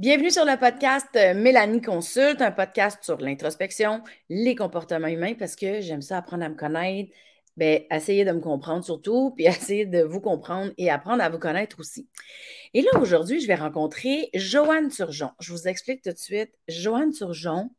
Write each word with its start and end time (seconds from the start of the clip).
Bienvenue 0.00 0.32
sur 0.32 0.44
le 0.44 0.58
podcast 0.58 1.06
euh, 1.14 1.34
Mélanie 1.34 1.80
Consulte, 1.80 2.42
un 2.42 2.50
podcast 2.50 2.98
sur 3.04 3.16
l'introspection, 3.18 4.02
les 4.28 4.56
comportements 4.56 5.06
humains, 5.06 5.34
parce 5.34 5.54
que 5.54 5.80
j'aime 5.80 6.02
ça 6.02 6.18
apprendre 6.18 6.42
à 6.42 6.48
me 6.48 6.56
connaître, 6.56 7.12
ben, 7.56 7.80
essayer 7.92 8.24
de 8.24 8.32
me 8.32 8.40
comprendre 8.40 8.84
surtout, 8.84 9.30
puis 9.36 9.46
essayer 9.46 9.86
de 9.86 10.02
vous 10.02 10.20
comprendre 10.20 10.72
et 10.78 10.90
apprendre 10.90 11.22
à 11.22 11.28
vous 11.28 11.38
connaître 11.38 11.78
aussi. 11.78 12.08
Et 12.74 12.82
là, 12.82 12.90
aujourd'hui, 13.00 13.38
je 13.38 13.46
vais 13.46 13.54
rencontrer 13.54 14.30
Joanne 14.34 14.88
Turgeon. 14.88 15.30
Je 15.38 15.52
vous 15.52 15.68
explique 15.68 16.02
tout 16.02 16.10
de 16.10 16.18
suite. 16.18 16.50
Joanne 16.66 17.12
Turgeon, 17.12 17.70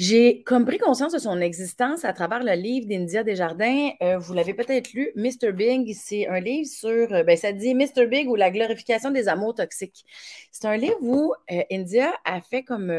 j'ai 0.00 0.42
comme 0.44 0.64
pris 0.64 0.78
conscience 0.78 1.12
de 1.12 1.18
son 1.18 1.42
existence 1.42 2.06
à 2.06 2.14
travers 2.14 2.42
le 2.42 2.54
livre 2.54 2.86
d'India 2.86 3.22
Desjardins. 3.22 3.90
Euh, 4.00 4.16
vous 4.16 4.32
l'avez 4.32 4.54
peut-être 4.54 4.94
lu, 4.94 5.10
Mr. 5.14 5.52
Big. 5.52 5.94
C'est 5.94 6.26
un 6.26 6.40
livre 6.40 6.66
sur, 6.66 7.12
euh, 7.12 7.22
ben, 7.22 7.36
ça 7.36 7.52
dit 7.52 7.74
Mr. 7.74 8.06
Big 8.06 8.26
ou 8.26 8.34
la 8.34 8.50
glorification 8.50 9.10
des 9.10 9.28
amours 9.28 9.56
toxiques. 9.56 10.06
C'est 10.52 10.66
un 10.66 10.78
livre 10.78 10.96
où 11.02 11.34
euh, 11.52 11.62
India 11.70 12.14
a 12.24 12.40
fait 12.40 12.62
comme 12.62 12.90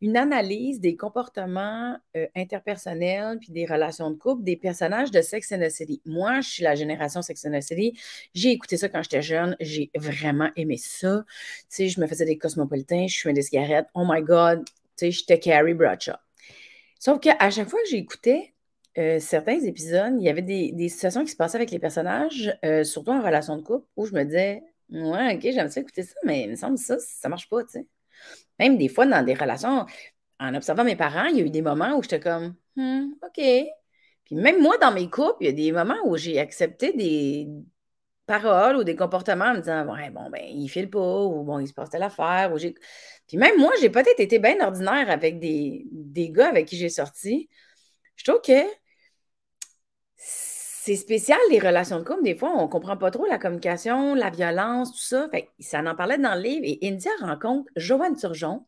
une 0.00 0.16
analyse 0.16 0.80
des 0.80 0.96
comportements 0.96 1.98
interpersonnels 2.34 3.38
puis 3.38 3.52
des 3.52 3.66
relations 3.66 4.10
de 4.10 4.16
couple 4.16 4.42
des 4.42 4.56
personnages 4.56 5.10
de 5.10 5.20
Sex 5.20 5.52
and 5.52 5.60
the 5.60 5.68
City. 5.68 6.00
Moi, 6.06 6.40
je 6.40 6.48
suis 6.48 6.62
la 6.62 6.74
génération 6.74 7.20
Sex 7.20 7.44
and 7.44 7.58
the 7.58 7.60
City. 7.60 8.00
J'ai 8.32 8.52
écouté 8.52 8.78
ça 8.78 8.88
quand 8.88 9.02
j'étais 9.02 9.20
jeune. 9.20 9.58
J'ai 9.60 9.90
vraiment 9.94 10.48
aimé 10.56 10.78
ça. 10.78 11.22
Tu 11.28 11.66
sais, 11.68 11.88
je 11.88 12.00
me 12.00 12.06
faisais 12.06 12.24
des 12.24 12.38
cosmopolitains, 12.38 13.08
je 13.08 13.20
fumais 13.20 13.34
des 13.34 13.42
cigarettes. 13.42 13.88
Oh 13.92 14.06
my 14.08 14.22
God, 14.22 14.64
tu 14.64 14.72
sais, 14.96 15.10
j'étais 15.10 15.38
Carrie 15.38 15.74
Bradshaw. 15.74 16.16
Sauf 17.00 17.18
qu'à 17.18 17.50
chaque 17.50 17.68
fois 17.68 17.80
que 17.82 17.88
j'écoutais 17.88 18.54
euh, 18.98 19.18
certains 19.20 19.58
épisodes, 19.60 20.14
il 20.18 20.22
y 20.22 20.28
avait 20.28 20.42
des, 20.42 20.88
situations 20.90 21.24
qui 21.24 21.30
se 21.30 21.36
passaient 21.36 21.56
avec 21.56 21.70
les 21.70 21.78
personnages, 21.78 22.56
euh, 22.64 22.84
surtout 22.84 23.10
en 23.10 23.22
relation 23.22 23.56
de 23.56 23.62
couple, 23.62 23.86
où 23.96 24.04
je 24.04 24.12
me 24.12 24.22
disais, 24.22 24.62
ouais, 24.90 25.34
ok, 25.34 25.40
j'aime 25.42 25.70
ça 25.70 25.80
écouter 25.80 26.02
ça, 26.02 26.14
mais 26.24 26.42
il 26.42 26.50
me 26.50 26.56
semble 26.56 26.76
que 26.76 26.84
ça, 26.84 26.98
ça 26.98 27.28
marche 27.30 27.48
pas, 27.48 27.64
tu 27.64 27.70
sais. 27.70 27.86
Même 28.58 28.76
des 28.76 28.88
fois, 28.88 29.06
dans 29.06 29.24
des 29.24 29.32
relations, 29.32 29.86
en 30.38 30.54
observant 30.54 30.84
mes 30.84 30.96
parents, 30.96 31.24
il 31.26 31.38
y 31.38 31.40
a 31.40 31.44
eu 31.46 31.50
des 31.50 31.62
moments 31.62 31.96
où 31.96 32.02
j'étais 32.02 32.20
comme, 32.20 32.54
hmm, 32.76 33.12
ok. 33.22 33.44
Puis 34.24 34.36
même 34.36 34.60
moi, 34.62 34.76
dans 34.78 34.92
mes 34.92 35.08
couples, 35.08 35.38
il 35.40 35.46
y 35.46 35.48
a 35.48 35.52
des 35.52 35.72
moments 35.72 35.98
où 36.04 36.16
j'ai 36.18 36.38
accepté 36.38 36.92
des 36.92 37.48
paroles 38.26 38.76
ou 38.76 38.84
des 38.84 38.94
comportements 38.96 39.46
en 39.46 39.54
me 39.54 39.60
disant, 39.60 39.86
ouais, 39.92 40.10
bon, 40.10 40.30
ben, 40.30 40.42
il 40.44 40.68
file 40.68 40.90
pas, 40.90 41.24
ou 41.24 41.42
bon, 41.44 41.58
il 41.60 41.66
se 41.66 41.72
passe 41.72 41.90
telle 41.90 42.02
affaire, 42.02 42.52
ou 42.52 42.58
j'ai. 42.58 42.74
Puis 43.30 43.38
même 43.38 43.58
moi, 43.58 43.70
j'ai 43.80 43.90
peut-être 43.90 44.18
été 44.18 44.40
bien 44.40 44.58
ordinaire 44.60 45.08
avec 45.08 45.38
des, 45.38 45.86
gars 46.32 46.48
avec 46.48 46.66
qui 46.66 46.76
j'ai 46.76 46.88
sorti. 46.88 47.48
Je 48.16 48.24
trouve 48.24 48.40
que 48.40 48.60
c'est 50.16 50.96
spécial, 50.96 51.38
les 51.48 51.60
relations 51.60 52.00
de 52.00 52.04
couple. 52.04 52.24
Des 52.24 52.34
fois, 52.34 52.50
on 52.56 52.62
ne 52.62 52.68
comprend 52.68 52.96
pas 52.96 53.12
trop 53.12 53.26
la 53.26 53.38
communication, 53.38 54.16
la 54.16 54.30
violence, 54.30 54.90
tout 54.90 54.98
ça. 54.98 55.28
ça 55.60 55.78
en 55.78 55.94
parlait 55.94 56.18
dans 56.18 56.34
le 56.34 56.40
livre. 56.40 56.64
Et 56.64 56.80
India 56.82 57.12
rencontre 57.20 57.70
Joanne 57.76 58.16
Turgeon, 58.16 58.66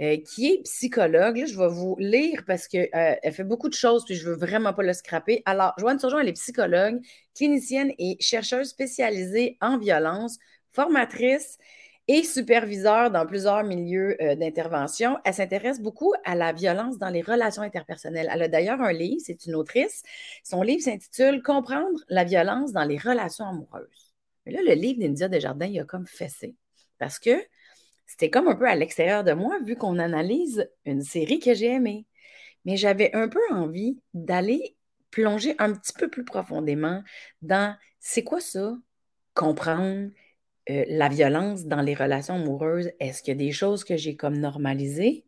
euh, 0.00 0.16
qui 0.26 0.52
est 0.52 0.62
psychologue. 0.62 1.44
je 1.46 1.58
vais 1.58 1.68
vous 1.68 1.94
lire 1.98 2.44
parce 2.46 2.66
qu'elle 2.66 2.88
euh, 2.94 3.30
fait 3.30 3.44
beaucoup 3.44 3.68
de 3.68 3.74
choses, 3.74 4.06
puis 4.06 4.14
je 4.14 4.26
ne 4.26 4.30
veux 4.30 4.38
vraiment 4.38 4.72
pas 4.72 4.84
le 4.84 4.94
scraper. 4.94 5.42
Alors, 5.44 5.74
Joanne 5.76 5.98
Turgeon, 5.98 6.18
elle 6.18 6.28
est 6.28 6.32
psychologue, 6.32 6.98
clinicienne 7.36 7.92
et 7.98 8.16
chercheuse 8.20 8.70
spécialisée 8.70 9.58
en 9.60 9.76
violence, 9.76 10.38
formatrice 10.70 11.58
et 12.08 12.24
superviseur 12.24 13.10
dans 13.10 13.26
plusieurs 13.26 13.62
milieux 13.64 14.16
euh, 14.22 14.34
d'intervention. 14.34 15.18
Elle 15.24 15.34
s'intéresse 15.34 15.80
beaucoup 15.80 16.14
à 16.24 16.34
la 16.34 16.52
violence 16.52 16.98
dans 16.98 17.10
les 17.10 17.20
relations 17.20 17.62
interpersonnelles. 17.62 18.28
Elle 18.32 18.42
a 18.42 18.48
d'ailleurs 18.48 18.80
un 18.80 18.92
livre, 18.92 19.20
c'est 19.24 19.46
une 19.46 19.54
autrice. 19.54 20.02
Son 20.42 20.62
livre 20.62 20.82
s'intitule 20.82 21.42
Comprendre 21.42 22.00
la 22.08 22.24
violence 22.24 22.72
dans 22.72 22.84
les 22.84 22.96
relations 22.96 23.44
amoureuses. 23.44 24.14
Mais 24.46 24.52
là, 24.52 24.60
le 24.62 24.72
livre 24.72 25.00
d'India 25.00 25.28
Desjardins, 25.28 25.66
il 25.66 25.78
a 25.78 25.84
comme 25.84 26.06
fessé. 26.06 26.56
Parce 26.98 27.18
que 27.18 27.38
c'était 28.06 28.30
comme 28.30 28.48
un 28.48 28.56
peu 28.56 28.66
à 28.66 28.74
l'extérieur 28.74 29.22
de 29.22 29.32
moi, 29.32 29.58
vu 29.62 29.76
qu'on 29.76 29.98
analyse 29.98 30.68
une 30.86 31.02
série 31.02 31.38
que 31.38 31.52
j'ai 31.52 31.66
aimée. 31.66 32.06
Mais 32.64 32.76
j'avais 32.76 33.14
un 33.14 33.28
peu 33.28 33.40
envie 33.50 34.00
d'aller 34.14 34.76
plonger 35.10 35.54
un 35.58 35.72
petit 35.72 35.92
peu 35.92 36.08
plus 36.08 36.24
profondément 36.24 37.02
dans 37.42 37.76
c'est 38.00 38.24
quoi 38.24 38.40
ça? 38.40 38.76
Comprendre, 39.34 40.10
la 40.68 41.08
violence 41.08 41.64
dans 41.64 41.80
les 41.80 41.94
relations 41.94 42.34
amoureuses, 42.34 42.90
est-ce 43.00 43.22
qu'il 43.22 43.32
y 43.32 43.36
a 43.36 43.46
des 43.46 43.52
choses 43.52 43.84
que 43.84 43.96
j'ai 43.96 44.16
comme 44.16 44.38
normalisées? 44.38 45.24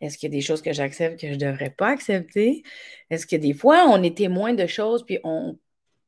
Est-ce 0.00 0.16
qu'il 0.18 0.28
y 0.28 0.32
a 0.32 0.36
des 0.36 0.40
choses 0.40 0.62
que 0.62 0.72
j'accepte 0.72 1.20
que 1.20 1.26
je 1.26 1.32
ne 1.32 1.38
devrais 1.38 1.70
pas 1.70 1.88
accepter? 1.88 2.62
Est-ce 3.10 3.26
que 3.26 3.36
des 3.36 3.54
fois, 3.54 3.86
on 3.88 4.02
est 4.02 4.16
témoin 4.16 4.54
de 4.54 4.66
choses, 4.66 5.04
puis 5.04 5.18
on 5.24 5.58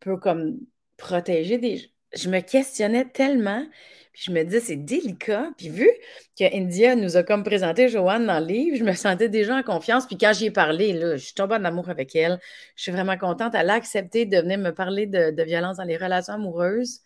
peut 0.00 0.16
comme 0.16 0.58
protéger 0.96 1.58
des... 1.58 1.90
Je 2.14 2.30
me 2.30 2.40
questionnais 2.40 3.04
tellement, 3.04 3.66
puis 4.12 4.22
je 4.26 4.30
me 4.30 4.44
disais, 4.44 4.60
c'est 4.60 4.76
délicat. 4.76 5.50
Puis 5.58 5.68
vu 5.68 5.90
que 6.38 6.44
India 6.56 6.94
nous 6.94 7.16
a 7.16 7.24
comme 7.24 7.42
présenté 7.42 7.88
Joanne 7.88 8.26
dans 8.26 8.38
le 8.40 8.46
livre, 8.46 8.76
je 8.76 8.84
me 8.84 8.92
sentais 8.92 9.28
déjà 9.28 9.56
en 9.56 9.62
confiance. 9.62 10.06
Puis 10.06 10.16
quand 10.16 10.32
j'y 10.32 10.46
ai 10.46 10.50
parlé, 10.50 10.98
je 10.98 11.16
suis 11.16 11.34
tombée 11.34 11.56
en 11.56 11.64
amour 11.64 11.90
avec 11.90 12.14
elle. 12.14 12.38
Je 12.76 12.84
suis 12.84 12.92
vraiment 12.92 13.18
contente. 13.18 13.54
Elle 13.54 13.68
a 13.68 13.74
accepté 13.74 14.24
de 14.24 14.38
venir 14.38 14.58
me 14.58 14.70
parler 14.70 15.06
de 15.06 15.42
violence 15.42 15.76
dans 15.78 15.84
les 15.84 15.96
relations 15.96 16.34
amoureuses. 16.34 17.00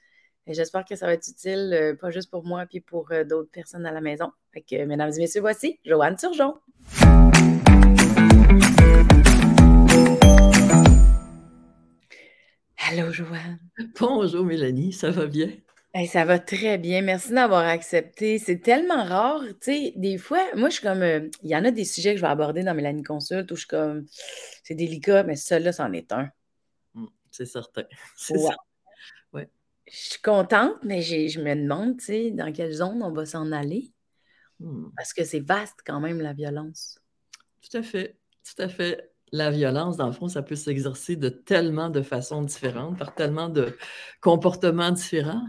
J'espère 0.53 0.85
que 0.85 0.97
ça 0.97 1.07
va 1.07 1.13
être 1.13 1.29
utile, 1.29 1.71
euh, 1.73 1.95
pas 1.95 2.11
juste 2.11 2.29
pour 2.29 2.45
moi, 2.45 2.67
puis 2.67 2.81
pour 2.81 3.13
euh, 3.13 3.23
d'autres 3.23 3.51
personnes 3.53 3.87
à 3.87 3.93
la 3.93 4.01
maison. 4.01 4.33
Fait 4.53 4.63
que, 4.63 4.85
mesdames 4.85 5.13
et 5.17 5.21
messieurs, 5.21 5.41
voici 5.41 5.79
Joanne 5.85 6.17
Turgeon. 6.17 6.55
Allô, 12.89 13.13
Joanne. 13.13 13.61
Bonjour, 14.01 14.45
Mélanie, 14.45 14.93
ça 14.93 15.13
va 15.13 15.27
bien? 15.27 15.51
ça 16.09 16.25
va 16.25 16.41
très 16.41 16.79
bien. 16.79 17.03
Merci 17.03 17.33
d'avoir 17.33 17.67
accepté. 17.67 18.41
C'est 18.41 18.59
tellement 18.59 19.05
rare, 19.05 19.43
tu 19.45 19.57
sais, 19.61 19.93
des 19.95 20.19
fois, 20.19 20.45
moi, 20.57 20.69
je 20.69 20.75
suis 20.75 20.83
comme, 20.83 21.03
euh, 21.03 21.29
il 21.45 21.51
y 21.51 21.55
en 21.55 21.65
a 21.65 21.71
des 21.71 21.85
sujets 21.85 22.13
que 22.13 22.17
je 22.17 22.23
vais 22.23 22.31
aborder 22.31 22.65
dans 22.65 22.75
Mélanie 22.75 23.05
Consulte 23.05 23.53
où 23.53 23.55
je 23.55 23.61
suis 23.61 23.69
comme, 23.69 24.05
c'est 24.65 24.75
délicat, 24.75 25.23
mais 25.23 25.37
celui-là, 25.37 25.71
c'en 25.73 25.93
est 25.93 26.11
un. 26.11 26.29
Mmh, 26.95 27.07
c'est 27.31 27.47
certain. 27.47 27.85
C'est 28.17 28.37
ça 28.37 28.57
je 29.91 30.11
suis 30.11 30.23
contente, 30.23 30.77
mais 30.85 31.03
je 31.03 31.41
me 31.41 31.55
demande, 31.55 31.99
tu 31.99 32.05
sais, 32.05 32.31
dans 32.31 32.53
quelle 32.53 32.73
zone 32.73 33.03
on 33.03 33.13
va 33.13 33.27
s'en 33.27 33.51
aller? 33.53 33.93
Hmm. 34.61 34.91
Parce 34.97 35.13
que 35.13 35.25
c'est 35.25 35.41
vaste 35.41 35.79
quand 35.85 36.01
même, 36.01 36.21
la 36.21 36.33
violence. 36.33 36.99
Tout 37.63 37.77
à 37.77 37.83
fait, 37.83 38.17
tout 38.45 38.63
à 38.63 38.69
fait. 38.69 39.11
La 39.33 39.53
violence, 39.53 39.97
dans 39.97 40.09
le 40.09 40.13
fond, 40.13 40.27
ça 40.27 40.43
peut 40.43 40.57
s'exercer 40.57 41.15
de 41.15 41.29
tellement 41.29 41.89
de 41.89 42.03
façons 42.03 42.43
différentes, 42.43 42.99
par 42.99 43.15
tellement 43.15 43.49
de 43.49 43.77
comportements 44.21 44.91
différents. 44.91 45.45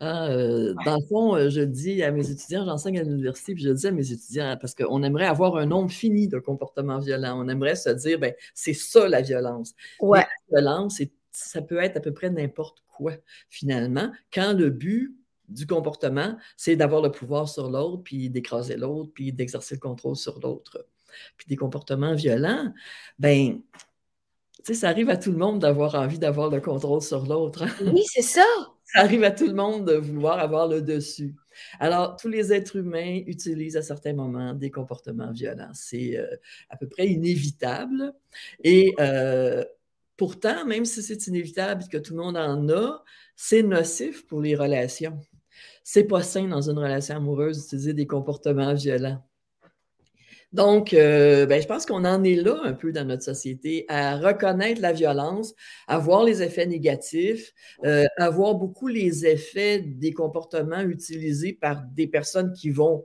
Hein, 0.00 0.30
euh, 0.30 0.74
dans 0.86 0.96
le 0.96 1.06
fond, 1.06 1.36
euh, 1.36 1.50
je 1.50 1.60
dis 1.60 2.02
à 2.02 2.10
mes 2.12 2.30
étudiants, 2.30 2.64
j'enseigne 2.64 2.98
à 2.98 3.02
l'université, 3.02 3.52
puis 3.52 3.62
je 3.62 3.70
dis 3.70 3.86
à 3.86 3.92
mes 3.92 4.10
étudiants, 4.10 4.56
parce 4.58 4.74
qu'on 4.74 5.02
aimerait 5.02 5.26
avoir 5.26 5.56
un 5.56 5.66
nombre 5.66 5.90
fini 5.90 6.28
de 6.28 6.38
comportements 6.38 6.98
violents. 6.98 7.38
On 7.38 7.48
aimerait 7.48 7.76
se 7.76 7.90
dire, 7.90 8.18
ben, 8.18 8.32
c'est 8.54 8.72
ça 8.72 9.06
la 9.06 9.20
violence. 9.20 9.74
Ouais. 10.00 10.24
La 10.50 10.62
violence, 10.62 11.02
ça 11.36 11.62
peut 11.62 11.78
être 11.78 11.96
à 11.96 12.00
peu 12.00 12.12
près 12.12 12.30
n'importe 12.30 12.82
quoi, 12.88 13.12
finalement, 13.50 14.10
quand 14.32 14.52
le 14.54 14.70
but 14.70 15.14
du 15.48 15.66
comportement, 15.66 16.36
c'est 16.56 16.76
d'avoir 16.76 17.02
le 17.02 17.10
pouvoir 17.10 17.48
sur 17.48 17.70
l'autre, 17.70 18.02
puis 18.02 18.30
d'écraser 18.30 18.76
l'autre, 18.76 19.10
puis 19.14 19.32
d'exercer 19.32 19.76
le 19.76 19.80
contrôle 19.80 20.16
sur 20.16 20.40
l'autre. 20.40 20.86
Puis 21.36 21.46
des 21.46 21.56
comportements 21.56 22.14
violents, 22.14 22.72
ben, 23.18 23.60
tu 24.56 24.62
sais, 24.64 24.74
ça 24.74 24.88
arrive 24.88 25.10
à 25.10 25.16
tout 25.16 25.30
le 25.30 25.38
monde 25.38 25.60
d'avoir 25.60 25.94
envie 25.94 26.18
d'avoir 26.18 26.50
le 26.50 26.60
contrôle 26.60 27.02
sur 27.02 27.26
l'autre. 27.26 27.62
Hein? 27.62 27.70
Oui, 27.92 28.02
c'est 28.06 28.22
ça. 28.22 28.44
Ça 28.88 29.00
arrive 29.00 29.24
à 29.24 29.32
tout 29.32 29.48
le 29.48 29.52
monde 29.52 29.84
de 29.84 29.94
vouloir 29.94 30.38
avoir 30.38 30.68
le 30.68 30.80
dessus. 30.80 31.34
Alors, 31.80 32.14
tous 32.14 32.28
les 32.28 32.52
êtres 32.52 32.76
humains 32.76 33.20
utilisent 33.26 33.76
à 33.76 33.82
certains 33.82 34.12
moments 34.12 34.54
des 34.54 34.70
comportements 34.70 35.32
violents. 35.32 35.72
C'est 35.74 36.16
euh, 36.16 36.36
à 36.70 36.76
peu 36.76 36.86
près 36.88 37.08
inévitable. 37.08 38.14
Et 38.62 38.94
euh, 39.00 39.64
Pourtant, 40.16 40.64
même 40.64 40.84
si 40.84 41.02
c'est 41.02 41.26
inévitable 41.26 41.84
que 41.90 41.98
tout 41.98 42.16
le 42.16 42.22
monde 42.22 42.36
en 42.36 42.68
a, 42.68 43.04
c'est 43.36 43.62
nocif 43.62 44.26
pour 44.26 44.40
les 44.40 44.54
relations. 44.54 45.18
C'est 45.84 46.04
pas 46.04 46.22
sain 46.22 46.48
dans 46.48 46.70
une 46.70 46.78
relation 46.78 47.16
amoureuse 47.16 47.62
d'utiliser 47.62 47.92
des 47.92 48.06
comportements 48.06 48.74
violents. 48.74 49.22
Donc, 50.52 50.94
euh, 50.94 51.44
ben, 51.44 51.60
je 51.60 51.66
pense 51.66 51.84
qu'on 51.84 52.04
en 52.04 52.22
est 52.24 52.36
là 52.36 52.58
un 52.64 52.72
peu 52.72 52.92
dans 52.92 53.04
notre 53.04 53.22
société, 53.22 53.84
à 53.88 54.16
reconnaître 54.16 54.80
la 54.80 54.92
violence, 54.92 55.54
à 55.86 55.98
voir 55.98 56.24
les 56.24 56.42
effets 56.42 56.66
négatifs, 56.66 57.52
euh, 57.84 58.06
à 58.16 58.30
voir 58.30 58.54
beaucoup 58.54 58.88
les 58.88 59.26
effets 59.26 59.80
des 59.80 60.12
comportements 60.12 60.80
utilisés 60.80 61.52
par 61.52 61.82
des 61.94 62.06
personnes 62.06 62.52
qui 62.52 62.70
vont 62.70 63.04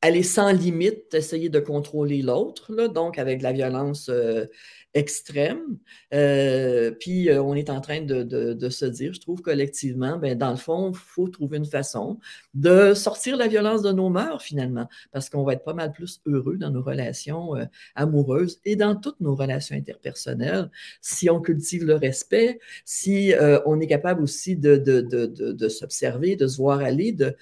aller 0.00 0.22
sans 0.22 0.52
limite, 0.52 1.12
essayer 1.12 1.48
de 1.48 1.58
contrôler 1.58 2.22
l'autre, 2.22 2.72
donc 2.88 3.18
avec 3.18 3.42
la 3.42 3.52
violence 3.52 4.08
euh, 4.08 4.46
extrême. 4.94 5.78
Euh, 6.14 6.92
puis 6.92 7.28
euh, 7.28 7.42
on 7.42 7.54
est 7.54 7.68
en 7.68 7.80
train 7.80 8.00
de, 8.02 8.68
se 8.68 8.84
dire, 8.84 9.12
je 9.12 9.20
trouve 9.20 9.42
collectivement, 9.42 10.16
ben, 10.16 10.38
dans 10.38 10.50
le 10.50 10.56
fond, 10.56 10.92
il 10.92 10.96
faut 10.96 11.26
trouver 11.26 11.58
une 11.58 11.66
façon 11.66 12.20
de 12.54 12.94
sortir 12.94 13.36
la 13.36 13.48
violence 13.48 13.82
de 13.82 13.90
nos 13.90 14.08
mœurs 14.08 14.40
finalement, 14.40 14.88
parce 15.10 15.28
qu'on 15.28 15.42
va 15.42 15.54
être 15.54 15.64
pas 15.64 15.74
mal 15.74 15.92
plus 15.92 16.20
heureux 16.26 16.56
dans 16.58 16.70
nos 16.70 16.82
relations 16.82 17.54
amoureuses 17.96 18.60
et 18.64 18.76
dans 18.76 18.94
toutes 18.94 19.20
nos 19.20 19.34
relations 19.34 19.76
interpersonnelles 19.76 20.70
si 21.00 21.28
on 21.28 21.40
cultive 21.40 21.84
le 21.84 21.96
respect, 21.96 22.60
si 22.84 23.32
on 23.66 23.80
est 23.80 23.86
capable 23.86 24.22
aussi 24.22 24.56
de, 24.56 24.76
de 24.76 25.68
s'observer, 25.68 26.36
de 26.36 26.46
se 26.46 26.56
voir 26.56 26.80
aller, 26.80 27.12
de 27.12 27.36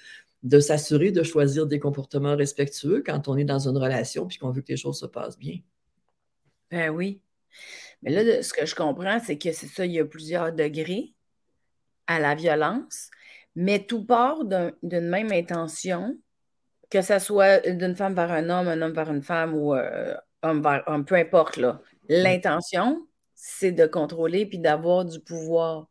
de 0.47 0.59
s'assurer 0.59 1.11
de 1.11 1.23
choisir 1.23 1.67
des 1.67 1.79
comportements 1.79 2.35
respectueux 2.35 3.03
quand 3.05 3.27
on 3.27 3.37
est 3.37 3.43
dans 3.43 3.67
une 3.67 3.77
relation 3.77 4.27
puis 4.27 4.37
qu'on 4.37 4.51
veut 4.51 4.61
que 4.61 4.71
les 4.71 4.77
choses 4.77 4.99
se 4.99 5.05
passent 5.05 5.37
bien. 5.37 5.59
Ben 6.71 6.89
oui. 6.89 7.21
Mais 8.01 8.11
là, 8.11 8.41
ce 8.41 8.53
que 8.53 8.65
je 8.65 8.75
comprends, 8.75 9.19
c'est 9.19 9.37
que 9.37 9.51
c'est 9.51 9.67
ça, 9.67 9.85
il 9.85 9.91
y 9.91 9.99
a 9.99 10.05
plusieurs 10.05 10.53
degrés 10.53 11.13
à 12.07 12.19
la 12.19 12.35
violence, 12.35 13.09
mais 13.55 13.85
tout 13.85 14.05
part 14.05 14.45
d'une 14.45 15.09
même 15.09 15.31
intention, 15.31 16.17
que 16.89 17.01
ce 17.01 17.19
soit 17.19 17.67
d'une 17.69 17.95
femme 17.95 18.15
vers 18.15 18.31
un 18.31 18.49
homme, 18.49 18.67
un 18.67 18.81
homme 18.81 18.93
vers 18.93 19.11
une 19.11 19.23
femme 19.23 19.53
ou 19.53 19.73
euh, 19.73 20.15
homme 20.43 20.61
vers 20.61 20.83
homme, 20.87 21.03
peu 21.03 21.15
importe. 21.15 21.59
L'intention, 22.07 23.05
c'est 23.33 23.73
de 23.73 23.85
contrôler 23.85 24.45
puis 24.45 24.59
d'avoir 24.59 25.03
du 25.03 25.19
pouvoir. 25.19 25.87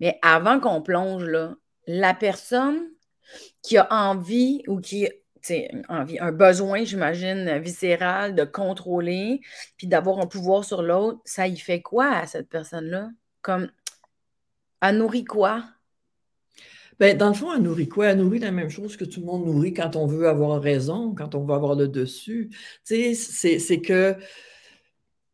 Mais 0.00 0.18
avant 0.22 0.60
qu'on 0.60 0.80
plonge, 0.80 1.24
là, 1.24 1.56
la 1.86 2.14
personne 2.14 2.88
qui 3.62 3.76
a 3.76 3.86
envie 3.90 4.62
ou 4.66 4.80
qui 4.80 5.08
envie, 5.88 6.18
un 6.18 6.32
besoin, 6.32 6.84
j'imagine, 6.84 7.58
viscéral 7.58 8.34
de 8.34 8.44
contrôler, 8.44 9.40
puis 9.76 9.86
d'avoir 9.86 10.18
un 10.18 10.26
pouvoir 10.26 10.64
sur 10.64 10.82
l'autre, 10.82 11.20
ça 11.24 11.46
y 11.46 11.56
fait 11.56 11.80
quoi 11.80 12.10
à 12.10 12.26
cette 12.26 12.48
personne-là? 12.48 13.10
Comme, 13.42 13.70
elle 14.82 14.98
nourrit 14.98 15.24
quoi? 15.24 15.64
Ben, 16.98 17.16
dans 17.16 17.28
le 17.28 17.34
fond, 17.34 17.54
elle 17.54 17.62
nourrit 17.62 17.88
quoi? 17.88 18.08
Elle 18.08 18.18
nourrit 18.18 18.40
la 18.40 18.50
même 18.50 18.70
chose 18.70 18.96
que 18.96 19.04
tout 19.04 19.20
le 19.20 19.26
monde 19.26 19.46
nourrit 19.46 19.72
quand 19.72 19.94
on 19.94 20.06
veut 20.06 20.28
avoir 20.28 20.60
raison, 20.60 21.14
quand 21.14 21.34
on 21.34 21.44
veut 21.44 21.54
avoir 21.54 21.76
le 21.76 21.86
dessus. 21.86 22.50
Tu 22.84 23.14
sais, 23.14 23.58
c'est 23.58 23.80
que, 23.80 24.16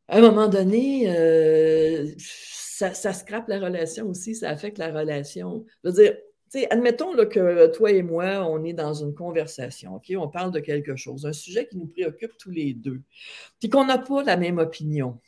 à 0.09 0.19
un 0.19 0.21
moment 0.21 0.49
donné, 0.49 1.05
euh, 1.09 2.07
ça, 2.19 2.93
ça 2.93 3.15
scrape 3.15 3.49
la 3.49 3.59
relation 3.59 4.09
aussi, 4.09 4.35
ça 4.35 4.51
affecte 4.51 4.77
la 4.77 4.93
relation. 4.93 5.65
Je 5.83 5.89
veux 5.89 5.95
dire, 5.95 6.17
admettons 6.71 7.15
que 7.27 7.67
toi 7.69 7.91
et 7.91 8.03
moi, 8.03 8.47
on 8.49 8.65
est 8.65 8.73
dans 8.73 8.95
une 8.95 9.15
conversation? 9.15 10.01
On 10.17 10.29
parle 10.29 10.53
de 10.53 10.61
quelque 10.61 10.97
chose, 10.97 11.27
un 11.27 11.33
sujet 11.33 11.67
qui 11.67 11.77
nous 11.77 11.87
préoccupe 11.87 12.37
tous 12.39 12.51
les 12.51 12.75
deux, 12.75 13.03
puis 13.61 13.69
qu'on 13.69 13.85
n'a 13.85 13.99
pas 13.99 14.23
la 14.23 14.37
même 14.37 14.59
opinion? 14.59 15.19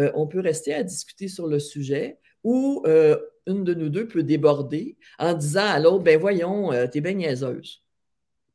Euh, 0.00 0.10
on 0.14 0.26
peut 0.26 0.40
rester 0.40 0.74
à 0.74 0.82
discuter 0.82 1.28
sur 1.28 1.46
le 1.46 1.58
sujet 1.58 2.18
ou 2.44 2.82
euh, 2.86 3.16
une 3.46 3.64
de 3.64 3.74
nous 3.74 3.88
deux 3.88 4.06
peut 4.06 4.22
déborder 4.22 4.96
en 5.18 5.34
disant 5.34 5.66
à 5.66 5.78
l'autre, 5.78 6.04
ben 6.04 6.18
voyons, 6.18 6.72
euh, 6.72 6.86
t'es 6.86 7.00
bien 7.00 7.14
niaiseuse. 7.14 7.82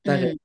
Par 0.03 0.19
mmh. 0.19 0.35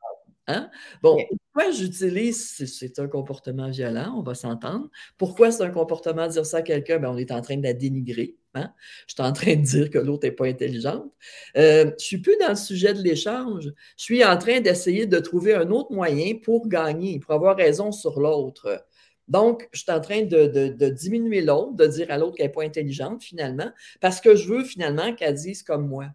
Hein? 0.49 0.71
Bon, 1.03 1.17
pourquoi 1.53 1.71
j'utilise, 1.71 2.67
c'est 2.67 2.99
un 2.99 3.07
comportement 3.07 3.71
violent, 3.71 4.15
on 4.17 4.23
va 4.23 4.35
s'entendre. 4.35 4.91
Pourquoi 5.17 5.53
c'est 5.53 5.63
un 5.63 5.71
comportement 5.71 6.27
de 6.27 6.33
dire 6.33 6.47
ça 6.47 6.59
à 6.59 6.63
quelqu'un? 6.63 6.99
Ben, 6.99 7.11
on 7.11 7.17
est 7.17 7.31
en 7.31 7.41
train 7.41 7.57
de 7.57 7.63
la 7.63 7.73
dénigrer? 7.73 8.37
Hein? 8.55 8.71
Je 9.07 9.15
suis 9.15 9.23
en 9.23 9.33
train 9.33 9.57
de 9.57 9.63
dire 9.63 9.91
que 9.91 9.99
l'autre 9.99 10.27
n'est 10.27 10.33
pas 10.33 10.47
intelligente. 10.47 11.11
Euh, 11.57 11.85
je 11.85 11.91
ne 11.91 11.99
suis 11.99 12.19
plus 12.19 12.37
dans 12.39 12.51
le 12.51 12.57
sujet 12.57 12.93
de 12.93 13.03
l'échange. 13.03 13.73
Je 13.97 14.03
suis 14.03 14.25
en 14.25 14.37
train 14.37 14.61
d'essayer 14.61 15.07
de 15.07 15.19
trouver 15.19 15.55
un 15.55 15.71
autre 15.71 15.93
moyen 15.93 16.35
pour 16.43 16.69
gagner, 16.69 17.19
pour 17.19 17.33
avoir 17.33 17.57
raison 17.57 17.93
sur 17.93 18.21
l'autre. 18.21 18.85
Donc, 19.29 19.69
je 19.73 19.81
suis 19.81 19.93
en 19.93 20.01
train 20.01 20.23
de, 20.23 20.47
de 20.47 20.89
diminuer 20.89 21.41
l'autre, 21.41 21.75
de 21.75 21.87
dire 21.87 22.11
à 22.11 22.19
l'autre 22.19 22.37
qu'elle 22.37 22.47
n'est 22.47 22.53
pas 22.53 22.65
intelligente 22.65 23.23
finalement, 23.23 23.71
parce 24.01 24.21
que 24.21 24.37
je 24.37 24.49
veux 24.49 24.65
finalement 24.65 25.15
qu'elle 25.15 25.35
dise 25.35 25.63
comme 25.63 25.89
moi. 25.89 26.09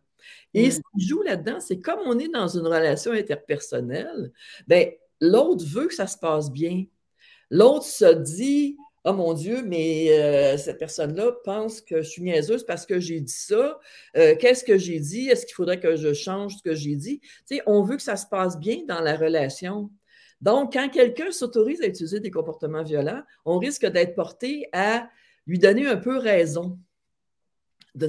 Et 0.54 0.72
ce 0.72 0.80
qui 0.80 1.08
joue 1.08 1.22
là-dedans, 1.22 1.60
c'est 1.60 1.80
comme 1.80 2.00
on 2.06 2.18
est 2.20 2.30
dans 2.30 2.48
une 2.48 2.66
relation 2.68 3.12
interpersonnelle, 3.12 4.32
ben, 4.68 4.90
l'autre 5.22 5.66
veut 5.66 5.88
que 5.88 5.94
ça 5.94 6.08
se 6.08 6.18
passe 6.18 6.52
bien. 6.52 6.86
L'autre 7.50 7.86
se 7.86 8.14
dit 8.14 8.78
Oh 9.10 9.14
mon 9.14 9.34
Dieu, 9.34 9.62
mais 9.64 10.10
euh, 10.12 10.58
cette 10.58 10.80
personne-là 10.80 11.32
pense 11.46 11.80
que 11.80 12.02
je 12.02 12.10
suis 12.10 12.22
niaiseuse 12.22 12.66
parce 12.66 12.86
que 12.86 13.00
j'ai 13.00 13.22
dit 13.22 13.32
ça. 13.32 13.80
Euh, 14.18 14.36
qu'est-ce 14.38 14.66
que 14.66 14.78
j'ai 14.78 15.00
dit? 15.00 15.30
Est-ce 15.30 15.46
qu'il 15.46 15.56
faudrait 15.56 15.80
que 15.80 15.96
je 15.96 16.14
change 16.14 16.58
ce 16.58 16.62
que 16.62 16.76
j'ai 16.76 16.98
dit? 16.98 17.22
Tu 17.48 17.56
sais, 17.56 17.62
on 17.68 17.84
veut 17.84 17.96
que 17.96 18.02
ça 18.02 18.18
se 18.18 18.26
passe 18.26 18.60
bien 18.60 18.84
dans 18.86 19.00
la 19.00 19.16
relation. 19.16 19.90
Donc, 20.42 20.74
quand 20.74 20.90
quelqu'un 20.90 21.32
s'autorise 21.32 21.82
à 21.82 21.88
utiliser 21.88 22.20
des 22.20 22.32
comportements 22.32 22.84
violents, 22.84 23.22
on 23.46 23.60
risque 23.60 23.86
d'être 23.86 24.14
porté 24.14 24.68
à 24.74 25.08
lui 25.46 25.58
donner 25.58 25.88
un 25.88 25.96
peu 25.96 26.18
raison. 26.18 26.78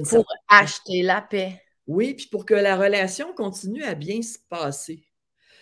Pour 0.09 0.25
acheter 0.49 1.01
la 1.01 1.21
paix. 1.21 1.61
Oui, 1.87 2.13
puis 2.13 2.27
pour 2.27 2.45
que 2.45 2.55
la 2.55 2.75
relation 2.75 3.33
continue 3.33 3.83
à 3.83 3.95
bien 3.95 4.21
se 4.21 4.37
passer. 4.49 5.05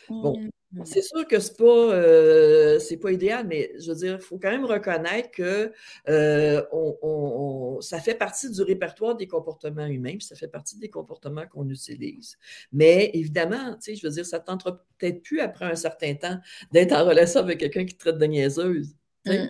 Bon, 0.10 0.50
mmh. 0.72 0.86
c'est 0.86 1.02
sûr 1.02 1.28
que 1.28 1.40
c'est 1.40 1.58
pas, 1.58 1.64
euh, 1.66 2.80
pas 3.02 3.12
idéal, 3.12 3.46
mais 3.48 3.72
je 3.80 3.90
veux 3.90 3.98
dire, 3.98 4.16
il 4.16 4.22
faut 4.22 4.38
quand 4.38 4.52
même 4.52 4.66
reconnaître 4.66 5.31
que 5.31 5.72
euh, 6.10 6.64
on, 6.72 7.80
ça 7.81 8.00
fait 8.00 8.16
partie 8.16 8.50
du 8.50 8.62
répertoire 8.62 9.16
des 9.16 9.28
comportements 9.28 9.86
humains, 9.86 10.18
puis 10.18 10.28
ça 10.28 10.36
fait 10.36 10.48
partie 10.48 10.78
des 10.78 10.90
comportements 10.90 11.46
qu'on 11.48 11.68
utilise. 11.69 12.38
Mais 12.72 13.12
évidemment, 13.14 13.75
tu 13.75 13.92
sais, 13.92 13.96
je 13.96 14.06
veux 14.06 14.14
dire, 14.14 14.25
ça 14.25 14.40
ne 14.40 14.44
tentera 14.44 14.84
peut-être 14.98 15.22
plus 15.22 15.40
après 15.40 15.66
un 15.66 15.75
certain 15.75 16.16
temps 16.16 16.38
d'être 16.72 16.94
en 16.94 17.06
relation 17.06 17.40
avec 17.40 17.60
quelqu'un 17.60 17.86
qui 17.86 17.96
te 17.96 18.00
traite 18.00 18.18
de 18.18 18.25
niaiseuse. 18.25 18.96
Mmh. 19.25 19.50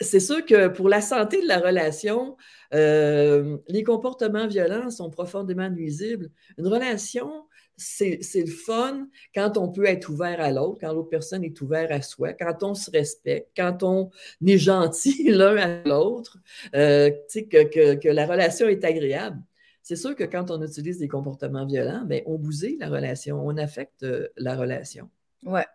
c'est 0.00 0.20
sûr 0.20 0.44
que 0.44 0.68
pour 0.68 0.88
la 0.88 1.00
santé 1.00 1.40
de 1.40 1.46
la 1.46 1.58
relation, 1.58 2.36
euh, 2.74 3.58
les 3.68 3.84
comportements 3.84 4.46
violents 4.46 4.90
sont 4.90 5.10
profondément 5.10 5.70
nuisibles. 5.70 6.30
Une 6.58 6.66
relation, 6.66 7.46
c'est 7.76 8.20
le 8.34 8.46
fun 8.46 9.08
quand 9.34 9.56
on 9.58 9.68
peut 9.68 9.86
être 9.86 10.08
ouvert 10.08 10.40
à 10.40 10.50
l'autre, 10.50 10.78
quand 10.80 10.92
l'autre 10.92 11.08
personne 11.08 11.44
est 11.44 11.60
ouverte 11.60 11.90
à 11.90 12.02
soi, 12.02 12.32
quand 12.32 12.62
on 12.62 12.74
se 12.74 12.90
respecte, 12.90 13.50
quand 13.56 13.82
on 13.82 14.10
est 14.46 14.58
gentil 14.58 15.24
l'un 15.30 15.56
à 15.56 15.82
l'autre, 15.88 16.38
euh, 16.74 17.10
que, 17.32 17.94
que, 17.94 18.08
la 18.08 18.26
relation 18.26 18.68
est 18.68 18.84
agréable. 18.84 19.40
C'est 19.82 19.96
sûr 19.96 20.14
que 20.14 20.24
quand 20.24 20.50
on 20.50 20.62
utilise 20.62 20.98
des 20.98 21.08
comportements 21.08 21.66
violents, 21.66 22.04
ben, 22.06 22.22
on 22.26 22.38
bousille 22.38 22.78
la 22.78 22.88
relation, 22.88 23.44
on 23.44 23.56
affecte 23.56 24.02
euh, 24.02 24.28
la 24.36 24.56
relation. 24.56 25.10
Ouais. 25.44 25.66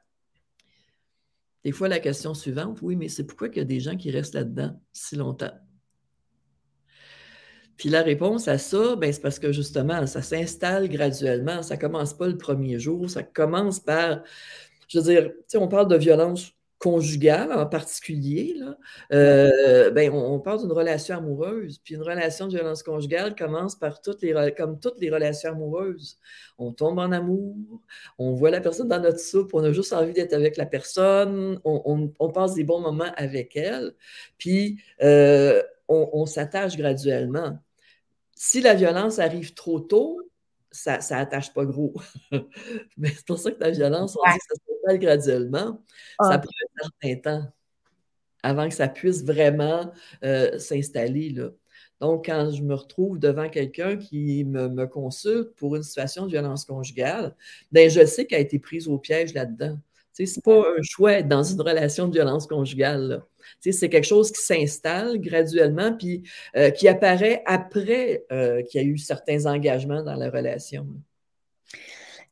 Des 1.63 1.71
fois, 1.71 1.89
la 1.89 1.99
question 1.99 2.33
suivante, 2.33 2.81
oui, 2.81 2.95
mais 2.95 3.09
c'est 3.09 3.25
pourquoi 3.25 3.49
il 3.49 3.57
y 3.57 3.59
a 3.59 3.65
des 3.65 3.79
gens 3.79 3.97
qui 3.97 4.09
restent 4.11 4.33
là-dedans 4.33 4.79
si 4.93 5.15
longtemps? 5.15 5.51
Puis 7.79 7.87
la 7.87 8.01
réponse 8.01 8.49
à 8.49 8.57
ça, 8.57 8.97
ben, 8.97 9.11
c'est 9.13 9.21
parce 9.21 9.39
que 9.39 9.53
justement, 9.53 10.05
ça 10.05 10.21
s'installe 10.21 10.89
graduellement. 10.89 11.63
Ça 11.63 11.75
ne 11.75 11.79
commence 11.79 12.13
pas 12.13 12.27
le 12.27 12.37
premier 12.37 12.77
jour. 12.77 13.09
Ça 13.09 13.23
commence 13.23 13.79
par, 13.79 14.21
je 14.89 14.99
veux 14.99 15.05
dire, 15.05 15.31
on 15.55 15.69
parle 15.69 15.87
de 15.87 15.95
violence 15.95 16.51
conjugale 16.77 17.53
en 17.53 17.65
particulier. 17.65 18.53
Là. 18.57 18.77
Euh, 19.13 19.91
ben, 19.91 20.11
on, 20.11 20.39
parle 20.41 20.59
d'une 20.59 20.73
relation 20.73 21.15
amoureuse. 21.15 21.79
Puis 21.79 21.95
une 21.95 22.01
relation 22.01 22.47
de 22.47 22.57
violence 22.57 22.83
conjugale 22.83 23.33
commence 23.33 23.75
par 23.75 24.01
toutes 24.01 24.21
les, 24.23 24.33
comme 24.57 24.77
toutes 24.81 24.99
les 24.99 25.09
relations 25.09 25.51
amoureuses. 25.51 26.17
On 26.57 26.73
tombe 26.73 26.99
en 26.99 27.13
amour, 27.13 27.55
on 28.17 28.33
voit 28.33 28.51
la 28.51 28.59
personne 28.59 28.89
dans 28.89 29.01
notre 29.01 29.19
soupe, 29.19 29.53
on 29.53 29.63
a 29.63 29.71
juste 29.71 29.93
envie 29.93 30.11
d'être 30.11 30.33
avec 30.33 30.57
la 30.57 30.65
personne, 30.65 31.61
on, 31.63 32.29
passe 32.33 32.55
des 32.55 32.65
bons 32.65 32.81
moments 32.81 33.11
avec 33.15 33.55
elle. 33.55 33.93
Puis 34.37 34.81
euh, 35.01 35.63
on 35.87 36.25
s'attache 36.25 36.75
graduellement. 36.75 37.57
Si 38.41 38.61
la 38.61 38.73
violence 38.73 39.19
arrive 39.19 39.53
trop 39.53 39.81
tôt, 39.81 40.17
ça 40.71 40.99
n'attache 41.09 41.53
pas 41.53 41.65
gros. 41.65 41.93
Mais 42.97 43.09
c'est 43.09 43.25
pour 43.25 43.37
ça 43.37 43.51
que 43.51 43.59
la 43.59 43.71
violence, 43.71 44.15
on 44.17 44.31
dit 44.31 44.37
que 44.37 44.55
ça 44.55 44.63
s'installe 44.65 44.99
graduellement. 44.99 45.83
Ça 46.21 46.29
ah. 46.31 46.39
prend 46.39 46.49
un 46.49 46.89
certain 47.01 47.15
temps 47.19 47.51
avant 48.41 48.69
que 48.69 48.73
ça 48.73 48.87
puisse 48.87 49.25
vraiment 49.25 49.91
euh, 50.23 50.57
s'installer. 50.57 51.35
Donc, 51.99 52.27
quand 52.27 52.49
je 52.51 52.63
me 52.63 52.75
retrouve 52.75 53.19
devant 53.19 53.49
quelqu'un 53.49 53.97
qui 53.97 54.45
me, 54.45 54.85
consulte 54.85 55.53
pour 55.55 55.75
une 55.75 55.83
situation 55.83 56.25
de 56.25 56.31
violence 56.31 56.63
conjugale, 56.63 57.35
ben, 57.73 57.89
je 57.89 58.05
sais 58.05 58.25
qu'elle 58.25 58.37
a 58.39 58.41
été 58.41 58.57
prise 58.57 58.87
au 58.87 58.97
piège 58.97 59.33
là-dedans. 59.33 59.77
Ce 60.13 60.23
n'est 60.23 60.41
pas 60.41 60.61
un 60.61 60.81
choix 60.81 61.21
dans 61.23 61.43
une 61.43 61.59
relation 61.59 62.07
de 62.07 62.13
violence 62.13 62.47
conjugale. 62.47 63.21
C'est 63.59 63.89
quelque 63.89 64.07
chose 64.07 64.31
qui 64.31 64.41
s'installe 64.41 65.19
graduellement, 65.19 65.93
puis 65.93 66.23
euh, 66.55 66.69
qui 66.71 66.87
apparaît 66.87 67.43
après 67.45 68.25
euh, 68.31 68.61
qu'il 68.63 68.81
y 68.81 68.85
a 68.85 68.87
eu 68.87 68.97
certains 68.97 69.45
engagements 69.45 70.03
dans 70.03 70.15
la 70.15 70.29
relation. 70.29 70.87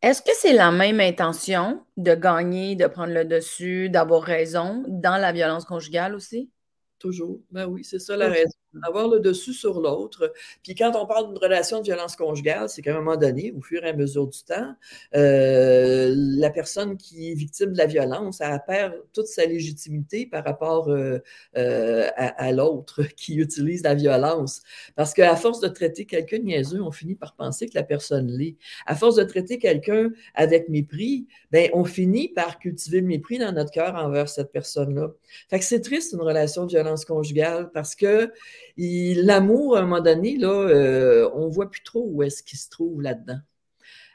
Est-ce 0.02 0.22
que 0.22 0.32
c'est 0.36 0.54
la 0.54 0.72
même 0.72 1.00
intention 1.00 1.82
de 1.98 2.14
gagner, 2.14 2.76
de 2.76 2.86
prendre 2.86 3.14
le 3.14 3.26
dessus, 3.26 3.90
d'avoir 3.90 4.22
raison 4.22 4.84
dans 4.88 5.18
la 5.18 5.32
violence 5.32 5.66
conjugale 5.66 6.14
aussi? 6.14 6.52
Toujours. 7.00 7.40
Ben 7.52 7.66
oui, 7.66 7.84
c'est 7.84 8.00
ça 8.00 8.16
la 8.16 8.30
raison. 8.30 8.52
Avoir 8.84 9.08
le 9.08 9.20
dessus 9.20 9.54
sur 9.54 9.80
l'autre. 9.80 10.34
Puis 10.64 10.76
quand 10.76 10.96
on 10.96 11.06
parle 11.06 11.28
d'une 11.28 11.38
relation 11.38 11.80
de 11.80 11.86
violence 11.86 12.16
conjugale, 12.16 12.70
c'est 12.70 12.82
qu'à 12.82 12.92
un 12.92 13.02
moment 13.02 13.18
donné, 13.18 13.54
au 13.56 13.62
fur 13.62 13.84
et 13.84 13.90
à 13.90 13.94
mesure 13.94 14.28
du 14.28 14.40
temps, 14.44 14.76
euh, 15.16 16.14
la 16.16 16.50
personne 16.50 16.98
qui 16.98 17.32
est 17.32 17.34
victime 17.34 17.74
de 17.74 17.78
la 17.78 17.86
violence, 17.86 18.42
elle 18.42 18.62
perd 18.66 18.94
toute 19.14 19.28
sa 19.28 19.46
légitimité 19.46 20.26
par 20.26 20.44
rapport 20.44 20.90
euh, 20.90 21.20
euh, 21.58 22.08
à, 22.16 22.52
l'autre 22.52 23.04
qui 23.18 23.36
utilise 23.38 23.84
la 23.84 23.96
violence. 23.96 24.62
Parce 24.96 25.14
qu'à 25.14 25.36
force 25.36 25.60
de 25.60 25.68
traiter 25.68 26.06
quelqu'un 26.06 26.40
de 26.40 26.44
niaiseux, 26.44 26.82
on 26.82 26.92
finit 26.92 27.16
par 27.16 27.36
penser 27.36 27.68
que 27.68 27.76
la 27.76 27.84
personne 27.84 28.28
l'est. 28.28 28.56
À 28.86 28.96
force 28.96 29.16
de 29.16 29.24
traiter 29.24 29.58
quelqu'un 29.58 30.10
avec 30.34 30.70
mépris, 30.70 31.28
ben, 31.52 31.70
on 31.74 31.86
finit 31.86 32.30
par 32.30 32.60
cultiver 32.60 33.02
le 33.02 33.08
mépris 33.08 33.38
dans 33.38 33.52
notre 33.52 33.72
cœur 33.72 33.96
envers 33.96 34.30
cette 34.30 34.52
personne-là. 34.52 35.12
Fait 35.50 35.60
que 35.60 35.66
c'est 35.66 35.82
triste 35.82 36.14
une 36.14 36.22
relation 36.22 36.66
de 36.66 36.72
violence 36.72 37.06
conjugale 37.06 37.72
parce 37.74 37.96
que 37.96 38.32
l'amour, 38.78 39.78
à 39.78 39.80
un 39.80 39.84
moment 39.84 40.02
donné, 40.02 40.38
là, 40.38 40.50
euh, 40.50 41.30
on 41.34 41.48
ne 41.48 41.52
voit 41.52 41.70
plus 41.70 41.84
trop 41.84 42.08
où 42.08 42.24
est-ce 42.24 42.44
qu'il 42.44 42.60
se 42.60 42.70
trouve 42.70 43.02
là-dedans. 43.02 43.40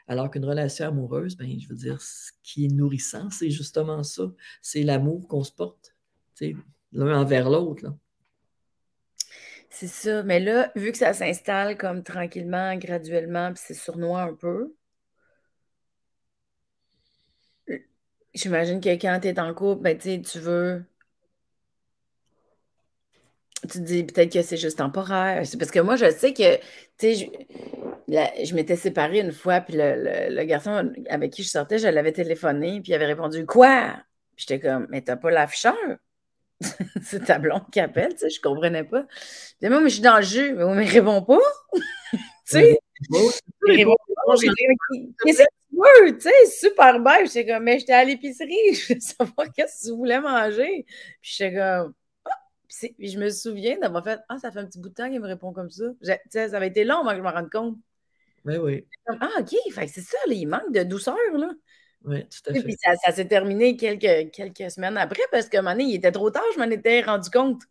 Alors 0.07 0.29
qu'une 0.29 0.45
relation 0.45 0.87
amoureuse, 0.87 1.37
ben, 1.37 1.59
je 1.59 1.67
veux 1.69 1.75
dire, 1.75 2.01
ce 2.01 2.31
qui 2.43 2.65
est 2.65 2.69
nourrissant, 2.69 3.29
c'est 3.29 3.49
justement 3.49 4.03
ça. 4.03 4.23
C'est 4.61 4.83
l'amour 4.83 5.27
qu'on 5.27 5.43
se 5.43 5.51
porte, 5.51 5.95
l'un 6.91 7.19
envers 7.19 7.49
l'autre. 7.49 7.93
C'est 9.69 9.87
ça. 9.87 10.23
Mais 10.23 10.39
là, 10.39 10.71
vu 10.75 10.91
que 10.91 10.97
ça 10.97 11.13
s'installe 11.13 11.77
comme 11.77 12.03
tranquillement, 12.03 12.75
graduellement, 12.75 13.53
puis 13.53 13.63
c'est 13.65 13.73
sournois 13.73 14.21
un 14.21 14.33
peu, 14.33 14.73
j'imagine 18.33 18.81
que 18.81 18.89
quand 18.89 19.19
tu 19.21 19.27
es 19.29 19.39
en 19.39 19.53
couple, 19.53 19.83
ben, 19.83 19.97
tu 19.97 20.39
veux. 20.39 20.85
Tu 23.63 23.79
te 23.79 23.83
dis 23.83 24.03
peut-être 24.03 24.31
que 24.31 24.41
c'est 24.41 24.57
juste 24.57 24.77
temporaire. 24.77 25.45
C'est 25.45 25.57
parce 25.57 25.71
que 25.71 25.79
moi, 25.79 25.95
je 25.95 26.09
sais 26.11 26.33
que, 26.33 26.57
tu 26.57 26.61
sais, 26.97 27.15
je, 27.15 27.25
je 28.45 28.55
m'étais 28.55 28.75
séparée 28.75 29.19
une 29.19 29.31
fois, 29.31 29.61
puis 29.61 29.75
le, 29.77 30.43
garçon 30.43 30.91
avec 31.09 31.31
qui 31.31 31.43
je 31.43 31.49
sortais, 31.49 31.77
je 31.77 31.87
l'avais 31.87 32.11
téléphoné, 32.11 32.81
puis 32.81 32.91
il 32.91 32.95
avait 32.95 33.05
répondu 33.05 33.45
Quoi? 33.45 33.95
J'étais 34.35 34.59
comme, 34.59 34.87
mais 34.89 35.01
t'as 35.01 35.15
pas 35.15 35.31
l'afficheur? 35.31 35.75
c'est 37.03 37.25
ta 37.25 37.39
blonde 37.39 37.69
qui 37.71 37.79
appelle, 37.79 38.13
tu 38.13 38.19
sais, 38.19 38.29
je 38.29 38.41
comprenais 38.41 38.83
pas. 38.83 39.05
Je 39.61 39.67
moi, 39.67 39.79
mais 39.79 39.89
je 39.89 39.95
suis 39.95 40.03
dans 40.03 40.17
le 40.17 40.23
jeu. 40.23 40.55
Mais, 40.55 40.75
mais 40.75 40.85
réponds 40.85 41.21
pas. 41.21 41.39
tu 41.73 42.19
sais, 42.45 42.79
répond. 43.67 43.95
Qu'est-ce 45.25 45.39
que 45.39 45.47
tu 45.69 45.75
veux? 45.75 46.17
Tu 46.17 46.21
sais, 46.21 46.45
super 46.67 46.99
bête. 46.99 47.27
J'étais 47.27 47.45
comme, 47.45 47.63
mais 47.63 47.79
j'étais 47.79 47.93
à 47.93 48.03
l'épicerie. 48.03 48.55
Je 48.73 48.93
veux 48.93 48.99
savoir 48.99 49.51
qu'est-ce 49.55 49.83
que 49.83 49.87
tu 49.89 49.97
voulais 49.97 50.19
manger. 50.19 50.85
Puis 51.21 51.35
j'étais 51.37 51.55
comme! 51.55 51.93
Puis 52.79 53.09
je 53.09 53.19
me 53.19 53.29
souviens 53.29 53.77
d'avoir 53.79 54.03
fait, 54.03 54.19
ah, 54.29 54.37
ça 54.39 54.51
fait 54.51 54.59
un 54.59 54.65
petit 54.65 54.79
bout 54.79 54.89
de 54.89 54.93
temps 54.93 55.09
qu'il 55.09 55.19
me 55.19 55.27
répond 55.27 55.53
comme 55.53 55.69
ça. 55.69 55.85
Tu 56.01 56.11
sais, 56.29 56.49
ça 56.49 56.57
avait 56.57 56.67
été 56.67 56.83
long 56.83 56.99
avant 56.99 57.11
que 57.11 57.17
je 57.17 57.21
me 57.21 57.29
rende 57.29 57.49
compte. 57.51 57.77
Mais 58.45 58.57
oui. 58.57 58.85
ah, 59.07 59.29
OK, 59.39 59.55
c'est 59.75 60.01
ça, 60.01 60.17
il 60.27 60.47
manque 60.47 60.73
de 60.73 60.83
douceur, 60.83 61.17
là. 61.33 61.51
Oui, 62.05 62.25
tout 62.25 62.49
à 62.49 62.53
fait. 62.53 62.63
Puis 62.63 62.75
ça, 62.77 63.11
s'est 63.11 63.27
terminé 63.27 63.77
quelques, 63.77 64.31
quelques 64.31 64.71
semaines 64.71 64.97
après 64.97 65.23
parce 65.31 65.47
que 65.47 65.57
un 65.57 65.61
moment 65.61 65.75
donné, 65.75 65.85
il 65.85 65.95
était 65.95 66.11
trop 66.11 66.29
tard, 66.31 66.43
je 66.53 66.59
m'en 66.59 66.69
étais 66.69 67.01
rendu 67.01 67.29
compte. 67.29 67.61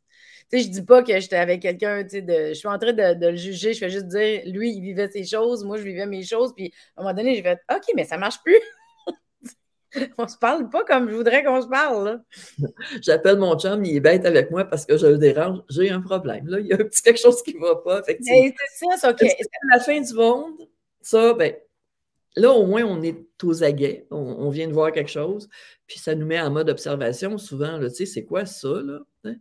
Tu 0.51 0.59
sais, 0.59 0.65
je 0.65 0.71
dis 0.71 0.83
pas 0.83 1.03
que 1.03 1.19
j'étais 1.21 1.37
avec 1.37 1.61
quelqu'un, 1.61 2.03
tu 2.03 2.11
sais, 2.11 2.23
de, 2.23 2.49
je 2.49 2.55
suis 2.55 2.69
en 2.69 2.79
train 2.79 2.93
de, 2.93 3.27
le 3.27 3.37
juger, 3.37 3.75
je 3.75 3.79
fais 3.79 3.91
juste 3.91 4.07
dire, 4.07 4.43
lui, 4.47 4.73
il 4.73 4.81
vivait 4.81 5.09
ses 5.09 5.25
choses, 5.25 5.65
moi, 5.65 5.77
je 5.77 5.83
vivais 5.83 6.07
mes 6.07 6.25
choses, 6.25 6.55
puis 6.55 6.73
à 6.97 7.01
un 7.01 7.05
moment 7.05 7.15
donné, 7.15 7.35
j'ai 7.35 7.43
fait, 7.43 7.59
OK, 7.71 7.85
mais 7.95 8.05
ça 8.05 8.17
marche 8.17 8.43
plus. 8.43 8.61
on 10.19 10.29
se 10.29 10.37
parle 10.37 10.69
pas 10.69 10.85
comme 10.85 11.09
je 11.09 11.15
voudrais 11.15 11.45
qu'on 11.45 11.61
se 11.63 11.69
parle. 11.69 12.23
J'appelle 13.01 13.39
mon 13.39 13.59
chum, 13.59 13.85
il 13.85 13.97
est 13.97 14.01
bête 14.01 14.25
avec 14.25 14.51
moi 14.51 14.65
parce 14.65 14.87
que 14.87 14.97
je 14.97 15.07
le 15.07 15.19
dérange, 15.19 15.61
j'ai 15.69 15.91
un 15.91 16.01
problème, 16.01 16.47
là, 16.47 16.61
il 16.61 16.67
y 16.67 16.73
a 16.73 16.77
un 16.77 16.85
petit 16.85 17.03
quelque 17.03 17.21
chose 17.21 17.43
qui 17.43 17.57
va 17.59 17.77
pas. 17.77 18.03
C'est 18.05 18.19
ça, 18.23 18.87
c'est 18.99 19.09
OK. 19.09 19.19
C'est 19.21 19.49
la 19.71 19.81
fin 19.81 20.01
du 20.01 20.15
monde, 20.15 20.69
ça, 21.01 21.35
ben, 21.35 21.55
Là, 22.37 22.51
au 22.53 22.67
moins, 22.67 22.85
on 22.85 23.03
est 23.03 23.27
aux 23.43 23.63
aguets, 23.63 24.07
on, 24.11 24.49
vient 24.51 24.69
de 24.69 24.73
voir 24.73 24.93
quelque 24.93 25.11
chose, 25.11 25.49
puis 25.87 25.99
ça 25.99 26.15
nous 26.15 26.25
met 26.25 26.41
en 26.41 26.51
mode 26.51 26.71
observation 26.71 27.37
souvent. 27.39 27.79
Tu 27.81 27.91
sais, 27.91 28.07
c'est 28.07 28.25
quoi 28.25 28.47
ça? 28.47 28.81
Là? 28.83 29.01
Hein? 29.25 29.37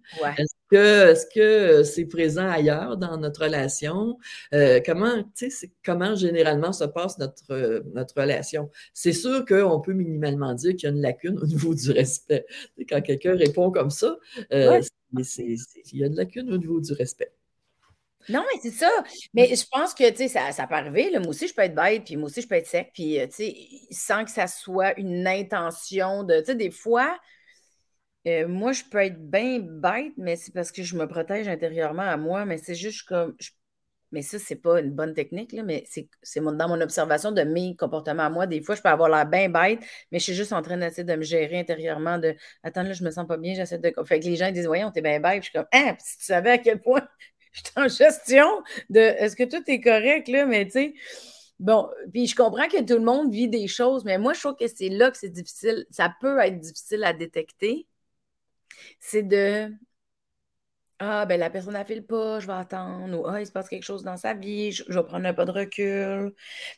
Est-ce 0.74 1.26
que 1.34 1.84
c'est 1.84 2.06
présent 2.06 2.48
ailleurs 2.50 2.98
dans 2.98 3.18
notre 3.18 3.44
relation? 3.44 4.18
Euh, 4.54 4.82
comment, 4.86 5.24
comment 5.86 6.16
généralement 6.16 6.74
se 6.74 6.84
passe 6.84 7.18
notre, 7.20 7.84
notre 7.94 8.20
relation? 8.20 8.70
C'est 8.94 9.14
sûr 9.14 9.46
qu'on 9.46 9.80
peut 9.80 9.94
minimalement 9.94 10.54
dire 10.54 10.76
qu'il 10.76 10.84
y 10.84 10.92
a 10.92 10.96
une 10.96 11.02
lacune 11.02 11.40
au 11.40 11.46
niveau 11.48 11.74
du 11.74 11.92
respect. 11.92 12.46
Quand 12.90 13.02
quelqu'un 13.02 13.36
répond 13.36 13.72
comme 13.72 13.92
ça, 13.92 14.18
euh, 14.52 14.82
il 15.14 15.66
y 15.94 16.04
a 16.04 16.08
une 16.08 16.16
lacune 16.16 16.52
au 16.52 16.58
niveau 16.58 16.82
du 16.82 16.94
respect. 16.94 17.32
Non, 18.30 18.44
mais 18.52 18.60
c'est 18.62 18.78
ça. 18.78 18.90
Mais 19.34 19.56
je 19.56 19.66
pense 19.72 19.94
que, 19.94 20.10
tu 20.12 20.28
ça, 20.28 20.52
peut 20.68 20.76
arriver. 20.76 21.12
Moi 21.20 21.28
aussi, 21.28 21.48
je 21.48 21.54
peux 21.54 21.62
être 21.62 21.76
bête, 21.76 22.04
puis 22.06 22.16
moi 22.16 22.28
aussi, 22.28 22.42
je 22.42 22.48
peux 22.48 22.56
être 22.56 22.68
sec, 22.68 22.92
puis, 22.94 23.20
euh, 23.20 23.28
tu 23.28 23.52
sans 23.92 24.26
que 24.26 24.32
ça 24.32 24.48
soit 24.48 24.98
une 25.00 25.28
intention 25.28 26.24
de, 26.24 26.42
des 26.54 26.72
fois, 26.72 27.18
euh, 28.28 28.48
moi, 28.48 28.72
je 28.72 28.84
peux 28.84 29.00
être 29.00 29.20
bien 29.20 29.60
bête, 29.60 30.14
mais 30.18 30.36
c'est 30.36 30.54
parce 30.54 30.72
que 30.72 30.84
je 30.84 30.96
me 30.96 31.08
protège 31.08 31.48
intérieurement 31.48 32.04
à 32.04 32.18
moi, 32.18 32.46
mais 32.46 32.58
c'est 32.58 32.76
juste 32.76 33.08
comme, 33.08 33.36
mais 34.12 34.22
ça, 34.22 34.38
c'est 34.40 34.58
pas 34.58 34.80
une 34.82 34.92
bonne 34.92 35.14
technique, 35.14 35.54
mais 35.64 35.86
c'est 35.88 36.10
dans 36.36 36.68
mon 36.68 36.82
observation 36.82 37.32
de 37.32 37.42
mes 37.44 37.76
comportements 37.78 38.24
à 38.24 38.30
moi. 38.30 38.46
Des 38.46 38.62
fois, 38.62 38.76
je 38.76 38.82
peux 38.82 38.90
avoir 38.90 39.10
l'air 39.10 39.26
bien 39.26 39.50
bête, 39.50 39.80
mais 40.12 40.20
je 40.20 40.26
suis 40.26 40.34
juste 40.34 40.54
en 40.54 40.62
train 40.62 40.78
d'essayer 40.78 41.04
de 41.06 41.16
me 41.16 41.24
gérer 41.24 41.60
intérieurement, 41.60 42.18
de, 42.18 42.36
attends, 42.64 42.84
là, 42.84 42.94
je 42.94 43.04
me 43.04 43.12
sens 43.12 43.26
pas 43.28 43.38
bien, 43.38 43.54
j'essaie 43.56 43.80
de. 43.80 43.94
Fait 44.06 44.20
que 44.20 44.26
les 44.26 44.36
gens 44.36 44.52
disent, 44.52 44.68
voyons, 44.68 44.92
t'es 44.92 45.02
bien 45.02 45.20
bête, 45.20 45.44
je 45.44 45.50
suis 45.50 45.54
comme, 45.54 45.68
ah, 45.74 45.96
si 46.00 46.18
tu 46.18 46.26
savais 46.26 46.52
à 46.52 46.58
quel 46.58 46.82
point 46.82 47.08
je 47.54 47.60
suis 47.62 47.72
en 47.76 47.88
gestion 47.88 48.64
de 48.90 49.00
est-ce 49.00 49.36
que 49.36 49.44
tout 49.44 49.64
est 49.68 49.82
correct, 49.82 50.28
là, 50.28 50.46
mais 50.46 50.66
tu 50.66 50.72
sais. 50.72 50.94
Bon, 51.60 51.90
puis 52.12 52.26
je 52.28 52.36
comprends 52.36 52.68
que 52.68 52.82
tout 52.84 52.96
le 52.96 53.06
monde 53.06 53.32
vit 53.32 53.48
des 53.48 53.68
choses, 53.68 54.04
mais 54.04 54.18
moi, 54.18 54.34
je 54.34 54.40
trouve 54.40 54.56
que 54.56 54.68
c'est 54.68 54.90
là 54.90 55.12
que 55.12 55.18
c'est 55.18 55.30
difficile. 55.30 55.86
Ça 55.92 56.14
peut 56.20 56.40
être 56.40 56.60
difficile 56.60 57.04
à 57.04 57.14
détecter. 57.14 57.88
C'est 59.00 59.24
de 59.24 59.74
Ah, 61.04 61.26
ben 61.26 61.40
la 61.40 61.50
personne 61.50 61.74
n'a 61.74 61.84
fait 61.84 61.96
le 61.96 62.04
pas, 62.06 62.40
je 62.40 62.46
vais 62.48 62.54
attendre. 62.54 63.20
Ou 63.20 63.26
Ah, 63.28 63.40
il 63.42 63.48
se 63.48 63.52
passe 63.52 63.68
quelque 63.70 63.84
chose 63.84 64.04
dans 64.04 64.18
sa 64.18 64.34
vie, 64.36 64.72
je, 64.72 64.84
je 64.88 64.94
vais 65.00 65.04
prendre 65.04 65.26
un 65.26 65.34
pas 65.34 65.46
de 65.46 65.52
recul. 65.52 66.34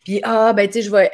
Puis 0.06 0.22
Ah, 0.24 0.54
ben 0.54 0.68
tu 0.68 0.74
sais, 0.76 0.82
je 0.84 0.92
vais 0.92 1.12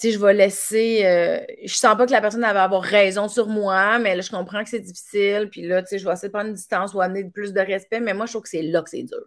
je 0.00 0.18
vais 0.18 0.34
laisser. 0.34 1.04
Euh, 1.04 1.40
je 1.64 1.74
sens 1.74 1.96
pas 1.96 2.06
que 2.06 2.12
la 2.12 2.20
personne 2.20 2.40
va 2.40 2.62
avoir 2.62 2.82
raison 2.82 3.28
sur 3.28 3.48
moi, 3.48 3.98
mais 3.98 4.14
là, 4.14 4.22
je 4.22 4.30
comprends 4.30 4.62
que 4.62 4.70
c'est 4.70 4.80
difficile. 4.80 5.48
Puis 5.50 5.62
là, 5.62 5.82
tu 5.82 5.88
sais, 5.88 5.98
je 5.98 6.06
vais 6.06 6.12
essayer 6.12 6.28
de 6.28 6.32
prendre 6.32 6.48
une 6.48 6.54
distance 6.54 6.94
ou 6.94 7.00
amener 7.00 7.24
plus 7.24 7.52
de 7.52 7.60
respect. 7.60 8.00
Mais 8.00 8.14
moi, 8.14 8.26
je 8.26 8.32
trouve 8.32 8.42
que 8.42 8.48
c'est 8.48 8.62
là 8.62 8.82
que 8.82 8.90
c'est 8.90 9.02
dur. 9.02 9.24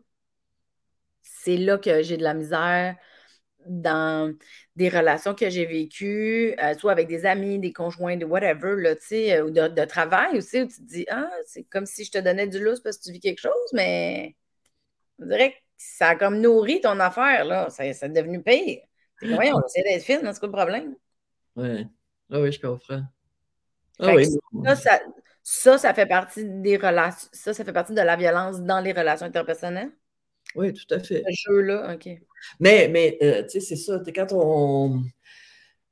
C'est 1.21 1.57
là 1.57 1.77
que 1.77 2.03
j'ai 2.03 2.17
de 2.17 2.23
la 2.23 2.33
misère 2.33 2.95
dans 3.67 4.33
des 4.75 4.89
relations 4.89 5.35
que 5.35 5.49
j'ai 5.49 5.65
vécues, 5.65 6.55
euh, 6.63 6.73
soit 6.77 6.91
avec 6.91 7.07
des 7.07 7.25
amis, 7.25 7.59
des 7.59 7.73
conjoints, 7.73 8.17
de 8.17 8.25
whatever, 8.25 8.75
là, 8.81 8.95
tu 8.95 9.07
sais, 9.07 9.33
euh, 9.37 9.45
ou 9.45 9.51
de, 9.51 9.85
travail 9.85 10.37
aussi, 10.37 10.61
où 10.61 10.67
tu 10.67 10.77
te 10.77 10.81
dis, 10.83 11.05
ah, 11.09 11.29
c'est 11.45 11.63
comme 11.65 11.85
si 11.85 12.05
je 12.05 12.11
te 12.11 12.17
donnais 12.17 12.47
du 12.47 12.59
lousse 12.59 12.79
parce 12.81 12.97
que 12.97 13.03
tu 13.03 13.11
vis 13.11 13.19
quelque 13.19 13.39
chose, 13.39 13.51
mais 13.73 14.35
on 15.19 15.25
dirait 15.27 15.51
que 15.53 15.57
ça 15.77 16.09
a 16.09 16.15
comme 16.15 16.39
nourri 16.41 16.81
ton 16.81 16.99
affaire, 16.99 17.45
là. 17.45 17.69
Ça, 17.69 17.91
ça 17.93 18.05
est 18.07 18.09
devenu 18.09 18.41
pire. 18.43 18.81
Oui, 19.21 19.51
on 19.53 19.61
essaie 19.65 19.83
d'être 19.83 20.03
fine, 20.03 20.19
c'est 20.23 20.39
quoi 20.39 20.47
le 20.47 20.53
problème? 20.53 20.95
Oui. 21.55 21.87
Ah 22.29 22.39
oui, 22.39 22.51
je 22.51 22.59
comprends. 22.59 23.03
Ah 23.99 24.15
oui. 24.15 24.25
Ça, 25.43 25.77
ça, 25.77 25.93
fait 25.93 26.05
partie 26.05 26.45
des 26.45 26.77
relations. 26.77 27.29
Ça, 27.33 27.53
ça 27.53 27.63
fait 27.63 27.73
partie 27.73 27.93
de 27.93 28.01
la 28.01 28.15
violence 28.15 28.61
dans 28.61 28.79
les 28.79 28.93
relations 28.93 29.25
interpersonnelles? 29.25 29.91
Oui, 30.55 30.73
tout 30.73 30.93
à 30.93 30.99
fait. 30.99 31.23
Ce 31.27 31.49
jeu-là, 31.49 31.95
OK. 31.95 32.09
Mais, 32.59 32.87
mais 32.89 33.17
euh, 33.21 33.43
tu 33.43 33.49
sais, 33.49 33.59
c'est 33.59 33.75
ça. 33.75 34.01
Quand 34.13 34.33
on, 34.33 35.03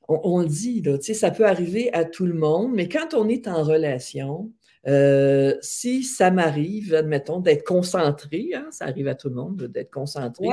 on, 0.08 0.42
le 0.42 0.48
dit, 0.48 0.82
là, 0.82 0.98
ça 1.02 1.32
peut 1.32 1.46
arriver 1.46 1.92
à 1.94 2.06
tout 2.06 2.26
le 2.26 2.34
monde, 2.34 2.74
mais 2.74 2.88
quand 2.88 3.14
on 3.14 3.28
est 3.28 3.48
en 3.48 3.64
relation, 3.64 4.52
euh, 4.88 5.56
si 5.62 6.04
ça 6.04 6.32
m'arrive, 6.32 6.94
admettons, 6.94 7.40
d'être 7.40 7.66
concentré, 7.66 8.52
hein, 8.56 8.68
ça 8.72 8.86
arrive 8.86 9.08
à 9.08 9.16
tout 9.16 9.30
le 9.30 9.36
monde 9.36 9.64
d'être 9.64 9.92
concentré, 9.92 10.48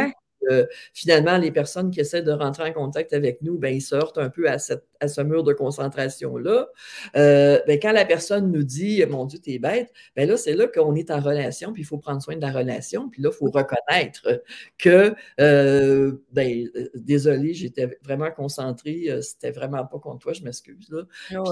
finalement, 0.92 1.38
les 1.38 1.50
personnes 1.50 1.90
qui 1.90 2.00
essaient 2.00 2.22
de 2.22 2.32
rentrer 2.32 2.70
en 2.70 2.72
contact 2.72 3.12
avec 3.12 3.42
nous, 3.42 3.58
ben, 3.58 3.74
ils 3.74 3.80
sortent 3.80 4.18
un 4.18 4.30
peu 4.30 4.48
à, 4.48 4.58
ce 4.58 5.20
mur 5.22 5.44
de 5.44 5.52
concentration-là. 5.52 6.68
Euh, 7.16 7.60
ben, 7.66 7.78
quand 7.80 7.92
la 7.92 8.04
personne 8.04 8.50
nous 8.50 8.62
dit 8.62 9.04
Mon 9.06 9.24
Dieu, 9.24 9.38
t'es 9.38 9.58
bête, 9.58 9.92
ben 10.14 10.28
là, 10.28 10.36
c'est 10.36 10.54
là 10.54 10.66
qu'on 10.66 10.94
est 10.94 11.10
en 11.10 11.20
relation, 11.20 11.72
puis 11.72 11.82
il 11.82 11.86
faut 11.86 11.98
prendre 11.98 12.22
soin 12.22 12.36
de 12.36 12.42
la 12.42 12.52
relation, 12.52 13.08
puis 13.08 13.22
là, 13.22 13.30
il 13.32 13.36
faut 13.36 13.50
reconnaître 13.50 14.42
que 14.78 15.14
euh, 15.40 16.12
ben, 16.32 16.68
euh, 16.76 16.88
désolé, 16.94 17.54
j'étais 17.54 17.98
vraiment 18.02 18.30
concentré, 18.30 19.08
c'était 19.22 19.50
vraiment 19.50 19.84
pas 19.84 19.98
contre 19.98 20.18
toi, 20.18 20.32
je 20.32 20.42
m'excuse. 20.42 20.88
Là. 20.90 21.02
Ah 21.34 21.42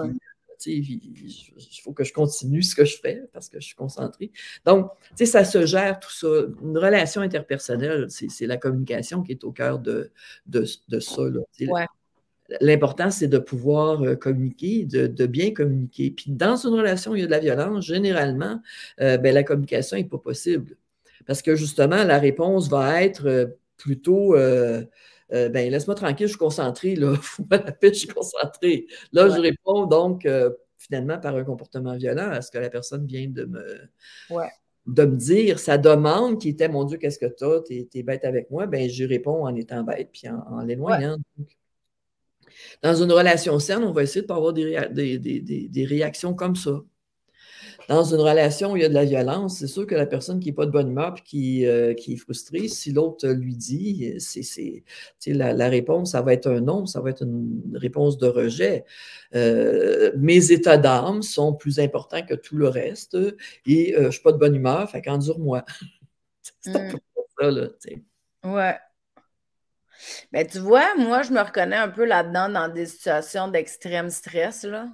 il 0.66 1.80
faut 1.82 1.92
que 1.92 2.04
je 2.04 2.12
continue 2.12 2.62
ce 2.62 2.74
que 2.74 2.84
je 2.84 2.98
fais 2.98 3.22
parce 3.32 3.48
que 3.48 3.60
je 3.60 3.66
suis 3.66 3.74
concentrée. 3.74 4.30
Donc, 4.64 4.90
ça 5.16 5.44
se 5.44 5.66
gère 5.66 6.00
tout 6.00 6.12
ça. 6.12 6.28
Une 6.62 6.78
relation 6.78 7.20
interpersonnelle, 7.20 8.06
c'est 8.08 8.46
la 8.46 8.56
communication 8.56 9.22
qui 9.22 9.32
est 9.32 9.44
au 9.44 9.52
cœur 9.52 9.78
de, 9.78 10.10
de, 10.46 10.64
ça. 10.64 11.22
L'important, 12.60 13.10
c'est 13.10 13.28
de 13.28 13.38
pouvoir 13.38 14.02
euh, 14.02 14.16
communiquer, 14.16 14.84
de, 14.84 15.26
bien 15.26 15.52
communiquer. 15.52 16.10
Puis 16.10 16.30
dans 16.30 16.56
une 16.56 16.74
relation 16.74 17.12
où 17.12 17.16
il 17.16 17.20
y 17.20 17.22
a 17.22 17.26
de 17.26 17.30
la 17.30 17.38
violence, 17.38 17.86
généralement, 17.86 18.60
euh, 19.00 19.16
ben, 19.16 19.32
la 19.34 19.42
communication 19.42 19.96
n'est 19.96 20.04
pas 20.04 20.18
possible. 20.18 20.76
Parce 21.26 21.42
que 21.42 21.56
justement, 21.56 22.04
la 22.04 22.18
réponse 22.18 22.68
va 22.68 23.02
être 23.02 23.26
euh, 23.26 23.46
plutôt 23.76 24.34
euh, 24.36 24.84
ben, 25.30 25.70
laisse-moi 25.70 25.94
tranquille, 25.94 26.26
je 26.26 26.32
suis 26.32 26.38
concentré, 26.38 26.96
là. 26.96 27.14
Fous-moi 27.22 27.58
la 27.64 27.72
paix, 27.72 27.88
je 27.88 28.00
suis 28.00 28.08
concentré. 28.08 28.86
Là, 29.12 29.28
je 29.28 29.40
réponds 29.40 29.86
donc 29.86 30.26
euh, 30.26 30.50
finalement 30.78 31.18
par 31.18 31.34
un 31.36 31.44
comportement 31.44 31.96
violent 31.96 32.30
à 32.30 32.42
ce 32.42 32.50
que 32.50 32.58
la 32.58 32.70
personne 32.70 33.06
vient 33.06 33.28
de 33.28 33.44
me, 33.44 33.80
de 34.86 35.04
me 35.04 35.16
dire. 35.16 35.58
Sa 35.58 35.78
demande 35.78 36.40
qui 36.40 36.50
était 36.50 36.68
Mon 36.68 36.84
Dieu, 36.84 36.98
qu'est-ce 36.98 37.18
que 37.18 37.26
t'as? 37.26 37.60
T'es, 37.62 37.88
es 37.92 38.02
bête 38.02 38.24
avec 38.24 38.50
moi, 38.50 38.66
ben 38.66 38.88
je 38.88 39.04
réponds 39.04 39.46
en 39.46 39.54
étant 39.54 39.82
bête 39.82 40.10
puis 40.12 40.28
en, 40.28 40.60
l'éloignant. 40.60 41.16
Dans 42.82 42.94
une 42.94 43.10
relation 43.10 43.58
saine, 43.58 43.82
on 43.82 43.92
va 43.92 44.02
essayer 44.02 44.20
de 44.20 44.26
ne 44.26 44.28
pas 44.28 44.36
avoir 44.36 44.52
des, 44.52 45.18
des, 45.18 45.84
réactions 45.84 46.34
comme 46.34 46.54
ça. 46.54 46.80
Dans 47.88 48.04
une 48.04 48.20
relation 48.20 48.72
où 48.72 48.76
il 48.76 48.82
y 48.82 48.84
a 48.84 48.88
de 48.88 48.94
la 48.94 49.04
violence, 49.04 49.58
c'est 49.58 49.66
sûr 49.66 49.86
que 49.86 49.94
la 49.94 50.06
personne 50.06 50.40
qui 50.40 50.48
n'est 50.48 50.54
pas 50.54 50.66
de 50.66 50.70
bonne 50.70 50.88
humeur 50.90 51.14
et 51.18 51.22
qui, 51.22 51.66
euh, 51.66 51.94
qui 51.94 52.14
est 52.14 52.16
frustrée, 52.16 52.68
si 52.68 52.92
l'autre 52.92 53.28
lui 53.28 53.56
dit, 53.56 54.14
c'est, 54.18 54.84
la, 55.26 55.52
la, 55.52 55.68
réponse, 55.68 56.12
ça 56.12 56.22
va 56.22 56.32
être 56.32 56.46
un 56.48 56.60
non, 56.60 56.86
ça 56.86 57.00
va 57.00 57.10
être 57.10 57.22
une 57.22 57.62
réponse 57.74 58.18
de 58.18 58.26
rejet. 58.26 58.84
Euh, 59.34 60.12
mes 60.16 60.52
états 60.52 60.76
d'âme 60.78 61.22
sont 61.22 61.54
plus 61.54 61.78
importants 61.78 62.22
que 62.24 62.34
tout 62.34 62.56
le 62.56 62.68
reste 62.68 63.16
et 63.66 63.94
euh, 63.94 64.00
je 64.02 64.06
ne 64.06 64.10
suis 64.10 64.22
pas 64.22 64.32
de 64.32 64.38
bonne 64.38 64.54
humeur, 64.54 64.88
fait 64.90 65.02
qu'endure-moi. 65.02 65.64
c'est 66.60 66.76
un 66.76 66.88
Mm. 66.88 66.92
peu 66.92 66.98
ça, 67.40 67.50
là. 67.50 67.66
tu 67.68 67.74
sais. 67.90 68.02
Ouais. 68.44 68.76
Ben, 70.32 70.46
tu 70.46 70.58
vois, 70.58 70.94
moi, 70.96 71.22
je 71.22 71.30
me 71.32 71.40
reconnais 71.40 71.76
un 71.76 71.88
peu 71.88 72.04
là-dedans 72.04 72.48
dans 72.48 72.68
des 72.68 72.86
situations 72.86 73.48
d'extrême 73.48 74.10
stress, 74.10 74.64
là. 74.64 74.88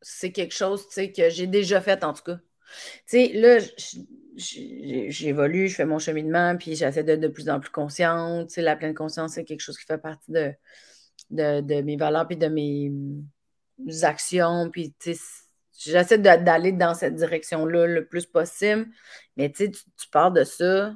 C'est 0.00 0.32
quelque 0.32 0.54
chose, 0.54 0.86
que 0.88 1.28
j'ai 1.30 1.46
déjà 1.46 1.80
fait, 1.80 2.04
en 2.04 2.12
tout 2.12 2.22
cas. 2.22 2.38
Là, 3.12 3.58
j'évolue, 4.36 5.68
je 5.68 5.74
fais 5.74 5.84
mon 5.84 5.98
cheminement, 5.98 6.56
puis 6.56 6.76
j'essaie 6.76 7.02
d'être 7.02 7.20
de 7.20 7.28
plus 7.28 7.48
en 7.48 7.60
plus 7.60 7.70
consciente. 7.70 8.56
La 8.56 8.76
pleine 8.76 8.94
conscience, 8.94 9.32
c'est 9.34 9.44
quelque 9.44 9.60
chose 9.60 9.78
qui 9.78 9.84
fait 9.84 9.98
partie 9.98 10.30
de, 11.30 11.82
mes 11.82 11.96
valeurs, 11.96 12.26
puis 12.26 12.36
de 12.36 12.48
mes 12.48 12.92
actions, 14.02 14.70
j'essaie 15.78 16.18
d'aller 16.18 16.72
dans 16.72 16.94
cette 16.94 17.14
direction-là 17.14 17.86
le 17.86 18.06
plus 18.06 18.26
possible. 18.26 18.86
Mais 19.36 19.50
tu 19.50 19.70
tu, 19.70 20.08
pars 20.12 20.30
de 20.30 20.44
ça, 20.44 20.94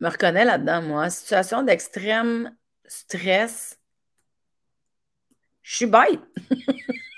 me 0.00 0.08
reconnais 0.08 0.44
là-dedans, 0.44 0.82
moi. 0.82 1.10
Situation 1.10 1.62
d'extrême 1.62 2.54
stress, 2.86 3.78
je 5.62 5.76
suis 5.76 5.86
bête. 5.86 6.20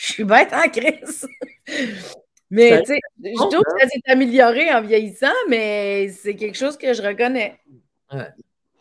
Je 0.06 0.12
suis 0.14 0.24
bête 0.24 0.48
en 0.54 0.66
crise. 0.70 1.28
Mais 2.50 2.80
tu 2.80 2.86
sais, 2.86 3.00
je 3.22 3.38
trouve 3.38 3.62
que 3.62 3.80
ça 3.82 3.86
s'est 3.86 4.00
amélioré 4.10 4.72
en 4.72 4.82
vieillissant, 4.82 5.28
mais 5.48 6.08
c'est 6.08 6.34
quelque 6.34 6.56
chose 6.58 6.76
que 6.76 6.92
je 6.92 7.00
reconnais. 7.00 7.60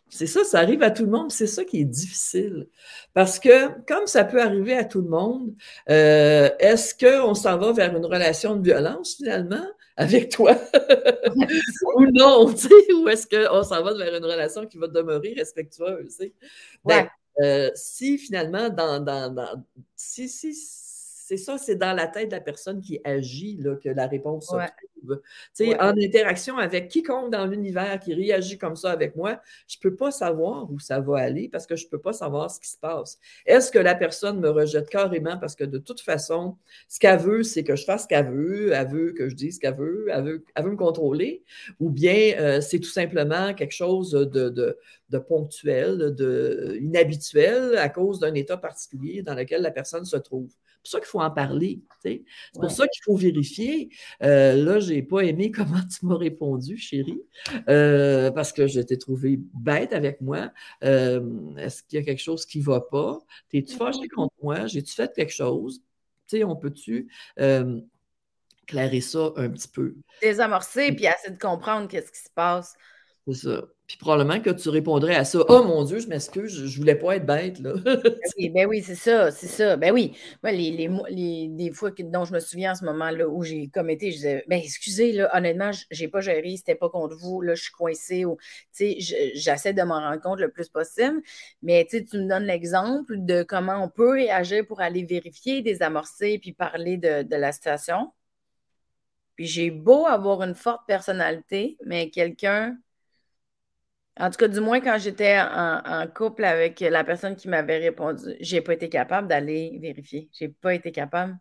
C'est 0.10 0.26
ça, 0.26 0.44
ça 0.44 0.58
arrive 0.62 0.82
à 0.82 0.90
tout 0.90 1.04
le 1.06 1.12
monde. 1.12 1.32
C'est 1.32 1.46
ça 1.46 1.64
qui 1.64 1.82
est 1.82 1.86
difficile. 1.86 2.68
Parce 3.14 3.38
que, 3.38 3.68
comme 3.86 4.08
ça 4.08 4.24
peut 4.24 4.42
arriver 4.42 4.76
à 4.76 4.86
tout 4.86 5.02
le 5.02 5.10
monde, 5.10 5.54
euh, 5.88 6.50
est-ce 6.58 6.96
qu'on 6.96 7.36
s'en 7.36 7.60
va 7.60 7.72
vers 7.72 7.96
une 7.96 8.06
relation 8.06 8.56
de 8.56 8.64
violence 8.64 9.18
finalement 9.18 9.68
avec 9.98 10.30
toi? 10.30 10.58
ou 11.96 12.08
non, 12.12 12.52
tu 12.52 12.70
sais, 12.70 12.94
ou 12.94 13.08
est-ce 13.08 13.28
qu'on 13.28 13.62
s'en 13.62 13.84
va 13.84 13.94
vers 13.94 14.16
une 14.16 14.26
relation 14.26 14.66
qui 14.66 14.80
va 14.80 14.88
demeurer 14.88 15.36
respectueuse? 15.38 16.08
tu 16.18 16.24
sais? 16.26 16.34
Ben, 16.84 17.08
euh, 17.44 17.70
si 17.76 18.18
finalement, 18.18 18.70
dans, 18.70 19.00
dans, 19.00 19.32
dans- 19.32 19.64
si, 19.96 20.28
si, 20.28 20.56
c'est 21.30 21.38
ça, 21.38 21.60
c'est 21.60 21.76
dans 21.76 21.94
la 21.94 22.08
tête 22.08 22.30
de 22.30 22.36
la 22.36 22.42
personne 22.42 22.82
qui 22.82 23.00
agit 23.04 23.56
là, 23.58 23.76
que 23.76 23.90
la 23.90 24.08
réponse 24.08 24.48
se 24.48 24.50
trouve. 24.50 25.22
Ouais. 25.60 25.80
En 25.80 25.96
interaction 25.96 26.58
avec 26.58 26.88
quiconque 26.88 27.32
dans 27.32 27.46
l'univers 27.46 28.00
qui 28.00 28.16
réagit 28.16 28.58
comme 28.58 28.76
ça 28.76 28.90
avec 28.90 29.16
moi, 29.16 29.40
je 29.68 29.78
ne 29.78 29.82
peux 29.88 29.96
pas 29.96 30.10
savoir 30.10 30.72
où 30.72 30.80
ça 30.80 31.00
va 31.00 31.20
aller 31.20 31.48
parce 31.48 31.68
que 31.68 31.76
je 31.76 31.86
ne 31.86 31.90
peux 31.92 32.00
pas 32.00 32.14
savoir 32.14 32.50
ce 32.50 32.60
qui 32.60 32.68
se 32.68 32.78
passe. 32.78 33.20
Est-ce 33.46 33.72
que 33.72 33.78
la 33.78 33.94
personne 33.94 34.40
me 34.40 34.50
rejette 34.50 34.90
carrément 34.90 35.38
parce 35.38 35.56
que 35.56 35.64
de 35.64 35.78
toute 35.78 36.02
façon, 36.02 36.58
ce 36.88 37.00
qu'elle 37.00 37.20
veut, 37.20 37.44
c'est 37.44 37.64
que 37.64 37.76
je 37.76 37.86
fasse 37.86 38.04
ce 38.04 38.08
qu'elle 38.08 38.32
veut, 38.32 38.72
elle 38.74 38.88
veut 38.88 39.12
que 39.12 39.30
je 39.30 39.36
dise 39.36 39.56
ce 39.56 39.60
qu'elle 39.60 39.76
veut, 39.76 40.08
elle 40.10 40.24
veut, 40.24 40.46
elle 40.56 40.64
veut 40.64 40.72
me 40.72 40.78
contrôler, 40.78 41.44
ou 41.80 41.92
bien 41.92 42.34
euh, 42.40 42.60
c'est 42.60 42.80
tout 42.80 42.90
simplement 42.90 43.54
quelque 43.54 43.76
chose 43.76 44.12
de, 44.12 44.50
de, 44.50 44.80
de 45.10 45.18
ponctuel, 45.20 46.14
de 46.16 46.78
inhabituel 46.82 47.78
à 47.78 47.90
cause 47.90 48.20
d'un 48.20 48.34
état 48.36 48.58
particulier 48.58 49.22
dans 49.24 49.34
lequel 49.34 49.62
la 49.62 49.72
personne 49.72 50.06
se 50.06 50.18
trouve. 50.18 50.50
C'est 50.52 50.82
pour 50.84 50.92
ça 50.92 51.00
qu'il 51.00 51.08
faut 51.08 51.20
en 51.22 51.32
parler. 51.32 51.82
C'est 52.02 52.24
pour 52.54 52.64
Ouais. 52.64 52.70
ça 52.70 52.88
qu'il 52.88 53.02
faut 53.04 53.16
vérifier. 53.18 53.90
Euh, 54.24 54.54
là, 54.54 54.80
je 54.80 54.94
n'ai 54.94 55.02
pas 55.04 55.22
aimé 55.22 55.52
comment 55.56 55.82
tu 55.90 56.06
m'as 56.06 56.16
répondu, 56.18 56.78
chérie, 56.78 57.22
euh, 57.68 58.32
parce 58.32 58.54
que 58.54 58.68
je 58.68 58.80
t'ai 58.82 58.98
trouvé 58.98 59.40
bête 59.56 59.92
avec 59.94 60.22
moi. 60.22 60.52
Euh, 60.84 61.56
Est-ce 61.58 61.84
qu'il 61.84 62.00
y 62.00 62.02
a 62.02 62.06
quelque 62.06 62.22
chose 62.22 62.46
qui 62.46 62.60
ne 62.60 62.64
va 62.64 62.82
pas? 62.82 63.20
T'es-tu 63.50 63.76
fâché 63.76 64.08
contre 64.08 64.34
moi? 64.42 64.68
J'ai-tu 64.68 64.94
fait 64.94 65.12
quelque 65.14 65.34
chose? 65.34 65.82
Tu 66.28 66.38
sais, 66.38 66.44
on 66.44 66.56
peut-tu 66.56 67.10
euh, 67.40 67.82
clairer 68.68 69.02
ça 69.02 69.34
un 69.36 69.50
petit 69.50 69.68
peu? 69.68 69.96
Désamorcer, 70.22 70.92
puis 70.94 71.06
essayer 71.06 71.34
de 71.34 71.40
comprendre 71.40 71.88
qu'est-ce 71.88 72.12
qui 72.12 72.20
se 72.22 72.30
passe. 72.34 72.76
C'est 73.28 73.34
ça. 73.34 73.64
Puis 73.90 73.98
probablement 73.98 74.40
que 74.40 74.52
tu 74.52 74.70
répondrais 74.70 75.16
à 75.16 75.26
ça. 75.26 75.40
Oh 75.50 75.64
mon 75.64 75.84
Dieu, 75.84 75.98
je 75.98 76.08
m'excuse, 76.08 76.68
je, 76.68 76.78
voulais 76.78 76.94
pas 76.94 77.16
être 77.16 77.26
bête, 77.26 77.58
là. 77.58 77.74
Ben 77.84 78.00
oui, 78.38 78.50
ben 78.50 78.68
oui, 78.68 78.84
c'est 78.84 78.94
ça, 78.94 79.32
c'est 79.32 79.48
ça. 79.48 79.78
Ben 79.78 79.92
oui. 79.92 80.16
Moi, 80.44 80.52
les, 80.52 81.50
les, 81.50 81.72
fois 81.72 81.90
dont 81.98 82.24
je 82.24 82.32
me 82.32 82.40
souviens 82.40 82.74
en 82.74 82.76
ce 82.76 82.86
moment-là 82.86 83.28
où 83.28 83.42
j'ai 83.42 83.68
commetté, 83.70 84.12
je 84.12 84.18
disais, 84.18 84.46
ben 84.48 84.62
excusez, 84.64 85.12
là, 85.14 85.36
honnêtement, 85.36 85.72
j'ai 85.90 86.08
pas 86.08 86.22
géré, 86.22 86.56
c'était 86.56 86.76
pas 86.76 86.90
contre 86.90 87.16
vous, 87.18 87.42
là, 87.42 87.56
je 87.56 87.64
suis 87.64 87.72
coincée. 87.72 88.26
Ou, 88.26 88.38
tu 88.38 88.94
sais, 88.94 89.00
je- 89.00 89.40
j'essaie 89.40 89.74
de 89.74 89.82
m'en 89.82 90.00
rendre 90.00 90.22
compte 90.22 90.40
le 90.40 90.52
plus 90.52 90.70
possible. 90.70 91.20
Mais 91.64 91.88
tu 91.90 92.06
me 92.14 92.30
donnes 92.30 92.46
l'exemple 92.46 93.16
de 93.18 93.42
comment 93.42 93.84
on 93.84 93.90
peut 93.90 94.12
réagir 94.12 94.68
pour 94.68 94.82
aller 94.82 95.04
vérifier, 95.04 95.64
désamorcer, 95.64 96.38
puis 96.38 96.54
parler 96.54 96.98
de, 96.98 97.24
de 97.24 97.36
la 97.36 97.52
situation. 97.52 98.12
Puis 99.36 99.48
j'ai 99.48 99.72
beau 99.72 100.06
avoir 100.06 100.44
une 100.44 100.54
forte 100.54 100.86
personnalité, 100.86 101.78
mais 101.88 102.12
quelqu'un, 102.12 102.78
en 104.20 104.30
tout 104.30 104.38
cas, 104.38 104.48
du 104.48 104.60
moins 104.60 104.82
quand 104.82 104.98
j'étais 105.00 105.40
en, 105.40 105.82
en 105.86 106.08
couple 106.08 106.44
avec 106.46 106.80
la 106.82 107.04
personne 107.04 107.36
qui 107.36 107.48
m'avait 107.48 107.78
répondu, 107.78 108.36
j'ai 108.42 108.62
pas 108.62 108.74
été 108.74 108.90
capable 108.90 109.28
d'aller 109.28 109.80
vérifier. 109.82 110.30
J'ai 110.34 110.50
pas 110.50 110.74
été 110.74 110.92
capable. 110.92 111.38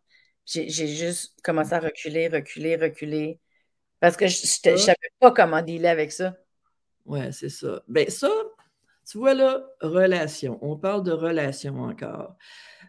J'ai 0.47 0.69
j'ai 0.69 0.87
juste 0.87 1.41
commencé 1.43 1.75
à 1.75 1.81
reculer, 1.81 2.29
reculer, 2.29 2.77
reculer. 2.77 3.41
Parce 4.01 4.17
que 4.17 4.27
je 4.29 4.71
ne 4.71 4.77
savais 4.77 4.97
pas 5.19 5.33
comment 5.33 5.63
dealer 5.63 5.89
avec 5.89 6.13
ça. 6.13 6.35
Ouais, 7.05 7.33
c'est 7.33 7.49
ça. 7.49 7.83
Ben 7.89 8.09
ça, 8.11 8.31
tu 9.11 9.19
vois 9.19 9.35
là, 9.35 9.65
relation. 9.81 10.59
On 10.63 10.77
parle 10.77 11.03
de 11.03 11.13
relation 11.13 11.81
encore. 11.83 12.37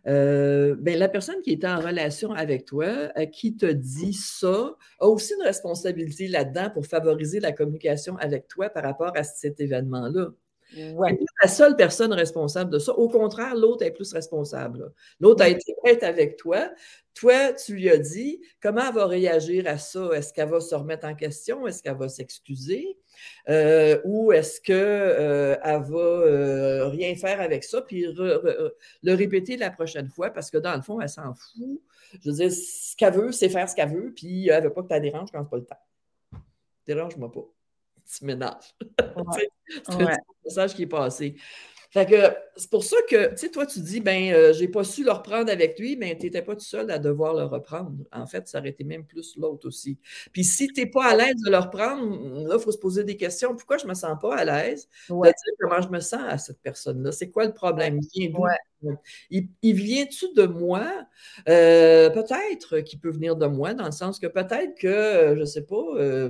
Euh, 0.07 0.75
ben, 0.79 0.97
la 0.97 1.09
personne 1.09 1.41
qui 1.41 1.51
était 1.51 1.67
en 1.67 1.79
relation 1.79 2.31
avec 2.33 2.65
toi, 2.65 3.12
à 3.15 3.25
qui 3.25 3.55
te 3.55 3.65
dit 3.65 4.13
ça, 4.13 4.75
a 4.99 5.07
aussi 5.07 5.33
une 5.33 5.45
responsabilité 5.45 6.27
là-dedans 6.27 6.69
pour 6.69 6.85
favoriser 6.85 7.39
la 7.39 7.51
communication 7.51 8.17
avec 8.17 8.47
toi 8.47 8.69
par 8.69 8.83
rapport 8.83 9.12
à 9.15 9.23
cet 9.23 9.59
événement-là. 9.59 10.29
Ouais. 10.75 11.15
Pas 11.15 11.23
la 11.43 11.47
seule 11.47 11.75
personne 11.75 12.13
responsable 12.13 12.71
de 12.71 12.79
ça. 12.79 12.93
Au 12.93 13.10
contraire, 13.10 13.55
l'autre 13.55 13.84
est 13.84 13.91
plus 13.91 14.13
responsable. 14.13 14.93
L'autre 15.19 15.43
a 15.43 15.49
été 15.49 15.73
bête 15.84 16.03
avec 16.03 16.38
toi. 16.38 16.69
Toi, 17.15 17.53
tu 17.53 17.73
lui 17.73 17.89
as 17.89 17.97
dit 17.97 18.39
comment 18.62 18.88
elle 18.88 18.93
va 18.93 19.08
réagir 19.08 19.65
à 19.67 19.77
ça? 19.77 20.10
Est-ce 20.13 20.32
qu'elle 20.32 20.49
va 20.49 20.60
se 20.60 20.75
remettre 20.75 21.08
en 21.08 21.15
question? 21.15 21.65
Est-ce 21.67 21.82
qu'elle 21.82 21.97
va 21.97 22.08
s'excuser? 22.08 22.97
Euh, 23.49 23.99
ou 24.05 24.32
est-ce 24.32 24.62
qu'elle 24.62 25.60
va 25.60 25.97
euh, 25.97 26.88
rien 26.88 27.15
faire 27.15 27.41
avec 27.41 27.63
ça? 27.63 27.82
Puis 27.82 28.05
re- 28.05 28.41
re- 28.41 28.71
le 29.03 29.13
répéter 29.15 29.58
la 29.58 29.71
prochaine 29.71 30.08
fois 30.10 30.29
parce 30.29 30.51
que 30.51 30.58
dans 30.58 30.75
le 30.75 30.82
fond, 30.82 31.01
elle 31.01 31.10
s'en 31.10 31.34
fout. 31.34 31.82
Je 32.23 32.29
veux 32.29 32.36
dire, 32.36 32.51
ce 32.51 32.95
qu'elle 32.95 33.13
veut, 33.13 33.32
c'est 33.32 33.49
faire 33.49 33.67
ce 33.67 33.75
qu'elle 33.75 33.89
veut, 33.93 34.13
puis 34.15 34.47
elle 34.49 34.63
ne 34.63 34.67
veut 34.67 34.73
pas 34.73 34.84
que 34.84 34.88
tu 34.88 34.93
la 34.93 34.99
déranges 34.99 35.29
quand 35.32 35.43
c'est 35.43 35.49
pas 35.49 35.58
le 35.58 35.65
temps. 35.65 36.39
Dérange-moi 36.88 37.32
pas. 37.32 37.45
Tu. 39.00 39.15
Ouais. 39.22 39.50
C'est 39.88 39.95
Ouais. 39.95 40.12
un 40.13 40.17
message 40.45 40.76
qui 40.76 40.84
est 40.84 40.88
passé. 40.88 41.36
Fait 41.91 42.06
que 42.06 42.15
c'est 42.56 42.69
pour 42.69 42.84
ça 42.84 42.98
que, 43.10 43.32
tu 43.32 43.38
sais, 43.38 43.50
toi, 43.50 43.65
tu 43.65 43.80
dis, 43.80 44.00
ben, 44.00 44.32
euh, 44.32 44.54
j'ai 44.54 44.67
pas 44.67 44.84
su 44.84 45.04
le 45.04 45.12
reprendre 45.12 45.52
avec 45.52 45.80
lui, 45.80 45.95
mais 45.95 46.15
tu 46.15 46.26
n'étais 46.26 46.43
pas 46.43 46.54
tout 46.56 46.62
seul 46.65 46.91
à 46.91 47.00
devoir 47.00 47.34
le 47.34 47.45
reprendre. 47.45 47.93
En 48.12 48.28
fait, 48.28 48.48
ça 48.48 48.60
aurait 48.60 48.69
été 48.69 48.84
même 48.84 49.06
plus 49.06 49.36
l'autre 49.38 49.67
aussi. 49.67 49.98
Puis 50.32 50.43
si 50.43 50.67
tu 50.67 50.82
n'es 50.82 50.86
pas 50.88 51.06
à 51.06 51.15
l'aise 51.15 51.34
de 51.43 51.50
le 51.50 51.58
reprendre, 51.58 52.48
là, 52.48 52.56
il 52.60 52.62
faut 52.62 52.72
se 52.72 52.78
poser 52.78 53.04
des 53.04 53.17
questions. 53.17 53.56
Pourquoi 53.56 53.78
je 53.80 53.86
ne 53.86 53.89
me 53.89 53.95
sens 53.95 54.15
pas 54.22 54.36
à 54.36 54.45
l'aise 54.45 54.88
Ouais. 55.10 55.30
de 55.30 55.34
dire 55.34 55.54
comment 55.60 55.82
je 55.82 55.89
me 55.89 56.00
sens 56.00 56.22
à 56.28 56.38
cette 56.38 56.62
personne-là? 56.62 57.12
C'est 57.12 57.32
quoi 57.32 57.45
le 57.45 57.54
problème? 57.54 58.00
Il 58.13 58.22
vient 58.22 58.30
d'où? 58.38 58.43
Ouais. 58.43 58.93
Il, 59.32 59.48
il 59.63 59.74
vient-tu 59.74 60.26
de 60.36 60.45
moi? 60.45 60.86
Euh, 61.48 62.12
peut-être 62.12 62.82
qu'il 62.82 63.00
peut 63.00 63.10
venir 63.12 63.36
de 63.36 63.48
moi, 63.48 63.74
dans 63.74 63.86
le 63.86 63.91
sens 63.91 64.19
que 64.19 64.28
peut-être 64.28 64.76
que, 64.78 64.88
euh, 64.88 65.36
je 65.36 65.39
ne 65.41 65.45
sais 65.45 65.63
pas, 65.65 65.84
euh, 65.95 66.30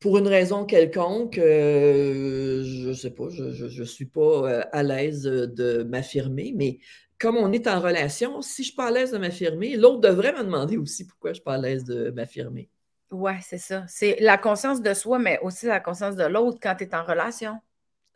pour 0.00 0.18
une 0.18 0.28
raison 0.28 0.64
quelconque, 0.64 1.38
euh, 1.38 2.62
je 2.64 2.88
ne 2.88 2.92
sais 2.92 3.10
pas, 3.10 3.28
je 3.30 3.80
ne 3.80 3.84
suis 3.84 4.06
pas 4.06 4.20
euh, 4.50 4.62
à 4.72 4.82
l'aise 4.82 5.22
de 5.24 5.82
m'affirmer, 5.82 6.52
mais 6.56 6.78
comme 7.18 7.36
on 7.36 7.52
est 7.52 7.66
en 7.66 7.80
relation, 7.80 8.40
si 8.42 8.62
je 8.62 8.68
ne 8.68 8.72
suis 8.72 8.76
pas 8.76 8.86
à 8.88 8.90
l'aise 8.92 9.10
de 9.12 9.18
m'affirmer, 9.18 9.76
l'autre 9.76 10.00
devrait 10.00 10.32
me 10.32 10.44
demander 10.44 10.76
aussi 10.76 11.06
pourquoi 11.06 11.30
je 11.30 11.32
ne 11.32 11.34
suis 11.36 11.44
pas 11.44 11.54
à 11.54 11.58
l'aise 11.58 11.84
de 11.84 12.10
m'affirmer. 12.10 12.70
Ouais, 13.10 13.38
c'est 13.42 13.58
ça. 13.58 13.84
C'est 13.88 14.16
la 14.20 14.36
conscience 14.38 14.80
de 14.82 14.92
soi, 14.94 15.18
mais 15.18 15.38
aussi 15.40 15.66
la 15.66 15.80
conscience 15.80 16.16
de 16.16 16.24
l'autre 16.24 16.58
quand 16.62 16.74
tu 16.76 16.84
es 16.84 16.94
en 16.94 17.04
relation. 17.04 17.58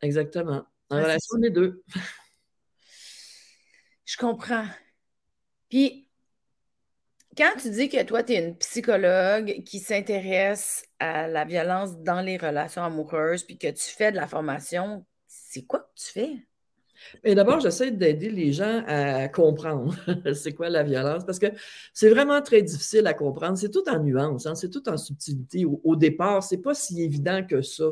Exactement. 0.02 0.64
En 0.90 0.96
Ouais, 0.96 1.02
relation, 1.02 1.38
les 1.38 1.50
deux. 1.50 1.82
Je 4.04 4.16
comprends. 4.16 4.66
Puis, 5.68 6.08
quand 7.36 7.52
tu 7.60 7.70
dis 7.70 7.88
que 7.88 8.02
toi, 8.04 8.22
tu 8.22 8.32
es 8.32 8.44
une 8.44 8.56
psychologue 8.56 9.62
qui 9.64 9.78
s'intéresse 9.78 10.84
à 10.98 11.28
la 11.28 11.44
violence 11.44 11.98
dans 11.98 12.20
les 12.20 12.36
relations 12.36 12.82
amoureuses, 12.82 13.44
puis 13.44 13.58
que 13.58 13.68
tu 13.68 13.90
fais 13.90 14.12
de 14.12 14.16
la 14.16 14.26
formation, 14.26 15.04
c'est 15.26 15.62
quoi 15.62 15.80
que 15.80 16.00
tu 16.00 16.12
fais? 16.12 16.46
Mais 17.24 17.34
d'abord, 17.34 17.60
j'essaie 17.60 17.90
d'aider 17.90 18.30
les 18.30 18.52
gens 18.52 18.84
à 18.86 19.28
comprendre 19.28 19.94
c'est 20.34 20.52
quoi 20.52 20.68
la 20.68 20.82
violence, 20.82 21.24
parce 21.24 21.38
que 21.38 21.46
c'est 21.92 22.10
vraiment 22.10 22.40
très 22.42 22.62
difficile 22.62 23.06
à 23.06 23.14
comprendre. 23.14 23.58
C'est 23.58 23.70
tout 23.70 23.88
en 23.88 23.98
nuances, 23.98 24.46
hein, 24.46 24.54
c'est 24.54 24.70
tout 24.70 24.88
en 24.88 24.96
subtilité. 24.96 25.64
Au, 25.64 25.96
départ, 25.96 26.42
c'est 26.42 26.58
pas 26.58 26.74
si 26.74 27.02
évident 27.02 27.44
que 27.44 27.62
ça. 27.62 27.84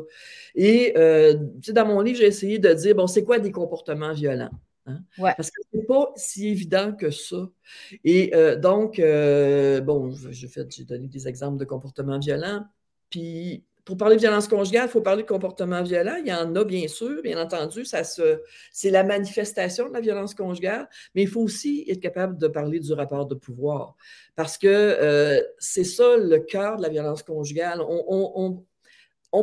Et 0.55 0.93
euh, 0.97 1.35
dans 1.69 1.85
mon 1.85 2.01
livre, 2.01 2.19
j'ai 2.19 2.27
essayé 2.27 2.59
de 2.59 2.73
dire, 2.73 2.95
bon, 2.95 3.07
c'est 3.07 3.23
quoi 3.23 3.39
des 3.39 3.51
comportements 3.51 4.13
violents? 4.13 4.51
Hein? 4.91 5.33
Parce 5.35 5.51
que 5.51 5.61
c'est 5.73 5.87
pas 5.87 6.11
si 6.15 6.49
évident 6.49 6.93
que 6.93 7.11
ça. 7.11 7.49
Et 8.03 8.35
euh, 8.35 8.55
donc, 8.55 8.99
euh, 8.99 9.81
bon, 9.81 10.13
j'ai 10.31 10.83
donné 10.83 11.07
des 11.07 11.27
exemples 11.27 11.57
de 11.57 11.65
comportements 11.65 12.19
violents. 12.19 12.65
Puis 13.09 13.63
pour 13.85 13.97
parler 13.97 14.15
de 14.15 14.21
violence 14.21 14.47
conjugale, 14.47 14.87
il 14.87 14.91
faut 14.91 15.01
parler 15.01 15.23
de 15.23 15.27
comportement 15.27 15.81
violent. 15.81 16.15
Il 16.19 16.27
y 16.27 16.33
en 16.33 16.55
a, 16.55 16.63
bien 16.63 16.87
sûr, 16.87 17.21
bien 17.21 17.41
entendu. 17.41 17.83
Ça 17.85 18.03
c'est 18.03 18.89
la 18.89 19.03
manifestation 19.03 19.89
de 19.89 19.93
la 19.93 20.01
violence 20.01 20.35
conjugale, 20.35 20.87
mais 21.15 21.23
il 21.23 21.27
faut 21.27 21.41
aussi 21.41 21.85
être 21.87 21.99
capable 21.99 22.37
de 22.37 22.47
parler 22.47 22.79
du 22.79 22.93
rapport 22.93 23.25
de 23.25 23.35
pouvoir. 23.35 23.95
Parce 24.35 24.57
que 24.57 24.67
euh, 24.67 25.41
c'est 25.57 25.83
ça 25.83 26.17
le 26.17 26.39
cœur 26.39 26.77
de 26.77 26.83
la 26.83 26.89
violence 26.89 27.23
conjugale. 27.23 27.81
On, 27.81 28.31
on, 28.35 28.65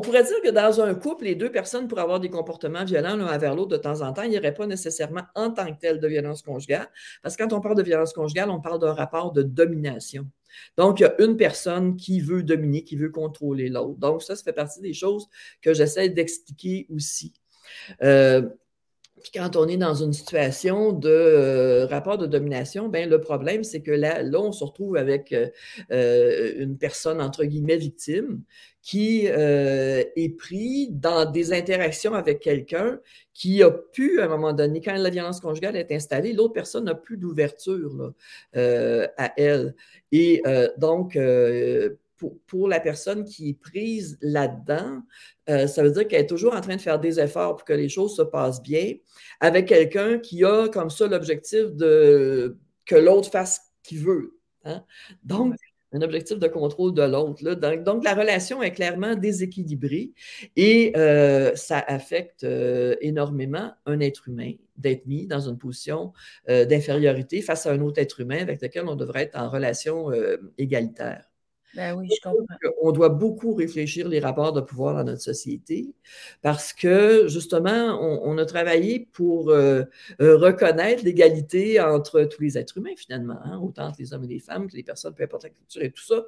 pourrait 0.01 0.25
dire 0.25 0.41
que 0.45 0.51
dans 0.51 0.81
un 0.83 0.95
couple, 0.95 1.25
les 1.25 1.35
deux 1.35 1.51
personnes 1.51 1.89
pourraient 1.89 2.03
avoir 2.03 2.21
des 2.21 2.29
comportements 2.29 2.85
violents 2.85 3.17
l'un 3.17 3.35
envers 3.35 3.55
l'autre 3.55 3.71
de 3.71 3.77
temps 3.79 4.03
en 4.03 4.13
temps. 4.13 4.23
Il 4.23 4.31
n'y 4.31 4.39
aurait 4.39 4.55
pas 4.55 4.67
nécessairement 4.67 5.23
en 5.35 5.51
tant 5.51 5.73
que 5.73 5.81
tel 5.81 5.99
de 5.99 6.09
violence 6.09 6.43
conjugale. 6.43 6.89
Parce 7.23 7.37
que 7.37 7.43
quand 7.43 7.55
on 7.55 7.61
parle 7.61 7.77
de 7.77 7.83
violence 7.83 8.13
conjugale, 8.13 8.51
on 8.51 8.61
parle 8.61 8.81
d'un 8.81 8.93
rapport 8.93 9.33
de 9.33 9.43
domination. 9.43 10.27
Donc, 10.77 11.01
il 11.01 11.05
y 11.05 11.07
a 11.07 11.15
une 11.23 11.37
personne 11.37 11.97
qui 11.97 12.21
veut 12.21 12.43
dominer, 12.43 12.85
qui 12.85 12.97
veut 12.97 13.11
contrôler 13.11 13.69
l'autre. 13.69 13.99
Donc, 13.99 14.23
ça, 14.23 14.37
ça 14.37 14.43
fait 14.43 14.53
partie 14.53 14.81
des 14.81 14.93
choses 14.93 15.29
que 15.63 15.73
j'essaie 15.73 16.11
d'expliquer 16.11 16.87
aussi. 16.95 17.33
Euh, 18.03 18.49
puis 19.21 19.31
quand 19.35 19.57
on 19.57 19.67
est 19.69 19.77
dans 19.77 19.95
une 19.95 20.13
situation 20.13 20.93
de 20.93 21.09
euh, 21.09 21.87
rapport 21.87 22.19
de 22.19 22.27
domination, 22.27 22.89
ben 22.89 23.09
le 23.09 23.21
problème, 23.21 23.65
c'est 23.65 23.81
que 23.81 23.91
là, 23.91 24.23
là, 24.23 24.41
on 24.41 24.53
se 24.53 24.65
retrouve 24.65 24.97
avec 24.97 25.35
euh, 25.91 26.53
une 26.59 26.79
personne, 26.79 27.21
entre 27.21 27.45
guillemets, 27.45 27.77
victime, 27.77 28.43
qui 28.83 29.27
est 29.27 30.39
pris 30.39 30.89
dans 30.91 31.31
des 31.31 31.53
interactions 31.53 32.15
avec 32.15 32.41
quelqu'un 32.41 32.99
qui 33.35 33.63
a 33.63 33.71
pu, 33.71 34.21
à 34.21 34.25
un 34.25 34.29
moment 34.29 34.55
donné, 34.55 34.81
quand 34.81 34.97
la 34.97 35.11
violence 35.11 35.41
conjugale 35.41 35.77
est 35.77 35.93
installée, 35.93 36.33
l'autre 36.33 36.55
personne 36.55 36.85
n'a 36.85 36.95
plus 36.95 37.19
d'ouverture 37.19 38.15
à 38.55 39.33
elle. 39.37 39.75
Et 40.11 40.43
donc, 40.79 41.19
pour, 42.19 42.69
la 42.69 42.81
personne 42.81 43.25
qui 43.25 43.51
est 43.51 43.55
prise 43.55 44.19
là-dedans, 44.21 45.03
euh, 45.49 45.67
ça 45.67 45.83
veut 45.83 45.91
dire 45.91 46.07
qu'elle 46.09 46.23
est 46.23 46.27
toujours 46.27 46.55
en 46.55 46.61
train 46.61 46.77
de 46.77 46.81
faire 46.81 46.99
des 46.99 47.21
efforts 47.21 47.57
pour 47.57 47.65
que 47.65 47.73
les 47.73 47.89
choses 47.89 48.17
se 48.17 48.23
passent 48.23 48.63
bien, 48.63 48.95
avec 49.41 49.67
quelqu'un 49.67 50.19
qui 50.19 50.45
a 50.45 50.69
comme 50.69 50.91
ça 50.91 51.07
l'objectif 51.07 51.73
de 51.73 52.59
que 52.85 52.97
l'autre 52.97 53.31
fasse 53.31 53.61
ce 53.83 53.89
qu'il 53.89 54.01
veut. 54.01 54.39
Hein? 54.65 54.83
Donc, 55.23 55.55
un 55.93 56.03
objectif 56.03 56.39
de 56.39 56.49
contrôle 56.49 56.93
de 56.93 57.03
l'autre. 57.03 57.43
Donc, 57.77 58.05
la 58.05 58.15
relation 58.15 58.63
est 58.63 58.73
clairement 58.73 59.15
déséquilibrée 59.15 60.13
et 60.55 60.93
euh, 60.97 61.55
ça 61.55 61.79
affecte 61.79 62.45
euh, 62.45 62.95
énormément 63.01 63.73
un 63.87 64.01
être 64.01 64.29
humain 64.29 64.53
d'être 64.77 65.07
mis 65.07 65.27
dans 65.27 65.49
une 65.49 65.57
position 65.57 66.13
d'infériorité 66.47 67.43
face 67.43 67.67
à 67.67 67.73
un 67.73 67.81
autre 67.81 68.01
être 68.01 68.21
humain 68.21 68.39
avec 68.39 68.61
lequel 68.63 68.87
on 68.87 68.97
devrait 68.97 69.23
être 69.23 69.37
en 69.37 69.49
relation 69.49 70.13
égalitaire. 70.57 71.28
Ben 71.75 71.95
oui, 71.95 72.09
je 72.11 72.23
comprends. 72.23 72.57
On 72.81 72.93
doit 72.93 73.11
beaucoup 73.11 73.55
réfléchir 73.55 74.09
les 74.09 74.21
rapports 74.21 74.53
de 74.55 74.61
pouvoir 74.63 74.95
dans 74.95 75.05
notre 75.05 75.21
société 75.21 75.93
parce 76.41 76.73
que 76.73 77.29
justement, 77.29 77.99
on, 78.01 78.39
a 78.39 78.47
travaillé 78.47 79.09
pour 79.13 79.51
euh, 79.51 79.83
euh, 80.21 80.39
reconnaître 80.39 81.05
l'égalité 81.05 81.79
entre 81.81 82.23
tous 82.25 82.41
les 82.43 82.57
êtres 82.57 82.79
humains 82.79 82.97
finalement, 82.97 83.39
hein, 83.45 83.59
autant 83.59 83.93
les 83.99 84.15
hommes 84.15 84.25
et 84.25 84.29
les 84.29 84.39
femmes 84.39 84.69
que 84.69 84.77
les 84.77 84.83
personnes, 84.83 85.15
peu 85.15 85.25
importe 85.25 85.45
la 85.45 85.51
culture 85.51 85.83
et 85.83 85.91
tout 85.91 86.03
ça. 86.03 86.25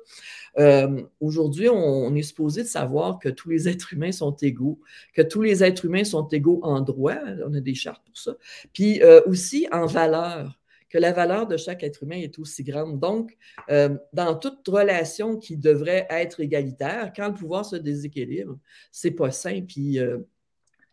Euh, 0.58 1.02
aujourd'hui, 1.20 1.70
on, 1.70 2.14
est 2.14 2.22
supposé 2.22 2.62
de 2.62 2.68
savoir 2.68 3.18
que 3.18 3.30
tous 3.30 3.48
les 3.48 3.68
êtres 3.68 3.94
humains 3.94 4.12
sont 4.12 4.36
égaux, 4.36 4.78
que 5.14 5.22
tous 5.22 5.42
les 5.42 5.64
êtres 5.64 5.86
humains 5.86 6.04
sont 6.04 6.28
égaux 6.28 6.60
en 6.62 6.80
droit, 6.80 7.16
on 7.46 7.54
a 7.54 7.60
des 7.60 7.74
chartes 7.74 8.04
pour 8.04 8.18
ça, 8.18 8.36
puis 8.72 9.00
aussi 9.26 9.66
en 9.72 9.86
valeur 9.86 10.59
que 10.90 10.98
la 10.98 11.12
valeur 11.12 11.46
de 11.46 11.56
chaque 11.56 11.82
être 11.82 12.02
humain 12.02 12.18
est 12.18 12.38
aussi 12.38 12.64
grande. 12.64 12.98
Donc, 12.98 13.38
euh, 13.70 13.96
dans 14.12 14.34
toute 14.34 14.66
relation 14.66 15.38
qui 15.38 15.56
devrait 15.56 16.06
être 16.10 16.40
égalitaire, 16.40 17.12
quand 17.14 17.28
le 17.28 17.34
pouvoir 17.34 17.64
se 17.64 17.76
déséquilibre, 17.76 18.58
c'est 18.90 19.12
pas 19.12 19.30
sain, 19.30 19.62
puis 19.66 19.98
euh, 20.00 20.18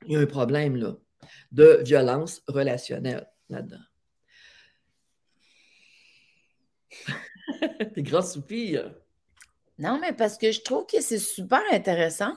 il 0.06 0.14
y 0.14 0.16
a 0.16 0.20
un 0.20 0.28
problème 0.28 0.76
là, 0.76 0.96
de 1.52 1.82
violence 1.84 2.44
relationnelle 2.48 3.28
là-dedans. 3.50 3.78
Des 7.96 8.04
gros 8.04 8.22
soupirs. 8.22 8.94
Non, 9.80 10.00
mais 10.00 10.14
parce 10.14 10.38
que 10.38 10.52
je 10.52 10.62
trouve 10.62 10.86
que 10.86 11.02
c'est 11.02 11.20
super 11.20 11.62
intéressant. 11.72 12.36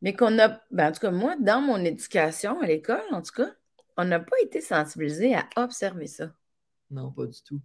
Mais 0.00 0.14
qu'on 0.14 0.38
a, 0.38 0.60
ben, 0.70 0.88
en 0.88 0.92
tout 0.92 1.00
cas, 1.00 1.10
moi, 1.10 1.34
dans 1.40 1.60
mon 1.60 1.84
éducation 1.84 2.60
à 2.60 2.66
l'école, 2.66 3.02
en 3.10 3.20
tout 3.20 3.32
cas, 3.34 3.50
on 3.98 4.04
n'a 4.04 4.20
pas 4.20 4.36
été 4.42 4.60
sensibilisé 4.60 5.34
à 5.34 5.46
observer 5.56 6.06
ça. 6.06 6.32
Non, 6.90 7.10
pas 7.10 7.26
du 7.26 7.42
tout. 7.42 7.60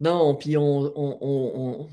Non, 0.00 0.34
puis 0.34 0.56
on, 0.58 1.88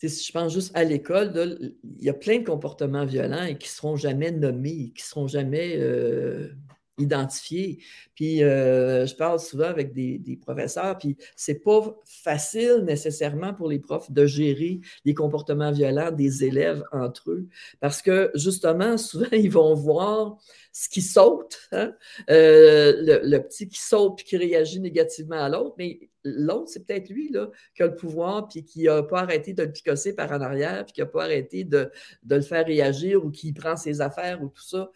je 0.00 0.32
pense 0.32 0.52
juste 0.52 0.74
à 0.76 0.84
l'école, 0.84 1.74
il 1.82 2.04
y 2.04 2.08
a 2.08 2.14
plein 2.14 2.38
de 2.38 2.44
comportements 2.44 3.04
violents 3.04 3.42
et 3.42 3.58
qui 3.58 3.66
ne 3.66 3.72
seront 3.72 3.96
jamais 3.96 4.30
nommés, 4.30 4.92
qui 4.94 5.02
ne 5.02 5.06
seront 5.06 5.26
jamais 5.26 5.76
euh, 5.76 6.54
identifiés. 6.98 7.78
Puis 8.14 8.42
euh, 8.42 9.06
je 9.06 9.14
parle 9.14 9.40
souvent 9.40 9.66
avec 9.66 9.92
des, 9.92 10.38
professeurs, 10.40 10.98
puis 10.98 11.16
c'est 11.36 11.62
pas 11.62 11.96
facile 12.04 12.82
nécessairement 12.84 13.54
pour 13.54 13.68
les 13.68 13.78
profs 13.78 14.10
de 14.10 14.26
gérer 14.26 14.80
les 15.04 15.14
comportements 15.14 15.72
violents 15.72 16.10
des 16.10 16.44
élèves 16.44 16.84
entre 16.92 17.30
eux, 17.30 17.46
parce 17.80 18.02
que 18.02 18.30
justement, 18.34 18.96
souvent, 19.04 19.30
ils 19.32 19.50
vont 19.50 19.74
voir 19.74 20.38
ce 20.72 20.88
qui 20.88 21.02
saute, 21.02 21.68
hein, 21.70 21.94
euh, 22.30 23.20
le, 23.22 23.38
petit 23.38 23.68
qui 23.68 23.80
saute 23.80 24.16
puis 24.16 24.26
qui 24.26 24.36
réagit 24.36 24.80
négativement 24.80 25.40
à 25.40 25.48
l'autre, 25.48 25.76
mais 25.78 26.10
l'autre, 26.24 26.68
c'est 26.68 26.84
peut-être 26.84 27.08
lui 27.10 27.30
là, 27.30 27.48
qui 27.76 27.82
a 27.82 27.86
le 27.86 27.94
pouvoir 27.94 28.48
puis 28.48 28.64
qui 28.64 28.84
n'a 28.84 29.04
pas 29.04 29.20
arrêté 29.20 29.52
de 29.52 29.62
le 29.62 29.70
picosser 29.70 30.14
par 30.14 30.32
en 30.32 30.40
arrière, 30.40 30.84
puis 30.84 30.94
qui 30.94 31.00
n'a 31.00 31.06
pas 31.06 31.24
arrêté 31.24 31.62
de, 31.62 31.90
le 32.28 32.40
faire 32.40 32.66
réagir 32.66 33.24
ou 33.24 33.30
qui 33.30 33.52
prend 33.52 33.76
ses 33.76 34.00
affaires 34.00 34.42
ou 34.42 34.48
tout 34.48 34.62
ça. 34.62 34.90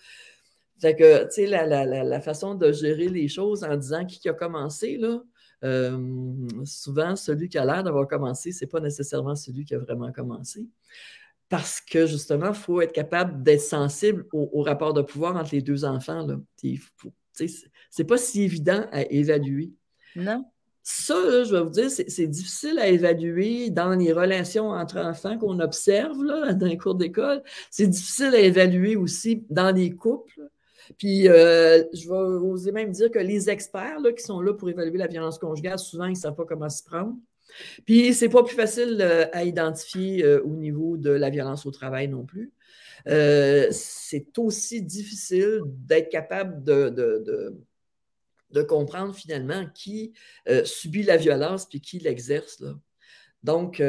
Fait 0.80 0.94
que, 0.94 1.24
tu 1.24 1.30
sais, 1.30 1.46
la, 1.46 2.20
façon 2.20 2.54
de 2.54 2.72
gérer 2.72 3.08
les 3.08 3.28
choses 3.28 3.64
en 3.64 3.76
disant 3.76 4.04
qui 4.04 4.28
a 4.28 4.32
commencé, 4.32 4.96
là, 4.96 5.22
euh, 5.64 6.48
souvent, 6.64 7.16
celui 7.16 7.48
qui 7.48 7.58
a 7.58 7.64
l'air 7.64 7.82
d'avoir 7.82 8.06
commencé, 8.06 8.52
ce 8.52 8.64
n'est 8.64 8.68
pas 8.68 8.80
nécessairement 8.80 9.34
celui 9.34 9.64
qui 9.64 9.74
a 9.74 9.78
vraiment 9.78 10.12
commencé. 10.12 10.68
Parce 11.48 11.80
que, 11.80 12.06
justement, 12.06 12.48
il 12.48 12.54
faut 12.54 12.80
être 12.80 12.92
capable 12.92 13.42
d'être 13.42 13.62
sensible 13.62 14.26
au, 14.32 14.62
rapport 14.62 14.92
de 14.92 15.02
pouvoir 15.02 15.36
entre 15.36 15.54
les 15.54 15.62
deux 15.62 15.84
enfants. 15.84 16.26
Ce 16.62 17.44
n'est 17.98 18.06
pas 18.06 18.18
si 18.18 18.42
évident 18.42 18.86
à 18.92 19.02
évaluer. 19.02 19.72
Non. 20.14 20.44
Ça, 20.82 21.44
je 21.44 21.54
vais 21.54 21.62
vous 21.62 21.70
dire, 21.70 21.90
c'est 21.90 22.26
difficile 22.26 22.78
à 22.78 22.86
évaluer 22.86 23.68
dans 23.68 23.90
les 23.90 24.12
relations 24.12 24.70
entre 24.70 24.98
enfants 24.98 25.36
qu'on 25.36 25.60
observe 25.60 26.22
là, 26.24 26.54
dans 26.54 26.66
les 26.66 26.78
cours 26.78 26.94
d'école. 26.94 27.42
C'est 27.70 27.88
difficile 27.88 28.34
à 28.34 28.38
évaluer 28.38 28.96
aussi 28.96 29.44
dans 29.50 29.74
les 29.74 29.90
couples. 29.90 30.48
Puis, 30.96 31.28
euh, 31.28 31.84
je 31.92 32.08
vais 32.08 32.14
oser 32.14 32.72
même 32.72 32.90
dire 32.92 33.10
que 33.10 33.18
les 33.18 33.50
experts 33.50 33.98
qui 34.16 34.22
sont 34.22 34.40
là 34.40 34.54
pour 34.54 34.70
évaluer 34.70 34.98
la 34.98 35.06
violence 35.06 35.38
conjugale, 35.38 35.78
souvent, 35.78 36.06
ils 36.06 36.12
ne 36.12 36.16
savent 36.16 36.34
pas 36.34 36.44
comment 36.44 36.68
s'y 36.68 36.84
prendre. 36.84 37.16
Puis, 37.84 38.14
ce 38.14 38.24
n'est 38.24 38.30
pas 38.30 38.42
plus 38.42 38.54
facile 38.54 38.98
euh, 39.00 39.26
à 39.32 39.44
identifier 39.44 40.24
euh, 40.24 40.42
au 40.42 40.54
niveau 40.54 40.96
de 40.96 41.10
la 41.10 41.30
violence 41.30 41.66
au 41.66 41.70
travail 41.70 42.08
non 42.08 42.24
plus. 42.24 42.52
c'est 43.06 44.38
aussi 44.38 44.82
difficile 44.82 45.60
d'être 45.64 46.10
capable 46.10 46.62
de, 46.62 46.88
de, 48.50 48.62
comprendre 48.62 49.14
finalement 49.14 49.66
qui 49.74 50.12
subit 50.64 51.04
la 51.04 51.16
violence 51.16 51.66
puis 51.66 51.80
qui 51.80 51.98
l'exerce. 52.00 52.62
Donc, 53.42 53.80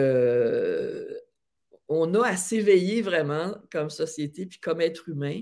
on 1.89 2.13
a 2.13 2.27
à 2.27 2.38
s'éveiller 2.38 3.01
vraiment 3.01 3.55
comme 3.71 3.89
société 3.89 4.45
puis 4.45 4.59
comme 4.59 4.79
être 4.79 5.09
humain 5.09 5.41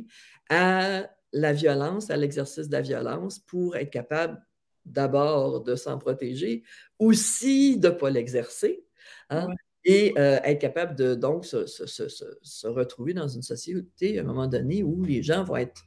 à 0.49 1.07
la 1.33 1.53
violence, 1.53 2.09
à 2.09 2.17
l'exercice 2.17 2.67
de 2.67 2.73
la 2.73 2.81
violence 2.81 3.39
pour 3.39 3.75
être 3.75 3.89
capable 3.89 4.41
d'abord 4.85 5.61
de 5.61 5.75
s'en 5.75 5.97
protéger, 5.97 6.63
aussi 6.99 7.77
de 7.77 7.89
ne 7.89 7.93
pas 7.93 8.09
l'exercer, 8.09 8.85
hein, 9.29 9.47
et 9.83 10.13
euh, 10.17 10.39
être 10.43 10.59
capable 10.59 10.95
de 10.95 11.15
donc 11.15 11.45
se, 11.45 12.67
retrouver 12.67 13.13
dans 13.13 13.27
une 13.27 13.41
société 13.41 14.17
à 14.17 14.21
un 14.21 14.25
moment 14.25 14.47
donné 14.47 14.83
où 14.83 15.03
les 15.03 15.23
gens 15.23 15.43
vont 15.43 15.57
être 15.57 15.81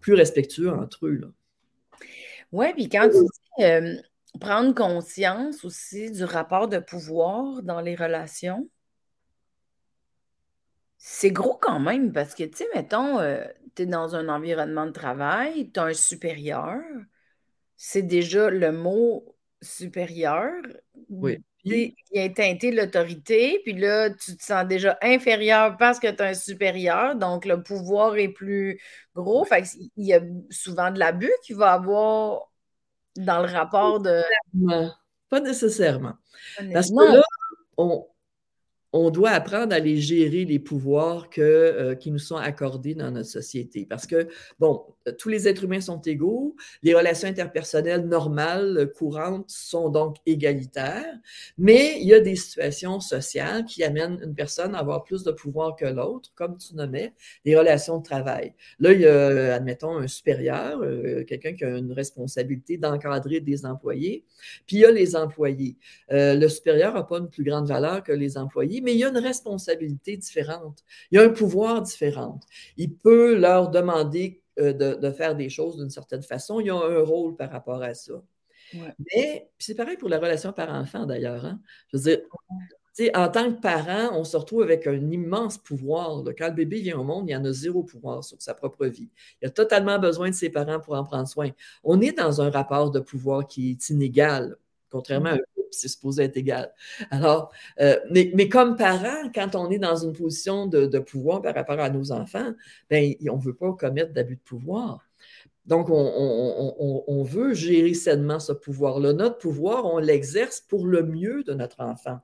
plus 0.00 0.14
respectueux 0.14 0.70
entre 0.70 1.06
eux. 1.06 1.20
Oui, 2.52 2.72
puis 2.74 2.88
quand 2.88 3.08
tu 3.08 3.18
dis 3.18 3.64
euh, 3.64 3.96
prendre 4.40 4.74
conscience 4.74 5.64
aussi 5.64 6.10
du 6.10 6.24
rapport 6.24 6.68
de 6.68 6.78
pouvoir 6.78 7.62
dans 7.62 7.80
les 7.80 7.94
relations, 7.94 8.68
c'est 10.98 11.30
gros 11.30 11.58
quand 11.60 11.80
même 11.80 12.12
parce 12.12 12.34
que, 12.34 12.44
tu 12.44 12.56
sais, 12.56 12.68
mettons, 12.74 13.18
euh, 13.18 13.44
tu 13.74 13.82
es 13.82 13.86
dans 13.86 14.14
un 14.16 14.28
environnement 14.28 14.86
de 14.86 14.92
travail, 14.92 15.70
tu 15.72 15.80
as 15.80 15.84
un 15.84 15.94
supérieur, 15.94 16.80
c'est 17.76 18.02
déjà 18.02 18.50
le 18.50 18.72
mot 18.72 19.36
supérieur. 19.62 20.52
Oui. 21.08 21.38
Il 21.66 21.94
a 22.14 22.28
teinté 22.28 22.70
l'autorité, 22.70 23.60
puis 23.64 23.72
là, 23.72 24.10
tu 24.10 24.36
te 24.36 24.44
sens 24.44 24.66
déjà 24.66 24.98
inférieur 25.00 25.78
parce 25.78 25.98
que 25.98 26.10
tu 26.10 26.22
as 26.22 26.26
un 26.26 26.34
supérieur, 26.34 27.16
donc 27.16 27.46
le 27.46 27.62
pouvoir 27.62 28.16
est 28.16 28.28
plus 28.28 28.78
gros. 29.14 29.46
Fait 29.46 29.64
il 29.96 30.04
y 30.04 30.12
a 30.12 30.20
souvent 30.50 30.90
de 30.90 30.98
l'abus 30.98 31.32
qu'il 31.42 31.56
va 31.56 31.72
avoir 31.72 32.50
dans 33.16 33.40
le 33.40 33.50
rapport 33.50 34.00
de. 34.00 34.22
Pas 35.30 35.40
nécessairement. 35.40 36.14
Parce 36.72 36.90
que 36.90 37.14
là, 37.16 37.22
on, 37.78 38.06
on 38.96 39.10
doit 39.10 39.30
apprendre 39.30 39.74
à 39.74 39.80
les 39.80 39.96
gérer, 39.96 40.44
les 40.44 40.60
pouvoirs 40.60 41.28
que, 41.28 41.40
euh, 41.40 41.94
qui 41.96 42.12
nous 42.12 42.20
sont 42.20 42.36
accordés 42.36 42.94
dans 42.94 43.10
notre 43.10 43.28
société. 43.28 43.86
Parce 43.90 44.06
que, 44.06 44.28
bon, 44.60 44.84
tous 45.18 45.28
les 45.28 45.48
êtres 45.48 45.64
humains 45.64 45.80
sont 45.80 46.00
égaux, 46.02 46.54
les 46.84 46.94
relations 46.94 47.28
interpersonnelles 47.28 48.06
normales, 48.06 48.92
courantes, 48.96 49.50
sont 49.50 49.88
donc 49.88 50.18
égalitaires, 50.26 51.18
mais 51.58 51.98
il 52.00 52.06
y 52.06 52.14
a 52.14 52.20
des 52.20 52.36
situations 52.36 53.00
sociales 53.00 53.64
qui 53.64 53.82
amènent 53.82 54.20
une 54.22 54.34
personne 54.34 54.76
à 54.76 54.78
avoir 54.78 55.02
plus 55.02 55.24
de 55.24 55.32
pouvoir 55.32 55.74
que 55.74 55.86
l'autre, 55.86 56.30
comme 56.36 56.56
tu 56.56 56.76
nommais, 56.76 57.14
les 57.44 57.56
relations 57.56 57.98
de 57.98 58.04
travail. 58.04 58.54
Là, 58.78 58.92
il 58.92 59.00
y 59.00 59.06
a, 59.06 59.54
admettons, 59.56 59.98
un 59.98 60.06
supérieur, 60.06 60.80
euh, 60.82 61.24
quelqu'un 61.24 61.54
qui 61.54 61.64
a 61.64 61.76
une 61.76 61.90
responsabilité 61.90 62.78
d'encadrer 62.78 63.40
des 63.40 63.66
employés, 63.66 64.24
puis 64.68 64.76
il 64.76 64.80
y 64.80 64.84
a 64.84 64.92
les 64.92 65.16
employés. 65.16 65.76
Euh, 66.12 66.34
le 66.34 66.48
supérieur 66.48 66.94
n'a 66.94 67.02
pas 67.02 67.18
une 67.18 67.28
plus 67.28 67.42
grande 67.42 67.66
valeur 67.66 68.04
que 68.04 68.12
les 68.12 68.38
employés, 68.38 68.83
mais 68.84 68.92
il 68.94 68.98
y 68.98 69.04
a 69.04 69.08
une 69.08 69.18
responsabilité 69.18 70.16
différente. 70.16 70.84
Il 71.10 71.16
y 71.16 71.18
a 71.18 71.24
un 71.24 71.30
pouvoir 71.30 71.82
différent. 71.82 72.40
Il 72.76 72.94
peut 72.94 73.36
leur 73.36 73.70
demander 73.70 74.42
euh, 74.60 74.72
de, 74.72 75.10
faire 75.10 75.34
des 75.34 75.48
choses 75.48 75.78
d'une 75.78 75.90
certaine 75.90 76.22
façon. 76.22 76.60
Il 76.60 76.66
y 76.68 76.70
a 76.70 76.76
un 76.76 77.02
rôle 77.02 77.36
par 77.36 77.50
rapport 77.50 77.82
à 77.82 77.94
ça. 77.94 78.22
Mais 79.14 79.48
c'est 79.58 79.74
pareil 79.74 79.96
pour 79.96 80.08
la 80.08 80.18
relation 80.18 80.52
par-enfant 80.52 81.06
d'ailleurs. 81.06 81.44
Hein. 81.44 81.60
Je 81.92 81.98
veux 81.98 82.02
dire, 82.02 82.20
en 83.14 83.28
tant 83.28 83.52
que 83.52 83.60
parent, 83.60 84.16
on 84.16 84.24
se 84.24 84.36
retrouve 84.36 84.62
avec 84.62 84.86
un 84.86 85.10
immense 85.10 85.58
pouvoir. 85.58 86.22
Quand 86.38 86.48
le 86.48 86.54
bébé 86.54 86.80
vient 86.80 86.98
au 86.98 87.04
monde, 87.04 87.28
il 87.28 87.32
y 87.32 87.36
en 87.36 87.44
a 87.44 87.52
zéro 87.52 87.82
pouvoir 87.82 88.22
sur 88.22 88.40
sa 88.40 88.54
propre 88.54 88.86
vie. 88.86 89.10
Il 89.42 89.48
a 89.48 89.50
totalement 89.50 89.98
besoin 89.98 90.30
de 90.30 90.34
ses 90.34 90.50
parents 90.50 90.80
pour 90.80 90.94
en 90.94 91.04
prendre 91.04 91.28
soin. 91.28 91.50
On 91.82 92.00
est 92.00 92.16
dans 92.16 92.40
un 92.40 92.50
rapport 92.50 92.90
de 92.90 93.00
pouvoir 93.00 93.46
qui 93.48 93.72
est 93.72 93.90
inégal, 93.90 94.56
contrairement 94.90 95.30
à 95.30 95.34
un 95.34 95.38
c'est 95.74 95.88
supposé 95.88 96.24
être 96.24 96.36
égal. 96.36 96.72
Alors, 97.10 97.52
euh, 97.80 97.98
mais, 98.10 98.48
comme 98.48 98.76
parents, 98.76 99.30
quand 99.34 99.54
on 99.54 99.70
est 99.70 99.78
dans 99.78 99.96
une 99.96 100.12
position 100.12 100.66
de, 100.66 100.98
pouvoir 100.98 101.42
par 101.42 101.54
rapport 101.54 101.80
à 101.80 101.90
nos 101.90 102.12
enfants, 102.12 102.52
ben, 102.90 103.14
on 103.30 103.36
ne 103.36 103.42
veut 103.42 103.54
pas 103.54 103.72
commettre 103.72 104.12
d'abus 104.12 104.36
de 104.36 104.40
pouvoir. 104.40 105.04
Donc, 105.66 105.88
on, 105.90 107.22
veut 107.22 107.54
gérer 107.54 107.94
sainement 107.94 108.38
ce 108.38 108.52
pouvoir-là. 108.52 109.12
Notre 109.12 109.38
pouvoir, 109.38 109.86
on 109.86 109.98
l'exerce 109.98 110.60
pour 110.60 110.86
le 110.86 111.02
mieux 111.02 111.42
de 111.42 111.54
notre 111.54 111.80
enfant. 111.80 112.18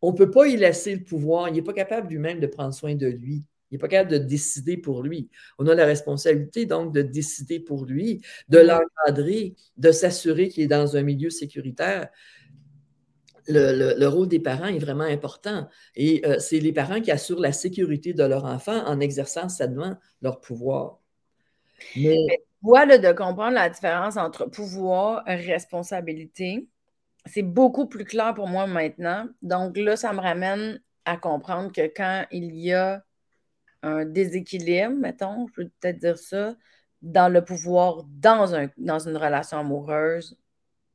On 0.00 0.12
ne 0.12 0.16
peut 0.16 0.30
pas 0.30 0.48
y 0.48 0.56
laisser 0.56 0.96
le 0.96 1.04
pouvoir. 1.04 1.48
Il 1.48 1.54
n'est 1.54 1.62
pas 1.62 1.72
capable 1.72 2.08
lui-même 2.08 2.40
de 2.40 2.48
prendre 2.48 2.74
soin 2.74 2.96
de 2.96 3.06
lui. 3.06 3.44
Il 3.70 3.76
n'est 3.76 3.78
pas 3.78 3.88
capable 3.88 4.10
de 4.10 4.18
décider 4.18 4.76
pour 4.76 5.02
lui. 5.02 5.30
On 5.58 5.66
a 5.66 5.74
la 5.74 5.86
responsabilité 5.86 6.66
donc 6.66 6.92
de 6.92 7.00
décider 7.00 7.58
pour 7.58 7.86
lui, 7.86 8.20
de 8.50 8.58
l'encadrer, 8.58 9.54
de 9.78 9.92
s'assurer 9.92 10.48
qu'il 10.48 10.64
est 10.64 10.68
dans 10.68 10.96
un 10.96 11.02
milieu 11.02 11.30
sécuritaire 11.30 12.08
le, 13.48 14.06
rôle 14.06 14.28
des 14.28 14.40
parents 14.40 14.66
est 14.66 14.78
vraiment 14.78 15.04
important. 15.04 15.68
Et 15.94 16.26
euh, 16.26 16.38
c'est 16.38 16.60
les 16.60 16.72
parents 16.72 17.00
qui 17.00 17.10
assurent 17.10 17.40
la 17.40 17.52
sécurité 17.52 18.12
de 18.12 18.24
leur 18.24 18.44
enfant 18.44 18.84
en 18.86 19.00
exerçant 19.00 19.48
sainement 19.48 19.96
leur 20.20 20.40
pouvoir. 20.40 20.98
Mais... 21.96 22.16
De 22.64 23.12
comprendre 23.12 23.54
la 23.54 23.68
différence 23.68 24.16
entre 24.16 24.46
pouvoir 24.46 25.28
et 25.28 25.34
responsabilité. 25.34 26.68
C'est 27.26 27.42
beaucoup 27.42 27.86
plus 27.86 28.04
clair 28.04 28.34
pour 28.34 28.46
moi 28.46 28.68
maintenant. 28.68 29.26
Donc 29.42 29.76
là, 29.76 29.96
ça 29.96 30.12
me 30.12 30.20
ramène 30.20 30.80
à 31.04 31.16
comprendre 31.16 31.72
que 31.72 31.82
quand 31.88 32.24
il 32.30 32.54
y 32.54 32.72
a 32.72 33.02
un 33.82 34.04
déséquilibre, 34.04 34.94
mettons, 34.94 35.48
je 35.48 35.52
peux 35.54 35.68
peut-être 35.80 35.98
dire 35.98 36.18
ça, 36.18 36.54
dans 37.02 37.32
le 37.32 37.44
pouvoir, 37.44 38.04
dans 38.06 38.46
une 38.54 39.16
relation 39.16 39.58
amoureuse, 39.58 40.38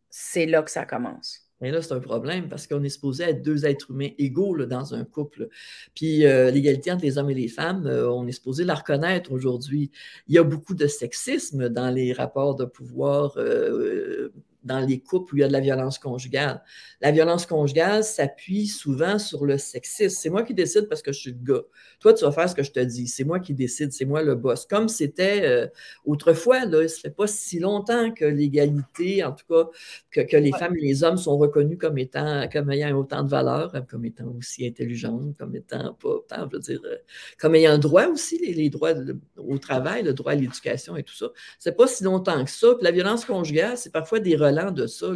c'est 0.10 0.46
là 0.46 0.64
que 0.64 0.72
ça 0.72 0.86
commence. 0.86 1.47
Et 1.62 1.72
là, 1.72 1.82
c'est 1.82 1.94
un 1.94 2.00
problème 2.00 2.50
parce 2.50 2.68
qu'on 2.68 2.84
est 2.84 2.90
supposé 2.90 3.24
être 3.24 3.42
deux 3.42 3.66
êtres 3.66 3.92
humains 3.92 4.10
égaux 4.20 4.66
dans 4.66 4.94
un 4.94 5.04
couple. 5.04 5.50
Puis 5.96 6.26
euh, 6.26 6.52
l'égalité 6.52 6.92
entre 6.92 7.04
les 7.04 7.18
hommes 7.18 7.32
et 7.32 7.36
les 7.36 7.48
femmes, 7.48 7.88
euh, 7.88 8.10
on 8.12 8.28
est 8.28 8.32
supposé 8.32 8.64
la 8.64 8.76
reconnaître 8.76 9.32
aujourd'hui. 9.32 9.92
Il 10.28 10.36
y 10.36 10.38
a 10.38 10.44
beaucoup 10.44 10.76
de 10.76 10.86
sexisme 10.86 11.70
dans 11.70 11.90
les 11.90 12.14
rapports 12.14 12.56
de 12.56 12.66
pouvoir 12.66 13.34
euh, 13.38 14.32
dans 14.64 14.80
les 14.80 15.00
couples 15.00 15.34
où 15.34 15.38
il 15.38 15.42
y 15.42 15.44
a 15.44 15.48
de 15.48 15.54
la 15.54 15.60
violence 15.60 16.00
conjugale. 16.00 16.62
La 17.02 17.12
violence 17.12 17.46
conjugale 17.46 18.04
s'appuie 18.04 18.68
souvent 18.68 19.20
sur 19.20 19.46
le 19.46 19.58
sexisme. 19.58 20.16
C'est 20.20 20.30
moi 20.30 20.44
qui 20.44 20.54
décide 20.54 20.88
parce 20.90 21.02
que 21.02 21.12
je 21.12 21.20
suis 21.20 21.32
le 21.32 21.54
gars. 21.54 21.64
Toi, 22.00 22.14
tu 22.14 22.26
vas 22.26 22.32
faire 22.32 22.50
ce 22.50 22.56
que 22.56 22.64
je 22.64 22.72
te 22.72 22.80
dis. 22.80 23.08
C'est 23.08 23.24
moi 23.24 23.40
qui 23.40 23.54
décide, 23.54 23.94
c'est 23.94 24.06
moi 24.06 24.24
le 24.24 24.36
boss. 24.36 24.66
Comme 24.66 24.90
c'était 24.90 25.42
euh, 25.46 25.68
autrefois, 26.06 26.66
là, 26.66 26.88
ça 26.88 27.02
fait 27.02 27.16
pas 27.16 27.28
si 27.28 27.60
longtemps 27.60 28.12
que 28.12 28.26
l'égalité, 28.26 29.24
en 29.24 29.32
tout 29.32 29.46
cas, 29.48 29.70
que, 30.12 30.38
les 30.38 30.52
femmes 30.52 30.76
et 30.76 30.82
les 30.82 31.04
hommes 31.04 31.18
sont 31.18 31.38
reconnus 31.38 31.78
comme 31.80 31.98
étant, 31.98 32.48
comme 32.52 32.70
ayant 32.72 32.98
autant 32.98 33.24
de 33.24 33.30
valeur, 33.30 33.72
comme 33.90 34.06
étant 34.06 34.28
aussi 34.38 34.66
intelligentes, 34.68 35.38
comme 35.38 35.56
étant 35.56 35.94
pas, 35.96 36.48
je 36.52 36.56
veux 36.56 36.60
dire, 36.60 36.82
euh, 36.86 36.98
comme 37.40 37.56
ayant 37.56 37.78
droit 37.78 38.08
aussi, 38.08 38.38
les, 38.38 38.70
droits 38.70 38.94
au 39.38 39.58
travail, 39.58 40.04
le 40.04 40.14
droit 40.14 40.34
à 40.34 40.36
l'éducation 40.36 40.98
et 40.98 41.04
tout 41.04 41.16
ça. 41.16 41.28
C'est 41.60 41.76
pas 41.76 41.88
si 41.88 42.04
longtemps 42.04 42.44
que 42.44 42.52
ça. 42.52 42.68
Puis 42.76 42.84
la 42.84 42.92
violence 42.92 43.26
conjugale, 43.26 43.78
c'est 43.78 43.92
parfois 43.92 44.20
des 44.20 44.36
de 44.52 44.88
ça. 44.88 45.08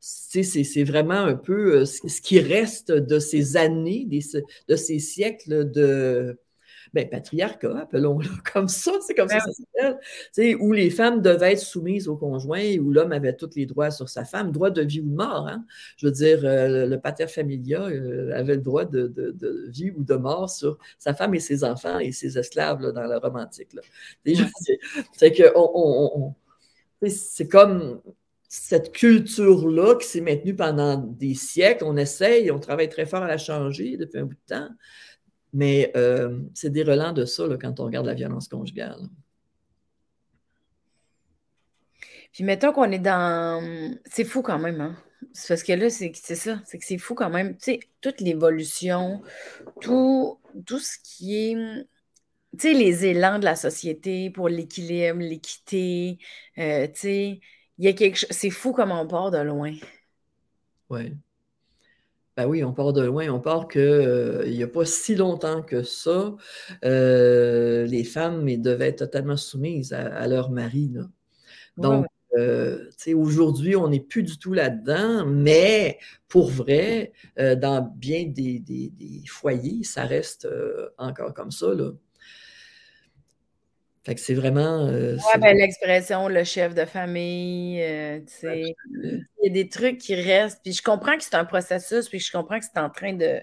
C'est 0.00 0.84
vraiment 0.84 1.14
un 1.14 1.36
peu 1.36 1.80
euh, 1.80 1.84
ce 1.84 2.20
qui 2.20 2.40
reste 2.40 2.90
de 2.92 3.18
ces 3.18 3.56
années, 3.56 4.08
de 4.68 4.76
ces 4.76 4.98
siècles 4.98 5.70
de 5.70 6.38
ben, 6.92 7.08
patriarcat, 7.08 7.78
appelons-le 7.78 8.28
comme 8.52 8.68
ça, 8.68 8.92
c'est 9.00 9.14
comme 9.14 9.28
ça 9.28 9.40
ça 9.40 9.50
s'appelle, 9.52 10.56
où 10.60 10.72
les 10.72 10.90
femmes 10.90 11.22
devaient 11.22 11.52
être 11.52 11.60
soumises 11.60 12.06
au 12.06 12.16
conjoint, 12.16 12.76
où 12.78 12.90
l'homme 12.90 13.12
avait 13.12 13.34
tous 13.34 13.50
les 13.56 13.66
droits 13.66 13.90
sur 13.90 14.08
sa 14.08 14.24
femme, 14.24 14.52
droit 14.52 14.70
de 14.70 14.82
vie 14.82 15.00
ou 15.00 15.08
de 15.08 15.14
mort. 15.14 15.48
Hein. 15.48 15.64
Je 15.96 16.06
veux 16.06 16.12
dire, 16.12 16.40
euh, 16.44 16.86
le 16.86 17.00
pater 17.00 17.26
familia 17.28 17.82
euh, 17.82 18.32
avait 18.34 18.56
le 18.56 18.60
droit 18.60 18.84
de, 18.84 19.12
vie 19.68 19.90
ou 19.90 20.04
de 20.04 20.14
mort 20.14 20.50
sur 20.50 20.76
sa 20.98 21.14
femme 21.14 21.34
et 21.34 21.40
ses 21.40 21.64
enfants 21.64 21.98
et 21.98 22.12
ses 22.12 22.38
esclaves 22.38 22.92
dans 22.92 23.06
le 23.06 23.16
romantique. 23.16 23.70
C'est 25.14 25.32
que 25.32 25.44
c'est 27.08 27.48
comme 27.48 28.00
cette 28.54 28.92
culture-là 28.92 29.96
qui 29.96 30.06
s'est 30.06 30.20
maintenue 30.20 30.54
pendant 30.54 30.98
des 30.98 31.32
siècles. 31.34 31.84
On 31.84 31.96
essaye, 31.96 32.50
on 32.50 32.58
travaille 32.58 32.90
très 32.90 33.06
fort 33.06 33.22
à 33.22 33.26
la 33.26 33.38
changer 33.38 33.96
depuis 33.96 34.18
un 34.18 34.24
bout 34.24 34.34
de 34.34 34.54
temps, 34.54 34.68
mais 35.54 35.90
euh, 35.96 36.38
c'est 36.52 36.68
des 36.68 36.84
de 36.84 37.24
ça 37.24 37.44
quand 37.58 37.80
on 37.80 37.84
regarde 37.84 38.04
la 38.04 38.12
violence 38.12 38.48
conjugale. 38.48 39.08
Puis 42.34 42.44
mettons 42.44 42.72
qu'on 42.72 42.92
est 42.92 42.98
dans... 42.98 43.96
C'est 44.04 44.24
fou 44.24 44.42
quand 44.42 44.58
même, 44.58 44.82
hein? 44.82 44.96
Parce 45.48 45.62
que 45.62 45.72
là, 45.72 45.88
c'est 45.88 46.12
ça, 46.12 46.60
c'est 46.66 46.76
que 46.76 46.84
c'est 46.84 46.98
fou 46.98 47.14
quand 47.14 47.30
même. 47.30 47.56
Tu 47.56 47.64
sais, 47.64 47.80
toute 48.02 48.20
l'évolution, 48.20 49.22
tout, 49.80 50.38
tout 50.66 50.78
ce 50.78 50.98
qui 51.02 51.36
est 51.36 51.86
tu 52.58 52.68
sais, 52.68 52.74
les 52.74 53.06
élans 53.06 53.38
de 53.38 53.46
la 53.46 53.56
société 53.56 54.28
pour 54.28 54.50
l'équilibre, 54.50 55.20
l'équité, 55.20 56.18
euh, 56.58 56.86
tu 56.86 57.00
sais, 57.00 57.40
il 57.82 57.86
y 57.86 57.88
a 57.88 57.94
quelque 57.94 58.16
chose. 58.16 58.28
C'est 58.30 58.50
fou 58.50 58.72
comme 58.72 58.92
on 58.92 59.08
part 59.08 59.32
de 59.32 59.38
loin. 59.38 59.74
Oui. 60.88 61.16
Ben 62.36 62.46
oui, 62.46 62.62
on 62.62 62.72
part 62.72 62.92
de 62.92 63.02
loin. 63.02 63.28
On 63.28 63.40
part 63.40 63.66
qu'il 63.66 63.80
euh, 63.80 64.48
n'y 64.48 64.62
a 64.62 64.68
pas 64.68 64.84
si 64.84 65.16
longtemps 65.16 65.62
que 65.62 65.82
ça, 65.82 66.36
euh, 66.84 67.84
les 67.86 68.04
femmes 68.04 68.46
devaient 68.56 68.90
être 68.90 68.98
totalement 68.98 69.36
soumises 69.36 69.92
à, 69.92 70.28
leur 70.28 70.50
mari. 70.50 70.92
Donc, 71.76 72.06
euh, 72.38 72.88
aujourd'hui, 73.16 73.74
on 73.74 73.88
n'est 73.88 74.00
plus 74.00 74.22
du 74.22 74.38
tout 74.38 74.52
là-dedans, 74.52 75.26
mais 75.26 75.98
pour 76.28 76.50
vrai, 76.50 77.12
dans 77.36 77.82
bien 77.96 78.26
des, 78.26 78.60
des, 78.60 79.22
foyers, 79.26 79.82
ça 79.82 80.04
reste 80.04 80.48
encore 80.98 81.34
comme 81.34 81.50
ça. 81.50 81.74
Là. 81.74 81.90
Fait 84.04 84.16
que 84.16 84.20
c'est 84.20 84.34
vraiment. 84.34 84.86
Euh, 84.86 85.14
ouais, 85.14 85.40
ben, 85.40 85.56
l'expression, 85.56 86.28
le 86.28 86.42
chef 86.42 86.74
de 86.74 86.84
famille, 86.84 87.80
euh, 87.80 88.18
tu 88.20 88.34
sais. 88.34 88.74
Il 88.90 89.26
y 89.44 89.48
a 89.48 89.52
des 89.52 89.68
trucs 89.68 89.98
qui 89.98 90.16
restent. 90.16 90.60
Puis 90.64 90.72
je 90.72 90.82
comprends 90.82 91.16
que 91.16 91.22
c'est 91.22 91.36
un 91.36 91.44
processus, 91.44 92.08
puis 92.08 92.18
je 92.18 92.32
comprends 92.32 92.58
que 92.58 92.64
c'est 92.64 92.80
en 92.80 92.90
train 92.90 93.12
de, 93.12 93.40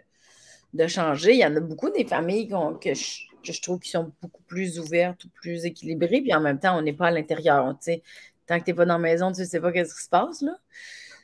de, 0.73 0.87
changer. 0.87 1.33
Il 1.33 1.39
y 1.39 1.45
en 1.45 1.55
a 1.55 1.61
beaucoup 1.61 1.89
des 1.89 2.03
familles 2.03 2.49
que, 2.81 2.93
je, 2.93 3.61
trouve 3.61 3.79
qui 3.79 3.89
sont 3.89 4.11
beaucoup 4.21 4.43
plus 4.43 4.79
ouvertes 4.79 5.23
ou 5.23 5.29
plus 5.29 5.63
équilibrées, 5.63 6.21
puis 6.21 6.33
en 6.33 6.41
même 6.41 6.59
temps, 6.59 6.77
on 6.77 6.81
n'est 6.81 6.93
pas 6.93 7.07
à 7.07 7.11
l'intérieur. 7.11 7.65
Tu 7.79 7.93
sais. 7.93 8.03
Tant 8.45 8.59
que 8.59 8.65
tu 8.65 8.71
n'es 8.71 8.75
pas 8.75 8.85
dans 8.85 8.95
la 8.95 8.99
maison, 8.99 9.31
tu 9.31 9.41
ne 9.41 9.45
sais 9.45 9.61
pas 9.61 9.71
ce 9.71 9.95
qui 9.95 10.03
se 10.03 10.09
passe, 10.09 10.41
là. 10.41 10.57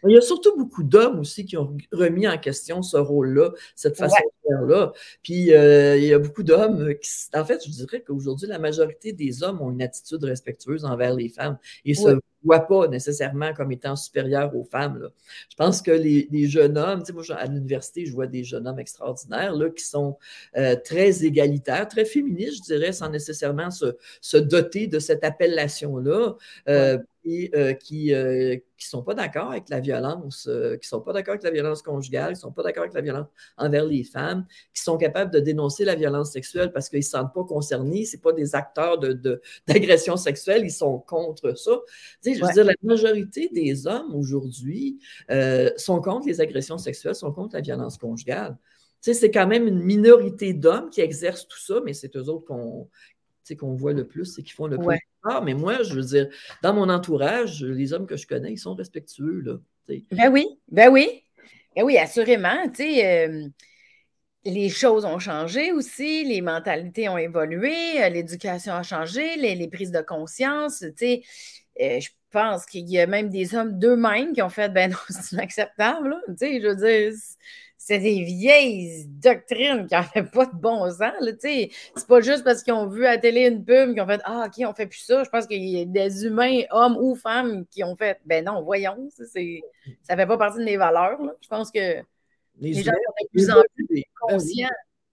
Il 0.03 0.13
y 0.13 0.17
a 0.17 0.21
surtout 0.21 0.55
beaucoup 0.57 0.83
d'hommes 0.83 1.19
aussi 1.19 1.45
qui 1.45 1.57
ont 1.57 1.75
remis 1.91 2.27
en 2.27 2.37
question 2.37 2.81
ce 2.81 2.97
rôle-là, 2.97 3.51
cette 3.75 3.97
façon 3.97 4.15
de 4.15 4.49
faire-là. 4.49 4.93
Puis 5.23 5.53
euh, 5.53 5.97
il 5.97 6.05
y 6.05 6.13
a 6.13 6.19
beaucoup 6.19 6.43
d'hommes 6.43 6.93
qui, 7.01 7.09
en 7.33 7.45
fait, 7.45 7.65
je 7.65 7.71
dirais 7.71 8.01
qu'aujourd'hui, 8.01 8.47
la 8.47 8.59
majorité 8.59 9.13
des 9.13 9.43
hommes 9.43 9.61
ont 9.61 9.71
une 9.71 9.81
attitude 9.81 10.23
respectueuse 10.23 10.85
envers 10.85 11.13
les 11.13 11.29
femmes 11.29 11.57
et 11.85 11.93
se 11.93 12.19
voient 12.45 12.67
pas 12.67 12.87
nécessairement 12.87 13.53
comme 13.53 13.71
étant 13.71 13.95
supérieurs 13.95 14.55
aux 14.55 14.63
femmes. 14.63 14.99
Là. 14.99 15.09
Je 15.49 15.55
pense 15.55 15.81
que 15.81 15.91
les, 15.91 16.47
jeunes 16.47 16.77
hommes, 16.77 16.99
tu 16.99 17.07
sais, 17.07 17.13
moi, 17.13 17.23
à 17.37 17.45
l'université, 17.47 18.05
je 18.05 18.13
vois 18.13 18.27
des 18.27 18.43
jeunes 18.43 18.67
hommes 18.67 18.79
extraordinaires 18.79 19.55
là, 19.55 19.69
qui 19.69 19.83
sont 19.83 20.17
euh, 20.57 20.75
très 20.75 21.25
égalitaires, 21.25 21.87
très 21.87 22.05
féministes, 22.05 22.57
je 22.57 22.73
dirais, 22.73 22.91
sans 22.91 23.09
nécessairement 23.09 23.71
se, 23.71 23.97
se 24.21 24.37
doter 24.37 24.87
de 24.87 24.99
cette 24.99 25.23
appellation-là. 25.23 26.35
Euh, 26.69 26.97
et 27.25 27.49
euh, 27.55 27.73
qui 27.73 28.11
ne 28.11 28.15
euh, 28.15 28.57
sont 28.77 29.01
pas 29.01 29.15
d'accord 29.15 29.51
avec 29.51 29.69
la 29.69 29.79
violence, 29.79 30.47
euh, 30.47 30.73
qui 30.77 30.85
ne 30.85 30.89
sont 30.89 31.01
pas 31.01 31.11
d'accord 31.11 31.33
avec 31.33 31.43
la 31.43 31.49
violence 31.49 31.81
conjugale, 31.81 32.33
qui 32.33 32.37
ne 32.37 32.41
sont 32.41 32.51
pas 32.51 32.61
d'accord 32.61 32.83
avec 32.83 32.93
la 32.93 33.01
violence 33.01 33.27
envers 33.57 33.83
les 33.83 34.03
femmes, 34.03 34.45
qui 34.73 34.83
sont 34.83 34.97
capables 34.97 35.31
de 35.31 35.39
dénoncer 35.39 35.85
la 35.85 35.95
violence 35.95 36.31
sexuelle 36.31 36.71
parce 36.71 36.87
qu'ils 36.87 36.99
ne 36.99 37.03
se 37.03 37.09
sentent 37.09 37.33
pas 37.33 37.43
concernés, 37.43 38.05
ce 38.05 38.17
pas 38.17 38.31
des 38.31 38.53
acteurs 38.55 38.99
d'agression 39.67 40.13
de, 40.13 40.19
sexuelle, 40.19 40.61
ils 40.65 40.71
sont 40.71 40.99
contre 40.99 41.57
ça. 41.57 41.71
Tu 42.23 42.34
je 42.35 42.45
veux 42.45 42.51
dire, 42.53 42.65
la 42.65 42.73
majorité 42.83 43.49
des 43.53 43.87
hommes 43.87 44.13
aujourd'hui 44.15 44.99
sont 45.77 46.01
contre 46.01 46.27
les 46.27 46.41
agressions 46.41 46.77
sexuelles, 46.77 47.15
sont 47.15 47.31
contre 47.31 47.55
la 47.55 47.61
violence 47.61 47.97
conjugale. 47.97 48.57
Tu 49.01 49.13
sais, 49.13 49.19
c'est 49.19 49.31
quand 49.31 49.47
même 49.47 49.67
une 49.67 49.81
minorité 49.81 50.53
d'hommes 50.53 50.89
qui 50.89 51.01
exercent 51.01 51.47
tout 51.47 51.59
ça, 51.59 51.79
mais 51.85 51.93
c'est 51.93 52.15
eux 52.15 52.29
autres 52.29 52.45
qu'on 52.45 53.73
voit 53.75 53.93
le 53.93 54.07
plus 54.07 54.39
et 54.39 54.43
qui 54.43 54.51
font 54.51 54.67
le 54.67 54.77
plus 54.77 54.97
mais 55.43 55.53
moi, 55.53 55.83
je 55.83 55.93
veux 55.93 56.03
dire, 56.03 56.29
dans 56.61 56.73
mon 56.73 56.89
entourage, 56.89 57.63
les 57.63 57.93
hommes 57.93 58.05
que 58.05 58.17
je 58.17 58.27
connais, 58.27 58.51
ils 58.51 58.57
sont 58.57 58.75
respectueux. 58.75 59.41
Là, 59.41 59.57
ben 60.11 60.31
oui, 60.31 60.47
ben 60.69 60.91
oui. 60.91 61.23
Ben 61.75 61.83
oui, 61.83 61.97
assurément. 61.97 62.55
Euh, 62.79 63.47
les 64.45 64.69
choses 64.69 65.03
ont 65.05 65.19
changé 65.19 65.71
aussi, 65.71 66.23
les 66.23 66.41
mentalités 66.41 67.09
ont 67.09 67.17
évolué, 67.17 68.01
euh, 68.01 68.09
l'éducation 68.09 68.73
a 68.73 68.83
changé, 68.83 69.35
les, 69.35 69.67
prises 69.67 69.91
de 69.91 70.01
conscience. 70.01 70.83
Euh, 70.83 71.19
je 71.77 72.09
pense 72.35 72.65
qu'il 72.65 72.89
y 72.89 72.99
a 72.99 73.07
même 73.07 73.29
des 73.29 73.55
hommes 73.55 73.79
d'eux-mêmes 73.79 74.33
qui 74.33 74.41
ont 74.41 74.49
fait 74.49 74.69
ben 74.69 74.91
non, 74.91 74.97
c'est 75.09 75.31
inacceptable. 75.31 76.17
je 76.27 76.67
veux 76.67 76.75
dire, 76.75 77.13
c'est 77.77 77.99
des 77.99 78.23
vieilles 78.23 79.05
doctrines 79.07 79.87
qui 79.87 79.93
n'avaient 79.93 80.29
pas 80.29 80.45
de 80.45 80.55
bon 80.55 80.89
sens. 80.89 81.13
C'est 81.39 81.69
pas 82.07 82.19
juste 82.19 82.43
parce 82.43 82.61
qu'ils 82.61 82.73
ont 82.73 82.87
vu 82.87 83.05
à 83.05 83.11
la 83.11 83.17
télé 83.17 83.47
une 83.47 83.63
pub 83.63 83.93
qu'ils 83.93 84.01
ont 84.01 84.07
fait 84.07 84.21
Ah, 84.25 84.47
OK, 84.47 84.65
on 84.67 84.73
fait 84.73 84.87
plus 84.87 84.99
ça. 84.99 85.23
Je 85.23 85.29
pense 85.29 85.47
qu'il 85.47 85.63
y 85.63 85.81
a 85.81 85.85
des 85.85 86.25
humains, 86.25 86.61
hommes 86.71 86.97
ou 86.99 87.15
femmes, 87.15 87.65
qui 87.67 87.83
ont 87.83 87.95
fait 87.95 88.19
Ben 88.25 88.43
non, 88.43 88.63
voyons, 88.63 89.09
ça 89.11 89.23
ne 89.23 90.15
fait 90.17 90.27
pas 90.27 90.37
partie 90.37 90.59
de 90.59 90.65
mes 90.65 90.77
valeurs. 90.77 91.19
Je 91.41 91.47
pense 91.47 91.71
que 91.71 92.01
les, 92.59 92.73
gens 92.73 92.91
sont 92.91 93.23
de 93.23 93.29
plus 93.31 93.49
en 93.49 93.61
plus 93.75 94.03
conscients. 94.19 94.69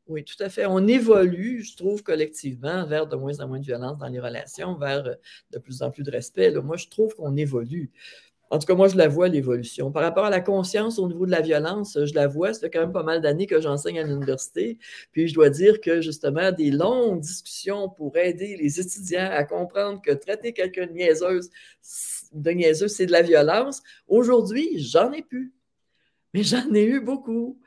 Oui, 0.08 0.24
tout 0.24 0.42
à 0.42 0.48
fait. 0.48 0.66
On 0.66 0.86
évolue, 0.88 1.62
je 1.62 1.76
trouve, 1.76 2.02
collectivement 2.02 2.84
vers 2.86 3.06
de 3.06 3.16
moins 3.16 3.38
en 3.40 3.48
moins 3.48 3.60
de 3.60 3.64
violence 3.64 3.98
dans 3.98 4.08
les 4.08 4.18
relations, 4.20 4.74
vers 4.74 5.06
euh, 5.06 5.14
de 5.52 5.58
plus 5.58 5.82
en 5.82 5.90
plus 5.90 6.02
de 6.02 6.10
respect. 6.10 6.52
Moi, 6.60 6.76
je 6.76 6.88
trouve 6.88 7.14
qu'on 7.14 7.36
évolue. 7.36 7.90
En 8.50 8.58
tout 8.58 8.66
cas, 8.66 8.74
moi, 8.74 8.88
je 8.88 8.96
la 8.96 9.08
vois, 9.08 9.28
l'évolution. 9.28 9.90
Par 9.90 10.02
rapport 10.02 10.26
à 10.26 10.30
la 10.30 10.40
conscience 10.40 10.98
au 10.98 11.08
niveau 11.08 11.24
de 11.24 11.30
la 11.30 11.40
violence, 11.40 11.96
je 12.04 12.14
la 12.14 12.26
vois. 12.26 12.52
Ça 12.52 12.60
fait 12.60 12.70
quand 12.70 12.80
même 12.80 12.92
pas 12.92 13.02
mal 13.02 13.22
d'années 13.22 13.46
que 13.46 13.60
j'enseigne 13.62 13.98
à 13.98 14.02
l'université. 14.02 14.78
Puis 15.12 15.28
je 15.28 15.34
dois 15.34 15.48
dire 15.48 15.80
que, 15.80 16.02
justement, 16.02 16.52
des 16.52 16.70
longues 16.70 17.20
discussions 17.20 17.88
pour 17.88 18.14
aider 18.18 18.56
les 18.56 18.78
étudiants 18.78 19.30
à 19.32 19.44
comprendre 19.44 20.02
que 20.02 20.10
traiter 20.10 20.52
quelqu'un 20.52 20.86
de 20.86 20.92
niaiseuse, 20.92 21.48
de 22.34 22.50
niaiseux, 22.50 22.88
c'est 22.88 23.06
de 23.06 23.12
la 23.12 23.22
violence. 23.22 23.82
Aujourd'hui, 24.06 24.78
j'en 24.78 25.12
ai 25.12 25.22
plus. 25.22 25.54
Mais 26.34 26.42
j'en 26.42 26.74
ai 26.74 26.84
eu 26.84 27.00
beaucoup. 27.00 27.58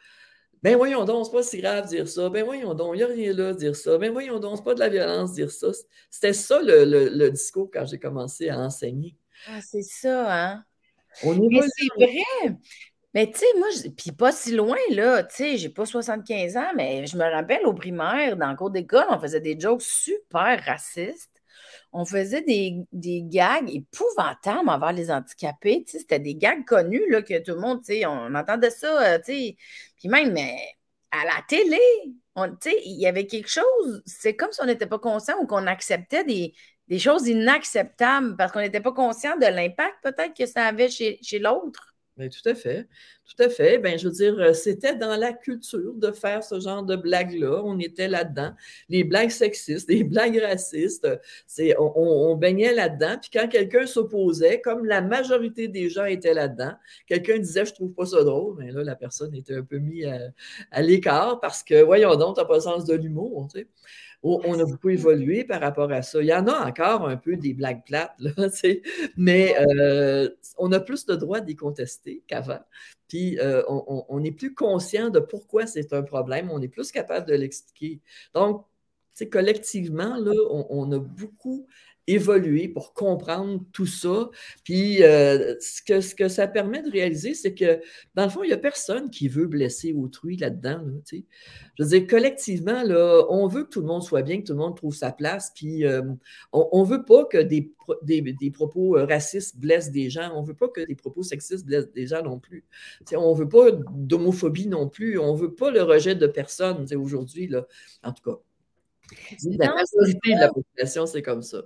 Ben 0.65 0.77
voyons 0.77 1.05
donc, 1.05 1.27
c'est 1.27 1.31
pas 1.31 1.43
si 1.43 1.61
grave 1.61 1.83
de 1.83 1.89
dire 1.89 2.07
ça. 2.07 2.27
Ben 2.27 2.43
voyons 2.43 2.73
donc, 2.73 2.95
il 2.95 2.97
n'y 2.97 3.03
a 3.03 3.07
rien 3.07 3.33
là 3.33 3.53
dire 3.53 3.75
ça. 3.75 3.99
Ben 3.99 4.11
voyons 4.11 4.39
donc, 4.39 4.57
c'est 4.57 4.63
pas 4.63 4.73
de 4.73 4.79
la 4.79 4.89
violence 4.89 5.33
dire 5.33 5.51
ça. 5.51 5.67
C'était 6.09 6.33
ça 6.33 6.59
le, 6.59 6.85
le 6.85 7.29
discours 7.29 7.69
quand 7.71 7.85
j'ai 7.85 7.99
commencé 7.99 8.49
à 8.49 8.57
enseigner. 8.57 9.15
Ah, 9.47 9.59
c'est 9.61 9.83
ça, 9.83 10.33
hein? 10.33 10.63
Mais 11.23 11.61
c'est 11.67 12.03
vrai. 12.03 12.57
Mais 13.13 13.31
tu 13.31 13.41
sais, 13.41 13.45
moi, 13.59 13.67
puis 13.95 14.11
pas 14.11 14.31
si 14.31 14.53
loin, 14.55 14.75
là, 14.89 15.21
tu 15.21 15.35
sais, 15.35 15.57
j'ai 15.57 15.69
pas 15.69 15.85
75 15.85 16.57
ans, 16.57 16.71
mais 16.75 17.05
je 17.05 17.15
me 17.15 17.31
rappelle 17.31 17.63
au 17.67 17.75
primaire, 17.75 18.35
dans 18.35 18.49
le 18.49 18.55
cours 18.55 18.71
d'école, 18.71 19.05
on 19.11 19.19
faisait 19.19 19.41
des 19.41 19.59
jokes 19.59 19.83
super 19.83 20.63
racistes. 20.63 21.34
On 21.97 22.03
faisait 22.05 22.41
des, 22.41 22.83
des 22.91 23.23
gags 23.23 23.69
épouvantables 23.69 24.67
envers 24.67 24.91
les 24.91 25.09
handicapés. 25.09 25.83
C'était 25.87 26.19
des 26.19 26.35
gags 26.35 26.65
connus, 26.65 27.09
là, 27.09 27.21
que 27.21 27.39
tout 27.41 27.53
le 27.53 27.61
monde, 27.61 27.81
on 28.05 28.35
entendait 28.35 28.69
ça, 28.69 29.15
euh. 29.15 29.19
Puis 29.25 29.57
même, 30.09 30.35
à 31.11 31.23
la 31.23 31.41
télé, 31.47 31.79
il 32.85 32.99
y 32.99 33.07
avait 33.07 33.27
quelque 33.27 33.49
chose, 33.49 34.03
c'est 34.05 34.35
comme 34.35 34.51
si 34.51 34.61
on 34.61 34.65
n'était 34.65 34.87
pas 34.87 34.99
conscient 34.99 35.35
ou 35.39 35.47
qu'on 35.47 35.67
acceptait 35.67 36.25
des, 36.25 36.53
des 36.87 36.99
choses 36.99 37.27
inacceptables 37.27 38.35
parce 38.35 38.51
qu'on 38.51 38.59
n'était 38.59 38.81
pas 38.81 38.91
conscient 38.91 39.37
de 39.37 39.45
l'impact 39.45 39.95
peut-être 40.03 40.35
que 40.35 40.45
ça 40.45 40.65
avait 40.65 40.89
chez, 40.89 41.39
l'autre. 41.39 41.94
Bien, 42.17 42.29
tout 42.29 42.47
à 42.47 42.55
fait. 42.55 42.87
Tout 43.25 43.43
à 43.43 43.49
fait. 43.49 43.77
Bien, 43.77 43.97
je 43.97 44.07
veux 44.07 44.13
dire, 44.13 44.39
euh, 44.39 44.53
c'était 44.53 44.95
dans 44.95 45.17
la 45.17 45.33
culture 45.33 45.93
de 45.95 46.13
faire 46.13 46.41
ce 46.45 46.61
genre 46.61 46.81
de 46.81 46.95
blagues-là. 46.95 47.61
On 47.65 47.77
était 47.77 48.07
là-dedans. 48.07 48.53
Les 48.87 49.03
blagues 49.03 49.31
sexistes, 49.31 49.89
les 49.89 50.05
blagues 50.05 50.39
racistes, 50.39 51.07
c'est, 51.45 51.75
on, 51.77 52.35
baignait 52.35 52.73
là-dedans. 52.73 53.17
Puis 53.21 53.31
quand 53.33 53.49
quelqu'un 53.49 53.85
s'opposait, 53.85 54.61
comme 54.61 54.85
la 54.85 55.01
majorité 55.01 55.67
des 55.67 55.89
gens 55.89 56.05
étaient 56.05 56.33
là-dedans, 56.33 56.71
quelqu'un 57.05 57.37
disait 57.37 57.65
Je 57.65 57.73
trouve 57.73 57.91
pas 57.91 58.05
ça 58.05 58.23
drôle, 58.23 58.55
mais 58.59 58.71
là, 58.71 58.83
la 58.83 58.95
personne 58.95 59.35
était 59.35 59.55
un 59.55 59.63
peu 59.63 59.79
mise 59.79 60.09
à, 60.71 60.81
l'écart 60.81 61.41
parce 61.41 61.63
que, 61.63 61.81
voyons 61.83 62.15
donc, 62.15 62.35
tu 62.35 62.41
n'as 62.41 62.47
pas 62.47 62.55
le 62.55 62.61
sens 62.61 62.85
de 62.85 62.93
l'humour. 62.93 63.49
On 64.25 64.59
a 64.59 64.65
beaucoup 64.65 64.89
évolué 64.89 65.43
par 65.43 65.61
rapport 65.61 65.91
à 65.91 66.01
ça. 66.01 66.21
Il 66.21 66.27
y 66.27 66.33
en 66.33 66.47
a 66.47 66.67
encore 66.67 67.07
un 67.07 67.17
peu 67.17 67.35
des 67.35 67.53
blagues 67.53 67.85
plates, 67.85 68.15
là, 68.19 68.31
mais 69.17 69.55
euh, 69.59 70.29
on 70.57 70.71
a 70.71 70.79
plus 70.79 71.05
de 71.05 71.15
droit 71.15 71.41
d'y 71.41 71.55
contester 71.55 72.23
qu'avant. 72.27 72.61
Puis 73.07 73.39
euh, 73.39 73.61
on, 73.67 74.23
est 74.23 74.31
plus 74.31 74.55
conscient 74.55 75.09
de 75.09 75.19
pourquoi 75.19 75.67
c'est 75.67 75.93
un 75.93 76.01
problème, 76.01 76.49
on 76.51 76.61
est 76.61 76.67
plus 76.67 76.91
capable 76.91 77.27
de 77.27 77.35
l'expliquer. 77.35 78.01
Donc, 78.33 78.65
collectivement, 79.31 80.17
là, 80.17 80.33
on, 80.49 80.91
a 80.91 80.99
beaucoup 80.99 81.67
évoluer 82.07 82.67
pour 82.67 82.93
comprendre 82.93 83.63
tout 83.71 83.85
ça. 83.85 84.29
Puis 84.63 85.03
euh, 85.03 85.55
ce, 85.59 85.81
que, 85.81 86.01
ce 86.01 86.13
que 86.13 86.27
ça 86.27 86.47
permet 86.47 86.81
de 86.81 86.91
réaliser, 86.91 87.33
c'est 87.33 87.53
que 87.53 87.81
dans 88.13 88.23
le 88.23 88.29
fond, 88.29 88.43
il 88.43 88.47
n'y 88.47 88.53
a 88.53 88.57
personne 88.57 89.09
qui 89.09 89.27
veut 89.27 89.47
blesser 89.47 89.93
autrui 89.93 90.37
là-dedans. 90.37 90.81
je 91.11 91.83
veux 91.83 91.89
dire, 91.89 92.07
collectivement, 92.07 92.83
là, 92.83 93.25
on 93.29 93.47
veut 93.47 93.63
que 93.63 93.69
tout 93.69 93.81
le 93.81 93.87
monde 93.87 94.03
soit 94.03 94.21
bien, 94.21 94.39
que 94.39 94.45
tout 94.45 94.53
le 94.53 94.59
monde 94.59 94.75
trouve 94.75 94.95
sa 94.95 95.11
place. 95.11 95.51
Puis 95.55 95.85
euh, 95.85 96.01
on 96.51 96.83
ne 96.83 96.87
veut 96.87 97.05
pas 97.05 97.25
que 97.25 97.37
des, 97.37 97.71
des, 98.03 98.51
propos 98.51 98.97
euh, 98.97 99.05
racistes 99.05 99.57
blessent 99.57 99.91
des 99.91 100.09
gens. 100.09 100.31
On 100.35 100.41
ne 100.41 100.47
veut 100.47 100.53
pas 100.53 100.67
que 100.67 100.81
des 100.81 100.95
propos 100.95 101.23
sexistes 101.23 101.65
blessent 101.65 101.91
des 101.91 102.07
gens 102.07 102.23
non 102.23 102.39
plus. 102.39 102.65
on 103.13 103.33
ne 103.33 103.39
veut 103.39 103.49
pas 103.49 103.71
d'homophobie 103.71 104.67
non 104.67 104.89
plus. 104.89 105.17
On 105.17 105.33
ne 105.33 105.39
veut 105.39 105.53
pas 105.53 105.71
le 105.71 105.81
rejet 105.81 106.15
de 106.15 106.27
personne 106.27 106.85
aujourd'hui. 106.95 107.51
En 108.03 108.11
tout 108.11 108.23
cas. 108.31 108.39
La 109.43 109.73
majorité 109.73 110.33
de 110.33 110.39
la 110.39 110.51
population, 110.51 111.05
c'est 111.05 111.21
comme 111.21 111.43
ça. 111.43 111.61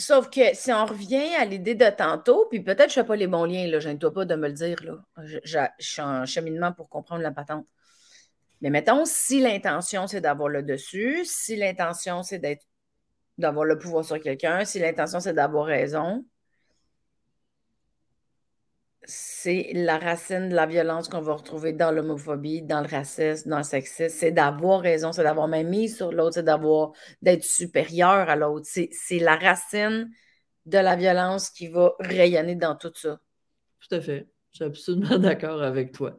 Sauf 0.00 0.30
que 0.30 0.54
si 0.54 0.72
on 0.72 0.86
revient 0.86 1.34
à 1.38 1.44
l'idée 1.44 1.74
de 1.74 1.88
tantôt, 1.90 2.46
puis 2.48 2.60
peut-être 2.60 2.92
je 2.92 2.98
ne 2.98 3.04
fais 3.04 3.06
pas 3.06 3.16
les 3.16 3.26
bons 3.26 3.44
liens, 3.44 3.78
je 3.78 3.88
ne 3.90 3.94
dois 3.94 4.12
pas 4.12 4.24
de 4.24 4.34
me 4.34 4.48
le 4.48 4.54
dire. 4.54 4.78
Je, 5.18 5.58
suis 5.78 6.02
en 6.02 6.24
cheminement 6.24 6.72
pour 6.72 6.88
comprendre 6.88 7.22
la 7.22 7.30
patente. 7.32 7.66
Mais 8.62 8.70
mettons, 8.70 9.04
si 9.04 9.40
l'intention, 9.40 10.06
c'est 10.06 10.22
d'avoir 10.22 10.48
le 10.48 10.62
dessus, 10.62 11.24
si 11.24 11.56
l'intention, 11.56 12.22
c'est 12.22 12.40
d'avoir 13.36 13.64
le 13.66 13.78
pouvoir 13.78 14.04
sur 14.04 14.18
quelqu'un, 14.20 14.64
si 14.64 14.78
l'intention, 14.78 15.20
c'est 15.20 15.34
d'avoir 15.34 15.66
raison, 15.66 16.24
c'est 19.10 19.72
la 19.74 19.98
racine 19.98 20.50
de 20.50 20.54
la 20.54 20.66
violence 20.66 21.08
qu'on 21.08 21.20
va 21.20 21.34
retrouver 21.34 21.72
dans 21.72 21.90
l'homophobie, 21.90 22.62
dans 22.62 22.80
le 22.80 22.86
racisme, 22.86 23.50
dans 23.50 23.58
le 23.58 23.64
sexisme. 23.64 24.16
C'est 24.16 24.30
d'avoir 24.30 24.80
raison, 24.80 25.10
c'est 25.10 25.24
d'avoir 25.24 25.48
même 25.48 25.68
mis 25.68 25.88
sur 25.88 26.12
l'autre, 26.12 26.34
c'est 26.34 26.44
d'avoir 26.44 26.92
d'être 27.20 27.42
supérieur 27.42 28.30
à 28.30 28.36
l'autre. 28.36 28.66
C'est 28.68 29.18
la 29.18 29.34
racine 29.34 30.10
de 30.66 30.78
la 30.78 30.94
violence 30.94 31.50
qui 31.50 31.66
va 31.66 31.94
rayonner 31.98 32.54
dans 32.54 32.76
tout 32.76 32.92
ça. 32.94 33.18
Tout 33.80 33.96
à 33.96 34.00
fait. 34.00 34.28
Je 34.52 34.56
suis 34.56 34.64
absolument 34.64 35.18
d'accord 35.18 35.60
avec 35.62 35.90
toi. 35.92 36.16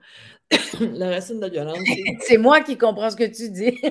la 0.82 1.12
racine 1.12 1.38
de 1.38 1.42
la 1.42 1.50
violence. 1.50 1.80
c'est 2.22 2.38
moi 2.38 2.62
qui 2.62 2.78
comprends 2.78 3.10
ce 3.10 3.16
que 3.16 3.24
tu 3.24 3.50
dis. 3.52 3.80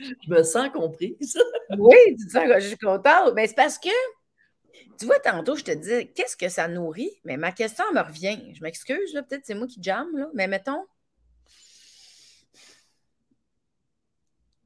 je 0.00 0.30
me 0.30 0.42
sens 0.42 0.70
comprise. 0.70 1.38
oui, 1.76 1.98
tu 2.18 2.26
te 2.26 2.32
sens, 2.32 2.44
je 2.60 2.68
suis 2.68 2.78
contente. 2.78 3.34
Mais 3.34 3.46
c'est 3.46 3.54
parce 3.56 3.78
que 3.78 3.90
tu 4.98 5.06
vois, 5.06 5.18
tantôt, 5.20 5.56
je 5.56 5.64
te 5.64 5.70
dis, 5.72 6.12
qu'est-ce 6.12 6.36
que 6.36 6.48
ça 6.48 6.68
nourrit? 6.68 7.10
Mais 7.24 7.36
ma 7.36 7.52
question 7.52 7.84
me 7.92 8.00
revient. 8.00 8.54
Je 8.54 8.62
m'excuse, 8.62 9.12
peut-être 9.12 9.46
c'est 9.46 9.54
moi 9.54 9.66
qui 9.66 9.82
jamme, 9.82 10.16
là, 10.16 10.28
mais 10.34 10.48
mettons. 10.48 10.84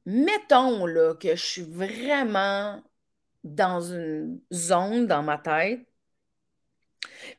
Mettons 0.05 0.85
là, 0.85 1.15
que 1.15 1.35
je 1.35 1.43
suis 1.43 1.61
vraiment 1.61 2.81
dans 3.43 3.81
une 3.81 4.41
zone 4.51 5.07
dans 5.07 5.23
ma 5.23 5.37
tête 5.37 5.85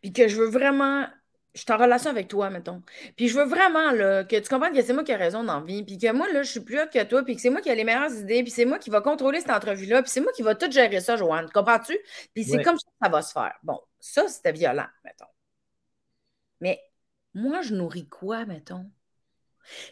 puis 0.01 0.13
que 0.13 0.29
je 0.29 0.37
veux 0.37 0.49
vraiment 0.49 1.07
je 1.55 1.61
suis 1.61 1.73
en 1.73 1.77
relation 1.77 2.11
avec 2.11 2.29
toi, 2.29 2.51
mettons. 2.51 2.83
Puis 3.17 3.29
je 3.29 3.39
veux 3.39 3.45
vraiment 3.45 3.93
là, 3.93 4.25
que 4.25 4.37
tu 4.37 4.49
comprennes 4.49 4.75
que 4.75 4.83
c'est 4.83 4.93
moi 4.93 5.05
qui 5.05 5.13
ai 5.13 5.17
raison 5.17 5.45
dans 5.45 5.61
la 5.61 5.65
vie, 5.65 5.85
puis 5.85 5.99
que 5.99 6.13
moi, 6.13 6.29
là, 6.33 6.43
je 6.43 6.51
suis 6.51 6.61
plus 6.61 6.81
haute 6.81 6.91
que 6.91 7.03
toi, 7.05 7.23
puis 7.23 7.37
que 7.37 7.41
c'est 7.41 7.51
moi 7.51 7.61
qui 7.61 7.69
ai 7.69 7.75
les 7.75 7.85
meilleures 7.85 8.13
idées, 8.13 8.43
puis 8.43 8.51
c'est 8.51 8.65
moi 8.65 8.79
qui 8.79 8.91
va 8.91 9.01
contrôler 9.01 9.41
cette 9.41 9.51
entrevue-là, 9.51 10.03
puis 10.03 10.11
c'est 10.11 10.21
moi 10.21 10.33
qui 10.33 10.43
va 10.43 10.55
tout 10.55 10.71
gérer 10.71 11.01
ça, 11.01 11.17
Joanne. 11.17 11.49
Comprends-tu? 11.53 11.97
Puis 12.35 12.45
c'est 12.45 12.63
comme 12.63 12.79
ça 12.79 12.87
que 12.89 13.05
ça 13.05 13.09
va 13.09 13.23
se 13.23 13.33
faire. 13.33 13.55
Bon, 13.63 13.81
ça, 14.01 14.27
c'était 14.29 14.53
violent, 14.53 14.87
mettons. 15.05 15.27
Mais 16.61 16.81
moi, 17.35 17.63
je 17.63 17.75
nourris 17.75 18.09
quoi, 18.09 18.45
mettons? 18.47 18.91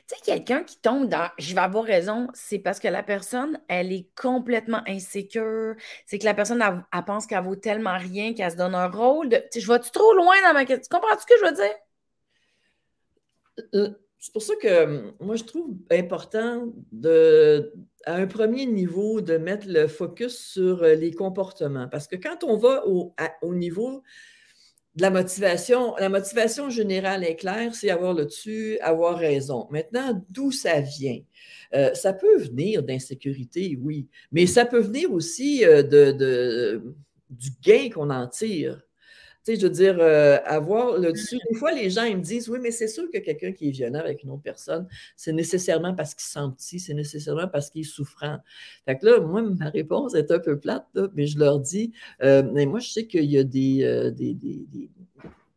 Tu 0.08 0.14
sais, 0.14 0.20
quelqu'un 0.24 0.64
qui 0.64 0.80
tombe 0.80 1.08
dans 1.08 1.28
je 1.38 1.54
vais 1.54 1.60
avoir 1.60 1.84
raison, 1.84 2.28
c'est 2.34 2.58
parce 2.58 2.78
que 2.78 2.88
la 2.88 3.02
personne, 3.02 3.58
elle 3.68 3.92
est 3.92 4.08
complètement 4.20 4.82
insécure. 4.86 5.74
C'est 6.06 6.18
que 6.18 6.24
la 6.24 6.34
personne, 6.34 6.62
elle, 6.62 7.04
pense 7.04 7.26
qu'elle 7.26 7.42
vaut 7.42 7.56
tellement 7.56 7.96
rien 7.96 8.34
qu'elle 8.34 8.50
se 8.50 8.56
donne 8.56 8.74
un 8.74 8.88
rôle. 8.88 9.28
De, 9.28 9.42
je 9.54 9.66
vais-tu 9.66 9.90
trop 9.90 10.14
loin 10.14 10.34
dans 10.44 10.52
ma 10.52 10.64
question? 10.64 10.88
Tu 10.90 11.00
comprends 11.00 11.18
ce 11.18 11.26
que 11.26 11.34
je 11.40 11.46
veux 11.46 11.54
dire? 11.54 11.74
C'est 14.18 14.32
pour 14.32 14.42
ça 14.42 14.54
que 14.56 14.84
hum, 14.84 15.12
moi, 15.20 15.36
je 15.36 15.44
trouve 15.44 15.74
important 15.90 16.72
de, 16.92 17.72
à 18.04 18.14
un 18.14 18.26
premier 18.26 18.66
niveau 18.66 19.20
de 19.20 19.36
mettre 19.36 19.66
le 19.68 19.88
focus 19.88 20.38
sur 20.38 20.82
euh, 20.82 20.94
les 20.94 21.12
comportements. 21.12 21.88
Parce 21.88 22.06
que 22.06 22.16
quand 22.16 22.44
on 22.44 22.56
va 22.56 22.86
au 22.86 23.54
niveau 23.54 24.02
la 24.96 25.10
motivation. 25.10 25.94
La 25.96 26.08
motivation 26.08 26.70
générale 26.70 27.24
est 27.24 27.36
claire, 27.36 27.74
c'est 27.74 27.90
avoir 27.90 28.14
le 28.14 28.26
dessus, 28.26 28.78
avoir 28.80 29.18
raison. 29.18 29.66
Maintenant, 29.70 30.22
d'où 30.30 30.50
ça 30.50 30.80
vient? 30.80 31.20
Euh, 31.74 31.94
ça 31.94 32.12
peut 32.12 32.38
venir 32.38 32.82
d'insécurité, 32.82 33.78
oui, 33.80 34.06
mais 34.30 34.46
ça 34.46 34.66
peut 34.66 34.80
venir 34.80 35.12
aussi 35.12 35.64
euh, 35.64 35.82
du 37.30 37.50
gain 37.62 37.88
qu'on 37.88 38.10
en 38.10 38.26
tire. 38.26 38.82
Tu 39.44 39.54
sais, 39.54 39.60
je 39.60 39.66
veux 39.66 39.72
dire, 39.72 39.96
euh, 39.98 40.38
avoir 40.44 40.98
le 40.98 41.12
dessus. 41.12 41.36
Des 41.50 41.56
fois, 41.56 41.72
les 41.72 41.90
gens 41.90 42.04
ils 42.04 42.16
me 42.16 42.22
disent 42.22 42.48
Oui, 42.48 42.60
mais 42.62 42.70
c'est 42.70 42.86
sûr 42.86 43.10
que 43.12 43.18
quelqu'un 43.18 43.50
qui 43.50 43.68
est 43.68 43.70
violent 43.72 43.98
avec 43.98 44.22
une 44.22 44.30
autre 44.30 44.42
personne, 44.42 44.86
c'est 45.16 45.32
nécessairement 45.32 45.94
parce 45.94 46.14
qu'il 46.14 46.22
sent 46.22 46.48
petit, 46.56 46.78
c'est 46.78 46.94
nécessairement 46.94 47.48
parce 47.48 47.68
qu'il 47.68 47.80
est 47.80 47.84
souffrant. 47.84 48.38
Fait 48.84 48.96
que 48.96 49.06
là, 49.06 49.18
moi, 49.20 49.42
ma 49.42 49.68
réponse 49.70 50.14
est 50.14 50.30
un 50.30 50.38
peu 50.38 50.60
plate, 50.60 50.86
mais 51.14 51.26
je 51.26 51.40
leur 51.40 51.58
dis 51.58 51.92
euh, 52.22 52.44
Mais 52.52 52.66
moi, 52.66 52.78
je 52.78 52.90
sais 52.90 53.06
qu'il 53.06 53.24
y 53.24 53.36
a 53.36 53.40
euh, 53.40 54.10
des, 54.12 54.34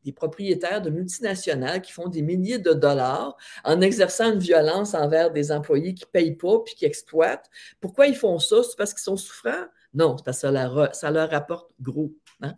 des, 0.04 0.12
propriétaires 0.14 0.82
de 0.82 0.90
multinationales 0.90 1.82
qui 1.82 1.92
font 1.92 2.08
des 2.08 2.24
milliers 2.24 2.60
de 2.60 2.74
dollars 2.74 3.38
en 3.64 3.82
exerçant 3.82 4.34
une 4.34 4.40
violence 4.40 4.96
envers 4.96 5.32
des 5.32 5.52
employés 5.52 5.94
qui 5.94 6.06
ne 6.06 6.10
payent 6.10 6.36
pas 6.36 6.60
puis 6.66 6.74
qui 6.74 6.86
exploitent. 6.86 7.50
Pourquoi 7.82 8.08
ils 8.08 8.16
font 8.16 8.40
ça? 8.40 8.64
C'est 8.64 8.78
parce 8.78 8.94
qu'ils 8.94 9.04
sont 9.04 9.18
souffrants? 9.18 9.68
Non, 9.94 10.18
c'est 10.18 10.26
parce 10.26 10.38
que 10.38 10.42
ça 10.42 10.52
leur, 10.52 10.96
ça 10.96 11.12
leur 11.12 11.30
rapporte 11.30 11.72
gros. 11.82 12.12
Hein? 12.42 12.56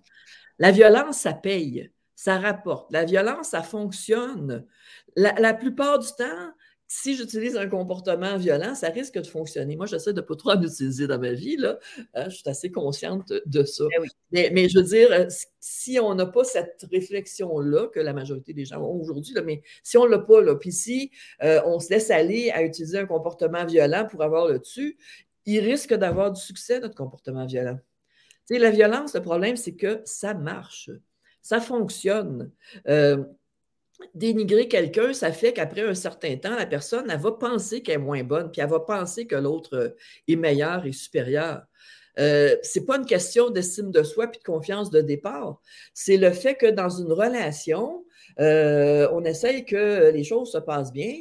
La 0.59 0.71
violence, 0.71 1.19
ça 1.19 1.33
paye, 1.33 1.91
ça 2.15 2.39
rapporte. 2.39 2.91
La 2.91 3.05
violence, 3.05 3.49
ça 3.49 3.61
fonctionne. 3.61 4.65
La, 5.15 5.53
plupart 5.53 5.99
du 5.99 6.07
temps, 6.17 6.51
si 6.87 7.15
j'utilise 7.15 7.57
un 7.57 7.67
comportement 7.67 8.37
violent, 8.37 8.73
ça 8.73 8.89
risque 8.89 9.19
de 9.19 9.27
fonctionner. 9.27 9.75
Moi, 9.75 9.85
j'essaie 9.85 10.13
de 10.13 10.21
ne 10.21 10.25
pas 10.25 10.35
trop 10.35 10.51
en 10.51 10.61
utiliser 10.61 11.05
dans 11.05 11.19
ma 11.19 11.33
vie. 11.33 11.57
Là. 11.57 11.77
Hein, 12.13 12.29
je 12.29 12.37
suis 12.37 12.49
assez 12.49 12.71
consciente 12.71 13.33
de 13.45 13.63
ça. 13.63 13.85
Eh 14.31 14.49
mais, 14.51 14.69
je 14.69 14.79
veux 14.79 14.85
dire, 14.85 15.11
euh, 15.11 15.25
si 15.59 15.99
on 15.99 16.15
n'a 16.15 16.25
pas 16.25 16.43
cette 16.43 16.85
réflexion-là, 16.91 17.87
que 17.87 17.99
la 17.99 18.13
majorité 18.13 18.53
des 18.53 18.65
gens 18.65 18.81
ont 18.81 18.99
aujourd'hui, 18.99 19.33
mais 19.43 19.61
si 19.83 19.97
on 19.97 20.05
ne 20.05 20.11
l'a 20.11 20.19
pas, 20.19 20.41
là, 20.41 20.55
puis 20.55 20.71
si 20.71 21.11
euh, 21.43 21.61
on 21.65 21.79
se 21.79 21.89
laisse 21.89 22.09
aller 22.09 22.51
à 22.51 22.63
utiliser 22.63 22.97
un 22.99 23.05
comportement 23.05 23.65
violent 23.65 24.07
pour 24.09 24.23
avoir 24.23 24.47
le 24.47 24.59
dessus, 24.59 24.97
il 25.45 25.59
risque 25.59 25.93
d'avoir 25.93 26.31
du 26.31 26.41
succès, 26.41 26.79
notre 26.79 26.95
comportement 26.95 27.45
violent 27.45 27.79
la 28.49 28.71
violence, 28.71 29.13
le 29.15 29.21
problème, 29.21 29.57
c'est 29.57 29.75
que 29.75 30.01
ça 30.05 30.33
marche, 30.33 30.89
ça 31.41 31.59
fonctionne. 31.59 32.51
Euh, 32.87 33.23
dénigrer 34.13 34.67
quelqu'un, 34.67 35.13
ça 35.13 35.31
fait 35.31 35.53
qu'après 35.53 35.81
un 35.81 35.95
certain 35.95 36.35
temps, 36.37 36.55
la 36.55 36.65
personne, 36.65 37.09
elle 37.09 37.19
va 37.19 37.31
penser 37.31 37.81
qu'elle 37.81 37.95
est 37.95 38.03
moins 38.03 38.23
bonne, 38.23 38.51
puis 38.51 38.61
elle 38.61 38.69
va 38.69 38.79
penser 38.79 39.25
que 39.25 39.35
l'autre 39.35 39.95
est 40.27 40.35
meilleur 40.35 40.85
et 40.85 40.91
supérieur. 40.91 41.63
Euh, 42.19 42.55
ce 42.63 42.79
n'est 42.79 42.85
pas 42.85 42.97
une 42.97 43.05
question 43.05 43.49
d'estime 43.49 43.91
de 43.91 44.03
soi 44.03 44.27
puis 44.27 44.39
de 44.39 44.43
confiance 44.43 44.89
de 44.89 45.01
départ. 45.01 45.61
C'est 45.93 46.17
le 46.17 46.31
fait 46.31 46.55
que 46.55 46.67
dans 46.67 46.89
une 46.89 47.11
relation, 47.11 48.05
euh, 48.39 49.07
on 49.11 49.23
essaye 49.23 49.65
que 49.65 50.11
les 50.11 50.23
choses 50.23 50.51
se 50.51 50.57
passent 50.57 50.91
bien, 50.91 51.15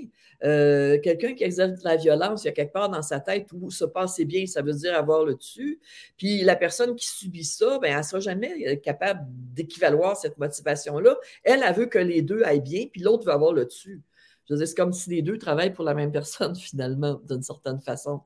euh, 0.45 0.99
quelqu'un 1.01 1.35
qui 1.35 1.45
exerce 1.45 1.81
de 1.81 1.85
la 1.85 1.97
violence, 1.97 2.45
il 2.45 2.49
y 2.49 2.51
a 2.51 2.53
quelque 2.53 2.73
part 2.73 2.91
dans 2.91 3.03
sa 3.03 3.21
tête 3.21 3.49
où 3.53 3.71
se 3.71 3.85
passer 3.85 4.25
bien, 4.25 4.47
ça 4.47 4.63
veut 4.63 4.75
dire 4.75 4.95
avoir 4.95 5.25
le 5.25 5.35
dessus. 5.35 5.81
Puis 6.17 6.43
la 6.43 6.57
personne 6.57 6.95
qui 6.95 7.07
subit 7.07 7.45
ça, 7.45 7.79
ben, 7.79 7.91
elle 7.91 7.99
ne 7.99 8.03
sera 8.03 8.21
jamais 8.21 8.79
capable 8.81 9.21
d'équivaloir 9.29 10.17
cette 10.17 10.39
motivation-là. 10.39 11.17
Elle, 11.43 11.63
elle 11.67 11.75
veut 11.75 11.87
que 11.87 11.99
les 11.99 12.23
deux 12.23 12.43
aillent 12.43 12.61
bien, 12.61 12.87
puis 12.93 13.01
l'autre 13.01 13.25
veut 13.25 13.33
avoir 13.33 13.53
le 13.53 13.65
dessus. 13.65 14.03
Je 14.47 14.55
veux 14.55 14.59
dire, 14.59 14.69
c'est 14.69 14.77
comme 14.77 14.93
si 14.93 15.11
les 15.11 15.23
deux 15.23 15.39
travaillent 15.39 15.73
pour 15.73 15.85
la 15.85 15.95
même 15.95 16.13
personne, 16.13 16.55
finalement, 16.57 17.21
d'une 17.29 17.43
certaine 17.43 17.81
façon. 17.81 18.21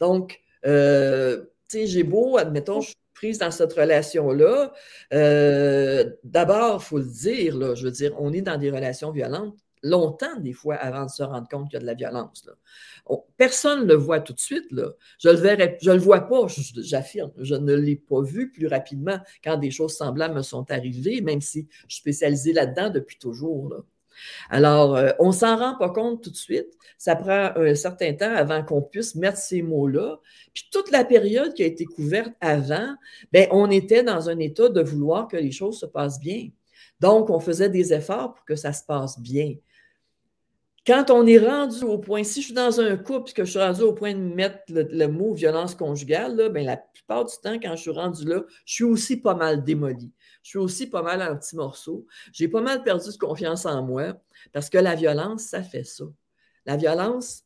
Donc, 0.00 0.40
euh, 0.66 1.44
tu 1.70 1.78
sais, 1.78 1.86
j'ai 1.86 2.02
beau, 2.02 2.36
admettons, 2.38 2.80
je 2.80 2.92
dans 3.30 3.50
cette 3.50 3.72
relation-là. 3.72 4.72
Euh, 5.12 6.10
d'abord, 6.24 6.80
il 6.80 6.84
faut 6.84 6.98
le 6.98 7.04
dire, 7.04 7.56
là, 7.56 7.74
je 7.74 7.84
veux 7.84 7.90
dire, 7.90 8.12
on 8.18 8.32
est 8.32 8.42
dans 8.42 8.58
des 8.58 8.70
relations 8.70 9.10
violentes 9.10 9.56
longtemps, 9.82 10.38
des 10.38 10.52
fois, 10.52 10.76
avant 10.76 11.06
de 11.06 11.10
se 11.10 11.22
rendre 11.22 11.48
compte 11.48 11.68
qu'il 11.68 11.74
y 11.74 11.76
a 11.78 11.80
de 11.80 11.86
la 11.86 11.94
violence. 11.94 12.48
personne 13.36 13.80
ne 13.80 13.86
le 13.86 13.94
voit 13.94 14.20
tout 14.20 14.32
de 14.32 14.40
suite. 14.40 14.70
Là. 14.70 14.90
Je 15.18 15.28
ne 15.28 15.34
le, 15.34 15.92
le 15.94 15.98
vois 15.98 16.20
pas, 16.20 16.46
j'affirme. 16.76 17.32
Je 17.38 17.54
ne 17.54 17.74
l'ai 17.74 17.96
pas 17.96 18.22
vu 18.22 18.50
plus 18.50 18.68
rapidement 18.68 19.18
quand 19.42 19.56
des 19.56 19.70
choses 19.70 19.96
semblables 19.96 20.34
me 20.34 20.42
sont 20.42 20.70
arrivées, 20.70 21.20
même 21.20 21.40
si 21.40 21.68
je 21.88 21.94
suis 21.94 22.00
spécialisée 22.00 22.52
là-dedans 22.52 22.90
depuis 22.90 23.18
toujours. 23.18 23.74
Alors, 24.50 24.96
euh, 24.96 25.10
on 25.18 25.32
s'en 25.32 25.56
rend 25.56 25.76
pas 25.76 25.90
compte 25.90 26.22
tout 26.22 26.30
de 26.30 26.36
suite. 26.36 26.68
Ça 26.98 27.16
prend 27.16 27.52
un 27.56 27.74
certain 27.74 28.12
temps 28.14 28.34
avant 28.34 28.62
qu'on 28.64 28.82
puisse 28.82 29.14
mettre 29.14 29.38
ces 29.38 29.62
mots-là. 29.62 30.18
Puis 30.54 30.68
toute 30.70 30.90
la 30.90 31.04
période 31.04 31.54
qui 31.54 31.62
a 31.62 31.66
été 31.66 31.84
couverte 31.84 32.32
avant, 32.40 32.94
ben, 33.32 33.48
on 33.50 33.70
était 33.70 34.02
dans 34.02 34.28
un 34.28 34.38
état 34.38 34.68
de 34.68 34.82
vouloir 34.82 35.28
que 35.28 35.36
les 35.36 35.52
choses 35.52 35.80
se 35.80 35.86
passent 35.86 36.20
bien. 36.20 36.48
Donc, 37.00 37.30
on 37.30 37.40
faisait 37.40 37.68
des 37.68 37.92
efforts 37.92 38.34
pour 38.34 38.44
que 38.44 38.54
ça 38.54 38.72
se 38.72 38.84
passe 38.84 39.18
bien. 39.18 39.54
Quand 40.84 41.10
on 41.10 41.26
est 41.26 41.38
rendu 41.38 41.84
au 41.84 41.98
point, 41.98 42.24
si 42.24 42.40
je 42.40 42.46
suis 42.46 42.54
dans 42.54 42.80
un 42.80 42.96
couple 42.96 43.30
et 43.30 43.34
que 43.34 43.44
je 43.44 43.50
suis 43.50 43.60
rendu 43.60 43.82
au 43.82 43.92
point 43.92 44.14
de 44.14 44.18
mettre 44.18 44.58
le, 44.68 45.06
mot 45.06 45.32
violence 45.32 45.76
conjugale, 45.76 46.50
bien, 46.52 46.64
la 46.64 46.76
plupart 46.76 47.24
du 47.24 47.34
temps, 47.40 47.54
quand 47.62 47.76
je 47.76 47.82
suis 47.82 47.90
rendu 47.92 48.24
là, 48.24 48.42
je 48.64 48.74
suis 48.74 48.84
aussi 48.84 49.20
pas 49.20 49.34
mal 49.34 49.62
démoli. 49.62 50.10
Je 50.42 50.50
suis 50.50 50.58
aussi 50.58 50.86
pas 50.88 51.02
mal 51.02 51.22
en 51.22 51.36
petits 51.36 51.56
morceaux. 51.56 52.06
J'ai 52.32 52.48
pas 52.48 52.60
mal 52.60 52.82
perdu 52.82 53.10
de 53.10 53.16
confiance 53.16 53.66
en 53.66 53.82
moi 53.82 54.20
parce 54.52 54.68
que 54.68 54.78
la 54.78 54.94
violence, 54.94 55.42
ça 55.44 55.62
fait 55.62 55.84
ça. 55.84 56.04
La 56.66 56.76
violence, 56.76 57.44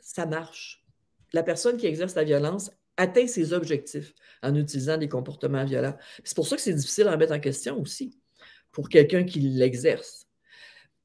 ça 0.00 0.26
marche. 0.26 0.84
La 1.32 1.42
personne 1.42 1.76
qui 1.76 1.86
exerce 1.86 2.14
la 2.14 2.24
violence 2.24 2.70
atteint 2.96 3.26
ses 3.26 3.52
objectifs 3.52 4.14
en 4.42 4.54
utilisant 4.54 4.96
des 4.96 5.08
comportements 5.08 5.64
violents. 5.64 5.96
C'est 6.24 6.34
pour 6.34 6.46
ça 6.46 6.56
que 6.56 6.62
c'est 6.62 6.74
difficile 6.74 7.08
à 7.08 7.16
mettre 7.16 7.32
en 7.32 7.40
question 7.40 7.80
aussi 7.80 8.18
pour 8.72 8.88
quelqu'un 8.88 9.24
qui 9.24 9.40
l'exerce. 9.40 10.26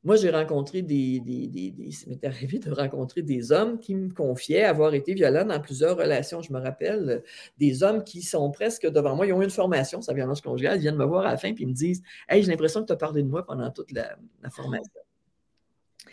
Moi, 0.06 0.18
j'ai 0.18 0.30
rencontré 0.30 0.84
des, 0.84 1.20
des, 1.20 1.48
des, 1.48 1.74
m'est 2.06 2.24
arrivé 2.24 2.60
de 2.60 2.72
rencontrer 2.72 3.24
des 3.24 3.52
hommes 3.52 3.80
qui 3.80 3.96
me 3.96 4.14
confiaient 4.14 4.64
avoir 4.64 4.94
été 4.94 5.16
violents 5.16 5.46
dans 5.46 5.60
plusieurs 5.60 5.98
relations. 5.98 6.44
Je 6.44 6.54
me 6.54 6.60
rappelle 6.60 7.24
des 7.58 7.82
hommes 7.82 8.04
qui 8.04 8.22
sont 8.22 8.52
presque 8.52 8.86
devant 8.86 9.16
moi, 9.16 9.26
ils 9.26 9.34
ont 9.34 9.42
eu 9.42 9.46
une 9.46 9.50
formation, 9.50 10.02
sa 10.02 10.14
violence 10.14 10.42
conjugale, 10.42 10.78
ils 10.78 10.82
viennent 10.82 10.96
me 10.96 11.06
voir 11.06 11.26
à 11.26 11.32
la 11.32 11.38
fin 11.38 11.54
et 11.58 11.66
me 11.66 11.74
disent 11.74 12.04
Hey, 12.30 12.44
j'ai 12.44 12.52
l'impression 12.52 12.82
que 12.82 12.88
tu 12.88 12.94
as 12.94 12.98
parlé 12.98 13.24
de 13.24 13.28
moi 13.28 13.44
pendant 13.44 13.72
toute 13.72 13.92
la, 13.92 14.16
formation. 14.52 15.02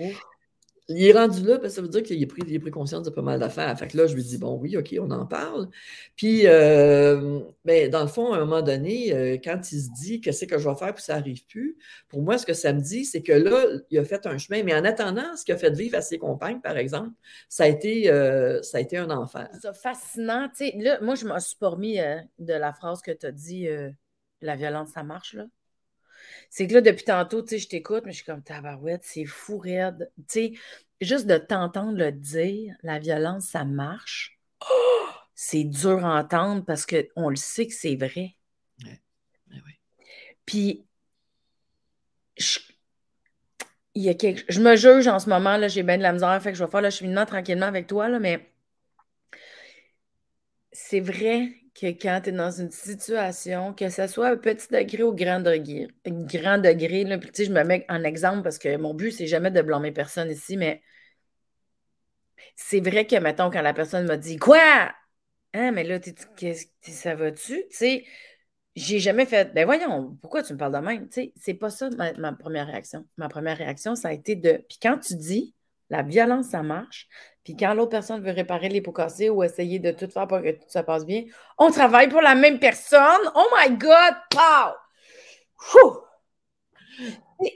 Oh. 0.00 0.04
Il 0.88 1.04
est 1.06 1.12
rendu 1.12 1.44
là, 1.44 1.58
parce 1.58 1.68
que 1.68 1.76
ça 1.76 1.82
veut 1.82 1.88
dire 1.88 2.02
qu'il 2.02 2.22
a 2.22 2.26
pris, 2.26 2.70
conscience 2.70 3.04
de 3.04 3.10
pas 3.10 3.22
mal 3.22 3.38
d'affaires. 3.38 3.76
Fait 3.78 3.86
que 3.86 3.96
là, 3.96 4.06
je 4.06 4.14
lui 4.14 4.22
dis, 4.22 4.36
bon, 4.36 4.58
oui, 4.58 4.76
OK, 4.76 4.94
on 4.98 5.10
en 5.10 5.26
parle. 5.26 5.68
Puis, 6.16 6.42
euh, 6.46 7.40
ben, 7.64 7.88
dans 7.88 8.02
le 8.02 8.08
fond, 8.08 8.32
à 8.32 8.38
un 8.38 8.40
moment 8.40 8.62
donné, 8.62 9.12
euh, 9.14 9.38
quand 9.42 9.60
il 9.70 9.80
se 9.80 9.90
dit 9.92 10.20
qu'est-ce 10.20 10.44
que 10.44 10.58
je 10.58 10.68
vais 10.68 10.74
faire 10.74 10.94
puis 10.94 11.04
ça 11.04 11.16
n'arrive 11.16 11.46
plus, 11.46 11.76
pour 12.08 12.22
moi, 12.22 12.36
ce 12.36 12.46
que 12.46 12.52
ça 12.52 12.72
me 12.72 12.80
dit, 12.80 13.04
c'est 13.04 13.22
que 13.22 13.32
là, 13.32 13.64
il 13.90 13.98
a 13.98 14.04
fait 14.04 14.26
un 14.26 14.38
chemin. 14.38 14.64
Mais 14.64 14.74
en 14.74 14.84
attendant, 14.84 15.36
ce 15.36 15.44
qu'il 15.44 15.54
a 15.54 15.58
fait 15.58 15.70
vivre 15.70 15.96
à 15.96 16.02
ses 16.02 16.18
compagnes, 16.18 16.60
par 16.60 16.76
exemple, 16.76 17.10
ça 17.48 17.64
a 17.64 17.68
été, 17.68 18.10
euh, 18.10 18.60
ça 18.62 18.78
a 18.78 18.80
été 18.80 18.96
un 18.98 19.10
enfer. 19.10 19.48
C'est 19.60 19.76
fascinant. 19.76 20.48
Là, 20.78 20.98
moi, 21.00 21.14
je 21.14 21.26
m'en 21.26 21.38
suis 21.38 21.56
pas 21.56 21.68
remis 21.68 21.98
de 22.38 22.54
la 22.54 22.72
phrase 22.72 23.02
que 23.02 23.12
tu 23.12 23.26
as 23.26 23.32
dit 23.32 23.68
la 24.40 24.56
violence, 24.56 24.90
ça 24.90 25.04
marche, 25.04 25.34
là. 25.34 25.46
C'est 26.54 26.66
que 26.66 26.74
là, 26.74 26.80
depuis 26.82 27.04
tantôt, 27.04 27.40
tu 27.40 27.48
sais, 27.48 27.58
je 27.58 27.66
t'écoute, 27.66 28.02
mais 28.04 28.12
je 28.12 28.16
suis 28.16 28.26
comme 28.26 28.42
tabarouette, 28.42 29.04
c'est 29.04 29.24
fou 29.24 29.56
raide. 29.56 30.12
Tu 30.18 30.24
sais, 30.28 30.52
juste 31.00 31.26
de 31.26 31.38
t'entendre 31.38 31.96
le 31.96 32.12
dire, 32.12 32.76
la 32.82 32.98
violence, 32.98 33.46
ça 33.46 33.64
marche. 33.64 34.38
c'est 35.34 35.64
dur 35.64 36.04
à 36.04 36.20
entendre 36.20 36.62
parce 36.62 36.84
qu'on 36.84 37.30
le 37.30 37.36
sait 37.36 37.68
que 37.68 37.72
c'est 37.72 37.96
vrai. 37.96 38.36
Ouais. 38.84 39.00
Puis, 40.44 40.84
je, 42.36 42.58
il 43.94 44.02
y 44.02 44.10
a 44.10 44.14
quelque... 44.14 44.44
je 44.50 44.60
me 44.60 44.76
juge 44.76 45.08
en 45.08 45.20
ce 45.20 45.30
moment, 45.30 45.56
là, 45.56 45.68
j'ai 45.68 45.82
bien 45.82 45.96
de 45.96 46.02
la 46.02 46.12
misère, 46.12 46.38
fait 46.42 46.52
que 46.52 46.58
je 46.58 46.64
vais 46.64 46.70
faire 46.70 46.82
le 46.82 46.90
cheminement 46.90 47.24
tranquillement 47.24 47.64
avec 47.64 47.86
toi, 47.86 48.10
là, 48.10 48.18
mais 48.18 48.52
c'est 50.70 51.00
vrai 51.00 51.61
que 51.74 51.86
quand 51.86 52.20
tu 52.24 52.30
es 52.30 52.32
dans 52.32 52.50
une 52.50 52.70
situation, 52.70 53.72
que 53.72 53.88
ce 53.88 54.06
soit 54.06 54.28
un 54.28 54.36
petit 54.36 54.68
degré 54.68 55.02
ou 55.02 55.14
grand 55.14 55.40
degré, 55.40 55.88
grand 56.06 56.58
degré, 56.58 57.04
là, 57.04 57.18
je 57.20 57.50
me 57.50 57.64
mets 57.64 57.86
en 57.88 58.04
exemple 58.04 58.42
parce 58.42 58.58
que 58.58 58.76
mon 58.76 58.94
but, 58.94 59.12
c'est 59.12 59.26
jamais 59.26 59.50
de 59.50 59.62
blâmer 59.62 59.92
personne 59.92 60.30
ici, 60.30 60.56
mais 60.56 60.82
c'est 62.56 62.80
vrai 62.80 63.06
que, 63.06 63.16
mettons, 63.16 63.50
quand 63.50 63.62
la 63.62 63.74
personne 63.74 64.06
m'a 64.06 64.16
dit 64.16 64.36
Quoi? 64.36 64.92
Hein, 65.54 65.72
mais 65.72 65.84
là, 65.84 65.98
ça 66.82 67.14
va-tu? 67.14 67.54
Tu 67.70 67.76
sais, 67.76 68.04
j'ai 68.74 68.98
jamais 69.00 69.26
fait. 69.26 69.52
Ben 69.54 69.66
voyons, 69.66 70.16
pourquoi 70.22 70.42
tu 70.42 70.54
me 70.54 70.58
parles 70.58 70.72
de 70.72 70.78
même? 70.78 71.08
Tu 71.08 71.14
sais, 71.14 71.32
c'est 71.36 71.54
pas 71.54 71.70
ça 71.70 71.90
ma, 71.90 72.32
première 72.32 72.66
réaction. 72.66 73.06
Ma 73.16 73.28
première 73.28 73.58
réaction, 73.58 73.94
ça 73.94 74.08
a 74.08 74.12
été 74.12 74.36
de. 74.36 74.64
Puis 74.68 74.78
quand 74.80 74.98
tu 74.98 75.16
dis 75.16 75.54
la 75.92 76.02
violence, 76.02 76.46
ça 76.46 76.62
marche. 76.62 77.06
Puis 77.44 77.54
quand 77.54 77.74
l'autre 77.74 77.90
personne 77.90 78.22
veut 78.22 78.32
réparer 78.32 78.82
cassés 78.94 79.28
ou 79.28 79.42
essayer 79.42 79.78
de 79.78 79.90
tout 79.90 80.08
faire 80.08 80.26
pour 80.26 80.40
que 80.40 80.52
tout 80.52 80.68
se 80.68 80.78
passe 80.78 81.04
bien, 81.04 81.24
on 81.58 81.70
travaille 81.70 82.08
pour 82.08 82.22
la 82.22 82.34
même 82.34 82.58
personne. 82.58 83.30
Oh 83.34 83.46
my 83.54 83.76
God! 83.76 84.14
Wow! 85.74 86.04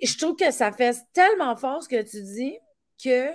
Je 0.03 0.19
trouve 0.19 0.37
que 0.37 0.51
ça 0.51 0.71
fait 0.71 0.95
tellement 1.15 1.57
fort 1.57 1.83
ce 1.83 1.89
que 1.89 2.03
tu 2.03 2.23
dis 2.23 2.59
que 3.03 3.29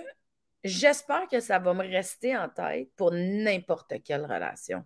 j'espère 0.62 1.26
que 1.26 1.40
ça 1.40 1.58
va 1.58 1.74
me 1.74 1.82
rester 1.82 2.36
en 2.36 2.48
tête 2.48 2.90
pour 2.94 3.10
n'importe 3.12 3.94
quelle 4.04 4.24
relation. 4.24 4.84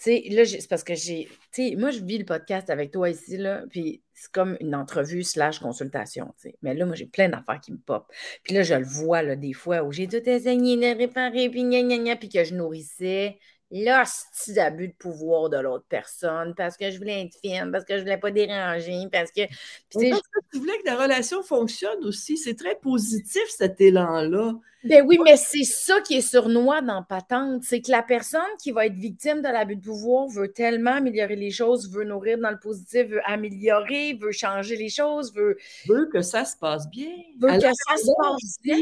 Sais, 0.00 0.24
là, 0.30 0.46
c'est 0.46 0.66
parce 0.66 0.82
que 0.82 0.94
j'ai. 0.94 1.28
Tu 1.52 1.68
sais, 1.68 1.76
moi, 1.76 1.90
je 1.90 2.02
vis 2.02 2.16
le 2.16 2.24
podcast 2.24 2.70
avec 2.70 2.90
toi 2.90 3.10
ici, 3.10 3.36
là, 3.36 3.64
puis 3.68 4.02
c'est 4.14 4.32
comme 4.32 4.56
une 4.60 4.74
entrevue 4.74 5.22
slash 5.22 5.58
consultation. 5.58 6.34
Mais 6.62 6.72
là, 6.72 6.86
moi, 6.86 6.94
j'ai 6.94 7.04
plein 7.04 7.28
d'affaires 7.28 7.60
qui 7.60 7.72
me 7.72 7.76
pop. 7.76 8.10
Puis 8.42 8.54
là, 8.54 8.62
je 8.62 8.72
le 8.72 8.86
vois, 8.86 9.22
là, 9.22 9.36
des 9.36 9.52
fois, 9.52 9.82
où 9.82 9.92
j'ai 9.92 10.08
tout 10.08 10.20
de 10.20 10.96
réparer, 10.96 11.50
puis 11.50 11.64
gna, 11.64 11.82
gna, 11.82 11.98
gna, 11.98 12.16
puis 12.16 12.30
que 12.30 12.42
je 12.44 12.54
nourrissais 12.54 13.36
l'hostie 13.70 14.54
d'abus 14.54 14.88
de 14.88 14.94
pouvoir 14.94 15.48
de 15.48 15.58
l'autre 15.58 15.84
personne 15.88 16.54
parce 16.56 16.76
que 16.76 16.90
je 16.90 16.98
voulais 16.98 17.24
être 17.24 17.36
fine, 17.40 17.70
parce 17.70 17.84
que 17.84 17.96
je 17.96 18.02
voulais 18.02 18.18
pas 18.18 18.30
déranger, 18.30 19.06
parce 19.12 19.30
que. 19.30 19.42
Puis, 19.90 20.12
tu 20.52 20.58
voulais 20.58 20.78
que 20.78 20.86
la 20.86 20.96
relation 20.96 21.42
fonctionne 21.42 22.04
aussi. 22.04 22.36
C'est 22.36 22.56
très 22.56 22.74
positif, 22.76 23.42
cet 23.48 23.80
élan-là. 23.80 24.54
Ben 24.82 25.04
oui, 25.06 25.18
mais 25.22 25.36
c'est 25.36 25.64
ça 25.64 26.00
qui 26.00 26.14
est 26.14 26.20
sournois 26.22 26.80
dans 26.80 27.02
Patente. 27.02 27.62
C'est 27.64 27.82
que 27.82 27.90
la 27.90 28.02
personne 28.02 28.40
qui 28.62 28.72
va 28.72 28.86
être 28.86 28.94
victime 28.94 29.42
de 29.42 29.48
l'abus 29.48 29.76
de 29.76 29.82
pouvoir 29.82 30.26
veut 30.28 30.50
tellement 30.52 30.94
améliorer 30.94 31.36
les 31.36 31.50
choses, 31.50 31.90
veut 31.92 32.04
nourrir 32.04 32.38
dans 32.38 32.50
le 32.50 32.58
positif, 32.58 33.06
veut 33.08 33.20
améliorer, 33.26 34.14
veut 34.14 34.32
changer 34.32 34.76
les 34.76 34.88
choses, 34.88 35.34
veut. 35.34 35.58
Veut 35.86 36.08
que 36.10 36.22
ça 36.22 36.46
se 36.46 36.56
passe 36.56 36.88
bien. 36.88 37.12
Veut 37.38 37.52
que 37.52 37.60
ça 37.60 37.96
se 37.96 38.10
passe 38.22 38.58
bien. 38.62 38.78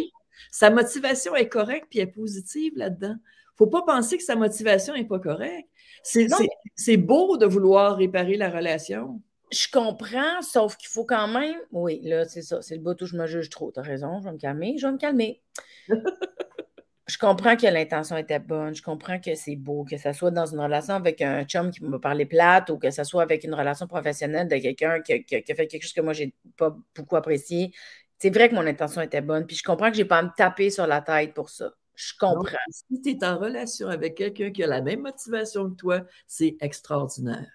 Sa 0.53 0.70
motivation 0.70 1.34
est 1.34 1.49
correcte 1.49 1.89
puis 1.91 1.99
est 1.99 2.07
positive 2.07 2.72
là-dedans 2.76 3.16
faut 3.59 3.66
pas 3.66 3.82
penser 3.82 4.16
que 4.16 4.22
sa 4.22 4.36
motivation 4.36 4.94
n'est 4.94 5.04
pas 5.04 5.18
correcte. 5.18 5.68
C'est 6.02 6.96
beau 6.96 7.36
de 7.36 7.44
vouloir 7.44 7.96
réparer 7.96 8.36
la 8.36 8.48
relation. 8.48 9.20
Je 9.50 9.66
comprends, 9.70 10.42
sauf 10.42 10.76
qu'il 10.76 10.88
faut 10.88 11.04
quand 11.04 11.26
même. 11.26 11.56
Oui, 11.72 12.00
là, 12.04 12.24
c'est 12.26 12.42
ça. 12.42 12.62
C'est 12.62 12.76
le 12.76 12.82
bout 12.82 13.00
où 13.00 13.06
je 13.06 13.16
me 13.16 13.26
juge 13.26 13.50
trop. 13.50 13.72
Tu 13.72 13.80
as 13.80 13.82
raison, 13.82 14.20
je 14.20 14.24
vais 14.24 14.32
me 14.32 14.38
calmer. 14.38 14.76
Je 14.78 14.86
vais 14.86 14.92
me 14.92 14.98
calmer. 14.98 15.42
je 17.09 17.18
comprends 17.18 17.56
que 17.56 17.66
l'intention 17.66 18.16
était 18.16 18.38
bonne. 18.38 18.74
Je 18.74 18.82
comprends 18.82 19.18
que 19.18 19.34
c'est 19.34 19.56
beau, 19.56 19.84
que 19.84 19.96
ce 19.96 20.12
soit 20.12 20.30
dans 20.30 20.46
une 20.46 20.61
relation 20.61 20.94
avec 20.94 21.22
un 21.22 21.44
chum 21.44 21.70
qui 21.70 21.82
me 21.82 21.98
parlait 21.98 22.26
plate 22.26 22.70
ou 22.70 22.78
que 22.78 22.90
ce 22.90 23.04
soit 23.04 23.22
avec 23.22 23.42
une 23.42 23.54
relation 23.54 23.86
professionnelle 23.86 24.48
de 24.48 24.56
quelqu'un 24.59 25.00
qui, 25.00 25.24
qui, 25.24 25.36
a 25.36 25.54
fait 25.54 25.66
quelque 25.66 25.82
chose 25.82 25.94
que 25.94 26.02
moi, 26.02 26.12
j'ai 26.12 26.34
pas 26.56 26.76
beaucoup 26.94 27.16
apprécié. 27.16 27.72
C'est 28.18 28.30
vrai 28.30 28.50
que 28.50 28.54
mon 28.54 28.66
intention 28.66 29.00
était 29.00 29.22
bonne. 29.22 29.46
Puis 29.46 29.56
je 29.56 29.62
comprends 29.62 29.90
que 29.90 29.96
j'ai 29.96 30.04
pas 30.04 30.18
à 30.18 30.22
me 30.22 30.30
taper 30.36 30.70
sur 30.70 30.86
la 30.86 31.00
tête 31.00 31.32
pour 31.32 31.48
ça. 31.48 31.72
Je 31.99 32.12
comprends. 32.16 32.57
si 32.70 33.03
tu 33.03 33.11
es 33.11 33.24
en 33.24 33.38
relation 33.38 33.88
avec 33.88 34.14
quelqu'un 34.14 34.53
qui 34.53 34.62
a 34.62 34.68
la 34.68 34.80
même 34.80 35.01
motivation 35.01 35.68
que 35.68 35.74
toi, 35.74 36.07
c'est 36.28 36.57
extraordinaire. 36.61 37.51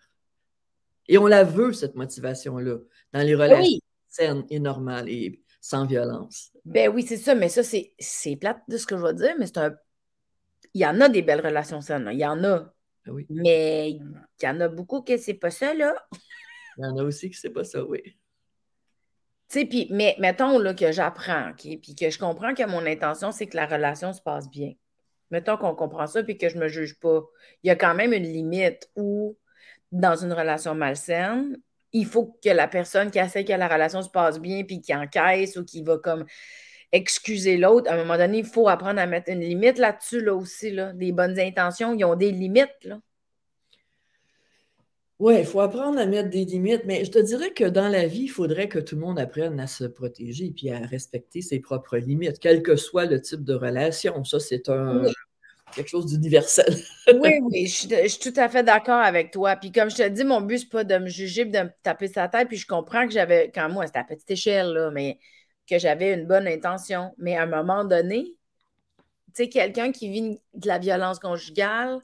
Et 1.07 1.17
on 1.17 1.27
la 1.27 1.45
veut, 1.45 1.71
cette 1.71 1.95
motivation-là, 1.95 2.77
dans 3.13 3.21
les 3.21 3.35
relations 3.35 3.79
saines 4.09 4.45
et 4.49 4.59
normales 4.59 5.07
et 5.07 5.41
sans 5.61 5.85
violence. 5.85 6.51
Ben 6.65 6.89
oui, 6.89 7.05
c'est 7.07 7.15
ça, 7.15 7.35
mais 7.35 7.47
ça, 7.47 7.63
c'est 7.63 8.35
plate 8.35 8.61
de 8.67 8.75
ce 8.75 8.85
que 8.85 8.97
je 8.97 9.01
vais 9.01 9.13
dire, 9.13 9.33
mais 9.39 9.47
c'est 9.47 9.59
un. 9.59 9.73
Il 10.73 10.81
y 10.81 10.85
en 10.85 10.99
a 10.99 11.07
des 11.07 11.21
belles 11.21 11.45
relations 11.45 11.79
saines, 11.79 12.09
il 12.11 12.19
y 12.19 12.25
en 12.25 12.43
a. 12.43 12.73
Ben 13.05 13.13
oui. 13.13 13.25
Mais 13.29 13.91
il 13.91 14.01
y 14.43 14.47
en 14.47 14.59
a 14.59 14.67
beaucoup 14.67 15.03
que 15.03 15.15
c'est 15.15 15.35
pas 15.35 15.51
ça, 15.51 15.73
là. 15.73 15.95
Il 16.77 16.83
y 16.83 16.85
en 16.85 16.97
a 16.97 17.03
aussi 17.03 17.29
que 17.29 17.37
c'est 17.37 17.49
pas 17.49 17.63
ça, 17.63 17.85
oui 17.85 18.01
puis, 19.61 19.87
mais 19.91 20.15
mettons 20.19 20.57
là, 20.59 20.73
que 20.73 20.91
j'apprends, 20.91 21.51
puis 21.57 21.95
que 21.99 22.09
je 22.09 22.19
comprends 22.19 22.53
que 22.53 22.65
mon 22.65 22.85
intention, 22.85 23.31
c'est 23.31 23.47
que 23.47 23.55
la 23.55 23.65
relation 23.65 24.13
se 24.13 24.21
passe 24.21 24.49
bien. 24.49 24.73
Mettons 25.31 25.57
qu'on 25.57 25.75
comprend 25.75 26.07
ça, 26.07 26.23
puis 26.23 26.37
que 26.37 26.49
je 26.49 26.57
ne 26.57 26.61
me 26.61 26.67
juge 26.67 26.99
pas. 26.99 27.21
Il 27.63 27.67
y 27.67 27.71
a 27.71 27.75
quand 27.75 27.95
même 27.95 28.13
une 28.13 28.23
limite 28.23 28.89
où, 28.95 29.37
dans 29.91 30.15
une 30.15 30.33
relation 30.33 30.75
malsaine, 30.75 31.57
il 31.91 32.05
faut 32.05 32.37
que 32.43 32.49
la 32.49 32.67
personne 32.67 33.11
qui 33.11 33.19
essaie 33.19 33.45
que 33.45 33.53
la 33.53 33.67
relation 33.67 34.01
se 34.01 34.09
passe 34.09 34.39
bien, 34.39 34.63
puis 34.63 34.81
qui 34.81 34.95
encaisse 34.95 35.57
ou 35.57 35.63
qui 35.63 35.83
va 35.83 35.97
comme 35.97 36.25
excuser 36.91 37.57
l'autre, 37.57 37.89
à 37.91 37.95
un 37.95 37.97
moment 37.97 38.17
donné, 38.17 38.39
il 38.39 38.45
faut 38.45 38.67
apprendre 38.69 38.99
à 38.99 39.07
mettre 39.07 39.31
une 39.31 39.41
limite 39.41 39.79
là-dessus, 39.79 40.21
là 40.21 40.35
aussi. 40.35 40.71
Là. 40.71 40.93
Des 40.93 41.11
bonnes 41.11 41.39
intentions, 41.39 41.93
ils 41.93 42.05
ont 42.05 42.15
des 42.15 42.31
limites. 42.31 42.83
Là. 42.83 42.99
Oui, 45.19 45.35
il 45.39 45.45
faut 45.45 45.61
apprendre 45.61 45.99
à 45.99 46.05
mettre 46.05 46.29
des 46.29 46.43
limites, 46.43 46.83
mais 46.85 47.05
je 47.05 47.11
te 47.11 47.19
dirais 47.19 47.51
que 47.51 47.65
dans 47.65 47.87
la 47.87 48.07
vie, 48.07 48.23
il 48.23 48.29
faudrait 48.29 48.67
que 48.67 48.79
tout 48.79 48.95
le 48.95 49.01
monde 49.01 49.19
apprenne 49.19 49.59
à 49.59 49.67
se 49.67 49.83
protéger 49.83 50.51
puis 50.55 50.69
à 50.71 50.79
respecter 50.79 51.41
ses 51.41 51.59
propres 51.59 51.97
limites, 51.97 52.39
quel 52.39 52.63
que 52.63 52.75
soit 52.75 53.05
le 53.05 53.21
type 53.21 53.43
de 53.43 53.53
relation. 53.53 54.23
Ça, 54.23 54.39
c'est 54.39 54.69
un, 54.69 55.03
quelque 55.73 55.89
chose 55.89 56.07
d'universel. 56.07 56.75
oui, 57.19 57.39
oui, 57.41 57.67
je, 57.67 58.07
suis 58.07 58.19
tout 58.19 58.39
à 58.39 58.49
fait 58.49 58.63
d'accord 58.63 59.01
avec 59.01 59.31
toi. 59.31 59.55
Puis 59.55 59.71
comme 59.71 59.89
je 59.89 59.97
te 59.97 60.07
dis, 60.07 60.23
mon 60.23 60.41
but, 60.41 60.59
c'est 60.59 60.69
pas 60.69 60.83
de 60.83 60.97
me 60.97 61.07
juger, 61.07 61.45
de 61.45 61.59
me 61.59 61.69
taper 61.83 62.07
sa 62.07 62.27
tête. 62.27 62.47
Puis 62.47 62.57
je 62.57 62.67
comprends 62.67 63.05
que 63.05 63.13
j'avais, 63.13 63.51
quand 63.53 63.69
moi, 63.69 63.85
c'était 63.85 63.99
à 63.99 64.03
petite 64.03 64.29
échelle, 64.31 64.73
là, 64.73 64.91
mais 64.91 65.19
que 65.69 65.77
j'avais 65.79 66.13
une 66.13 66.25
bonne 66.25 66.47
intention. 66.47 67.13
Mais 67.17 67.35
à 67.35 67.43
un 67.43 67.47
moment 67.47 67.83
donné, 67.83 68.35
tu 69.35 69.43
sais, 69.43 69.49
quelqu'un 69.49 69.91
qui 69.91 70.09
vit 70.09 70.41
de 70.53 70.67
la 70.67 70.79
violence 70.79 71.19
conjugale, 71.19 71.99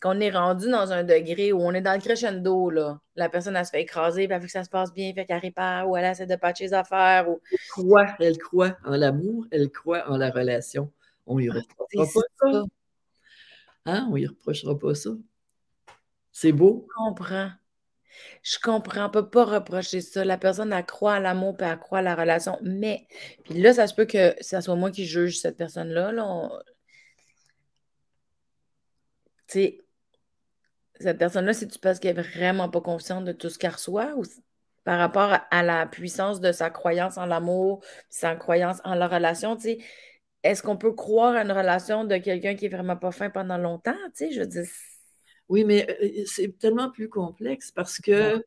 qu'on 0.00 0.20
est 0.20 0.30
rendu 0.30 0.70
dans 0.70 0.92
un 0.92 1.04
degré 1.04 1.52
où 1.52 1.60
on 1.60 1.72
est 1.72 1.80
dans 1.80 1.94
le 1.94 2.00
crescendo, 2.00 2.70
là. 2.70 3.00
La 3.14 3.28
personne, 3.28 3.56
elle 3.56 3.64
se 3.64 3.70
fait 3.70 3.82
écraser, 3.82 4.26
puis 4.26 4.34
elle 4.34 4.40
veut 4.40 4.46
que 4.46 4.52
ça 4.52 4.64
se 4.64 4.70
passe 4.70 4.92
bien, 4.92 5.12
fait 5.14 5.24
qu'elle 5.24 5.40
répare, 5.40 5.88
ou 5.88 5.96
elle 5.96 6.04
essaie 6.04 6.26
de 6.26 6.36
patcher 6.36 6.64
les 6.64 6.74
affaires. 6.74 7.28
Ou... 7.28 7.40
Elle 7.50 7.58
croit, 7.70 8.16
elle 8.20 8.38
croit 8.38 8.76
en 8.84 8.96
l'amour, 8.96 9.46
elle 9.50 9.70
croit 9.70 10.08
en 10.10 10.16
la 10.16 10.30
relation. 10.30 10.92
On 11.26 11.38
y 11.38 11.48
reprochera 11.48 12.04
pas 12.04 12.50
ça. 12.52 12.62
Hein? 13.86 14.08
On 14.10 14.16
y 14.16 14.26
reprochera 14.26 14.78
pas 14.78 14.94
ça. 14.94 15.10
C'est 16.30 16.52
beau. 16.52 16.86
Je 16.88 16.94
comprends. 16.94 17.50
Je 18.42 18.58
comprends. 18.62 19.04
On 19.04 19.08
ne 19.08 19.12
peut 19.12 19.30
pas 19.30 19.44
reprocher 19.44 20.00
ça. 20.00 20.24
La 20.24 20.36
personne, 20.38 20.72
elle 20.72 20.84
croit 20.84 21.14
à 21.14 21.20
l'amour, 21.20 21.56
puis 21.56 21.66
elle 21.66 21.78
croit 21.78 21.98
à 22.00 22.02
la 22.02 22.14
relation. 22.14 22.58
Mais, 22.62 23.06
puis 23.44 23.60
là, 23.60 23.72
ça 23.72 23.86
se 23.86 23.94
peut 23.94 24.04
que 24.04 24.34
ce 24.40 24.60
soit 24.60 24.76
moi 24.76 24.90
qui 24.90 25.06
juge 25.06 25.38
cette 25.40 25.56
personne-là. 25.56 26.12
Là. 26.12 26.50
Tu 29.48 29.52
sais, 29.60 29.85
cette 31.00 31.18
personne-là, 31.18 31.52
c'est-tu 31.52 31.78
parce 31.78 31.98
qu'elle 31.98 32.16
n'est 32.16 32.22
vraiment 32.22 32.68
pas 32.68 32.80
consciente 32.80 33.24
de 33.24 33.32
tout 33.32 33.50
ce 33.50 33.58
qu'elle 33.58 33.72
reçoit 33.72 34.14
ou 34.16 34.24
par 34.84 34.98
rapport 34.98 35.36
à 35.50 35.62
la 35.62 35.86
puissance 35.86 36.40
de 36.40 36.52
sa 36.52 36.70
croyance 36.70 37.18
en 37.18 37.26
l'amour, 37.26 37.82
sa 38.08 38.36
croyance 38.36 38.78
en 38.84 38.94
la 38.94 39.08
relation, 39.08 39.56
tu 39.56 39.62
sais, 39.62 39.78
est-ce 40.44 40.62
qu'on 40.62 40.76
peut 40.76 40.92
croire 40.92 41.34
à 41.34 41.42
une 41.42 41.50
relation 41.50 42.04
de 42.04 42.16
quelqu'un 42.18 42.54
qui 42.54 42.66
est 42.66 42.68
vraiment 42.68 42.96
pas 42.96 43.10
fin 43.10 43.28
pendant 43.28 43.58
longtemps, 43.58 43.96
tu 44.16 44.28
sais, 44.28 44.32
je 44.32 44.42
dis. 44.42 44.68
Oui, 45.48 45.64
mais 45.64 45.86
euh, 46.02 46.22
c'est 46.26 46.56
tellement 46.58 46.90
plus 46.90 47.08
complexe 47.08 47.72
parce 47.72 48.00
que 48.00 48.44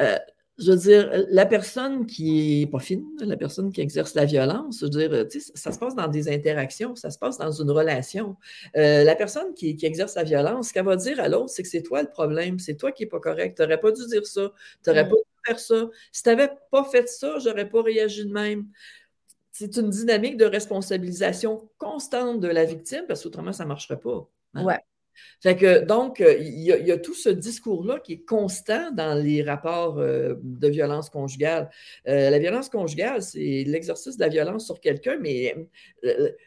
euh, 0.00 0.18
je 0.56 0.70
veux 0.70 0.76
dire, 0.78 1.10
la 1.30 1.46
personne 1.46 2.06
qui 2.06 2.62
est 2.62 2.66
pas 2.66 2.78
fine, 2.78 3.04
la 3.20 3.36
personne 3.36 3.72
qui 3.72 3.80
exerce 3.80 4.14
la 4.14 4.24
violence, 4.24 4.78
je 4.80 4.84
veux 4.84 4.90
dire, 4.90 5.26
tu 5.28 5.40
sais, 5.40 5.52
ça 5.54 5.72
se 5.72 5.78
passe 5.78 5.96
dans 5.96 6.06
des 6.06 6.32
interactions, 6.32 6.94
ça 6.94 7.10
se 7.10 7.18
passe 7.18 7.38
dans 7.38 7.50
une 7.50 7.70
relation. 7.70 8.36
Euh, 8.76 9.02
la 9.02 9.16
personne 9.16 9.52
qui, 9.54 9.76
exerce 9.82 10.14
la 10.14 10.22
violence, 10.22 10.68
ce 10.68 10.72
qu'elle 10.72 10.84
va 10.84 10.96
dire 10.96 11.18
à 11.18 11.28
l'autre, 11.28 11.50
c'est 11.50 11.62
que 11.62 11.68
c'est 11.68 11.82
toi 11.82 12.02
le 12.02 12.08
problème, 12.08 12.60
c'est 12.60 12.76
toi 12.76 12.92
qui 12.92 13.02
n'es 13.02 13.08
pas 13.08 13.18
correct, 13.18 13.56
tu 13.56 13.62
n'aurais 13.62 13.80
pas 13.80 13.90
dû 13.90 14.06
dire 14.06 14.24
ça, 14.26 14.52
tu 14.84 14.90
n'aurais 14.90 15.04
mm. 15.04 15.08
pas 15.08 15.16
dû 15.16 15.22
faire 15.46 15.58
ça. 15.58 15.88
Si 16.12 16.22
tu 16.22 16.28
n'avais 16.28 16.50
pas 16.70 16.84
fait 16.84 17.08
ça, 17.08 17.38
je 17.40 17.48
n'aurais 17.48 17.68
pas 17.68 17.82
réagi 17.82 18.24
de 18.24 18.32
même. 18.32 18.66
C'est 19.50 19.76
une 19.76 19.90
dynamique 19.90 20.36
de 20.36 20.44
responsabilisation 20.44 21.68
constante 21.78 22.40
de 22.40 22.48
la 22.48 22.64
victime, 22.64 23.04
parce 23.08 23.24
qu'autrement, 23.24 23.52
ça 23.52 23.64
ne 23.64 23.68
marcherait 23.68 24.00
pas. 24.00 24.28
Hein? 24.54 24.64
Ouais. 24.64 24.78
Fait 25.42 25.56
que, 25.56 25.84
donc, 25.84 26.20
euh, 26.20 26.36
il 26.40 26.62
y, 26.62 26.92
a, 26.92 26.98
tout 26.98 27.14
ce 27.14 27.28
discours-là 27.28 27.98
qui 28.00 28.14
est 28.14 28.24
constant 28.24 28.90
dans 28.92 29.14
les 29.14 29.42
rapports 29.42 29.98
euh, 29.98 30.34
de 30.42 30.68
violence 30.68 31.10
conjugale. 31.10 31.70
Euh, 32.08 32.30
la 32.30 32.38
violence 32.38 32.68
conjugale, 32.68 33.22
c'est 33.22 33.64
l'exercice 33.66 34.16
de 34.16 34.22
la 34.22 34.28
violence 34.28 34.66
sur 34.66 34.80
quelqu'un, 34.80 35.18
mais 35.20 35.54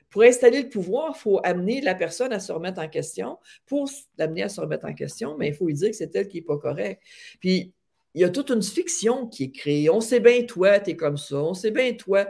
pour 0.09 0.23
installer 0.23 0.63
le 0.63 0.69
pouvoir, 0.69 1.13
il 1.15 1.19
faut 1.19 1.39
amener 1.43 1.81
la 1.81 1.95
personne 1.95 2.33
à 2.33 2.39
se 2.39 2.51
remettre 2.51 2.79
en 2.79 2.87
question. 2.87 3.37
Pour 3.65 3.89
l'amener 4.17 4.43
à 4.43 4.49
se 4.49 4.61
remettre 4.61 4.85
en 4.85 4.93
question, 4.93 5.37
mais 5.37 5.49
il 5.49 5.53
faut 5.53 5.67
lui 5.67 5.73
dire 5.73 5.89
que 5.89 5.95
c'est 5.95 6.15
elle 6.15 6.27
qui 6.27 6.37
n'est 6.37 6.43
pas 6.43 6.57
correcte. 6.57 7.01
Puis, 7.39 7.73
il 8.17 8.21
y 8.21 8.23
a 8.23 8.29
toute 8.31 8.49
une 8.49 8.63
fiction 8.63 9.27
qui 9.27 9.43
est 9.43 9.51
créée. 9.51 9.91
On 9.91 10.01
sait 10.01 10.19
bien, 10.19 10.41
toi, 10.41 10.79
tu 10.79 10.89
es 10.89 10.95
comme 10.95 11.17
ça. 11.17 11.35
On 11.35 11.53
sait 11.53 11.69
bien, 11.69 11.93
toi. 11.93 12.25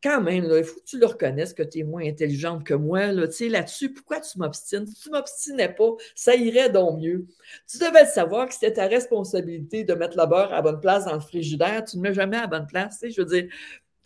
Quand 0.00 0.20
même, 0.20 0.44
il 0.44 0.62
faut 0.62 0.78
que 0.78 0.84
tu 0.84 1.00
le 1.00 1.06
reconnaisses 1.06 1.52
que 1.52 1.64
tu 1.64 1.80
es 1.80 1.82
moins 1.82 2.04
intelligente 2.06 2.62
que 2.62 2.74
moi. 2.74 3.10
Là, 3.10 3.26
là-dessus, 3.26 3.92
pourquoi 3.92 4.20
tu 4.20 4.38
m'obstines? 4.38 4.86
Si 4.86 5.02
tu 5.02 5.10
m'obstinais 5.10 5.74
pas, 5.74 5.96
ça 6.14 6.36
irait 6.36 6.70
donc 6.70 7.00
mieux. 7.00 7.26
Tu 7.68 7.78
devais 7.78 8.06
savoir 8.06 8.46
que 8.46 8.54
c'était 8.54 8.74
ta 8.74 8.86
responsabilité 8.86 9.82
de 9.82 9.94
mettre 9.94 10.16
le 10.16 10.26
beurre 10.26 10.52
à 10.52 10.56
la 10.56 10.62
bonne 10.62 10.80
place 10.80 11.06
dans 11.06 11.14
le 11.14 11.20
frigidaire. 11.20 11.82
Tu 11.86 11.96
ne 11.96 12.02
mets 12.02 12.14
jamais 12.14 12.36
à 12.36 12.42
la 12.42 12.46
bonne 12.46 12.68
place. 12.68 13.00
Je 13.02 13.20
veux 13.20 13.26
dire, 13.26 13.48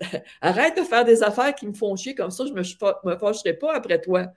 arrête 0.41 0.75
de 0.79 0.85
faire 0.85 1.05
des 1.05 1.23
affaires 1.23 1.55
qui 1.55 1.67
me 1.67 1.75
font 1.75 1.95
chier 1.97 2.15
comme 2.15 2.31
ça. 2.31 2.47
Je 2.47 2.53
ne 2.53 2.57
me, 2.57 3.11
me 3.11 3.19
fâcherai 3.19 3.53
pas 3.53 3.75
après 3.75 4.01
toi. 4.01 4.29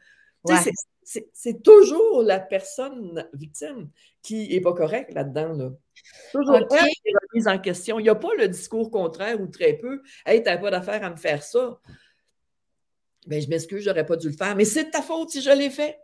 C'est 0.44 1.64
toujours 1.64 2.22
la 2.22 2.40
personne 2.40 3.28
victime 3.34 3.90
qui 4.22 4.48
n'est 4.50 4.62
pas 4.62 4.74
correcte 4.74 5.14
là-dedans. 5.14 5.54
Là. 5.54 5.72
Toujours 6.32 6.56
okay. 6.56 6.92
remise 7.32 7.48
en 7.48 7.58
question. 7.60 8.00
Il 8.00 8.04
n'y 8.04 8.10
a 8.10 8.16
pas 8.16 8.34
le 8.38 8.48
discours 8.48 8.92
contraire 8.92 9.42
ou 9.42 9.48
très 9.48 9.74
peu. 9.74 10.02
Hey, 10.26 10.44
tu 10.44 10.50
n'as 10.50 10.58
pas 10.58 10.72
d'affaire 10.72 11.04
à 11.04 11.10
me 11.10 11.16
faire 11.16 11.44
ça. 11.44 11.80
Ben, 13.28 13.42
je 13.42 13.48
m'excuse, 13.48 13.84
je 13.84 13.90
n'aurais 13.90 14.06
pas 14.06 14.18
dû 14.18 14.28
le 14.28 14.36
faire. 14.36 14.56
Mais 14.56 14.66
c'est 14.66 14.86
de 14.86 14.92
ta 14.92 15.02
faute 15.02 15.30
si 15.30 15.42
je 15.42 15.52
l'ai 15.52 15.70
fait. 15.70 16.00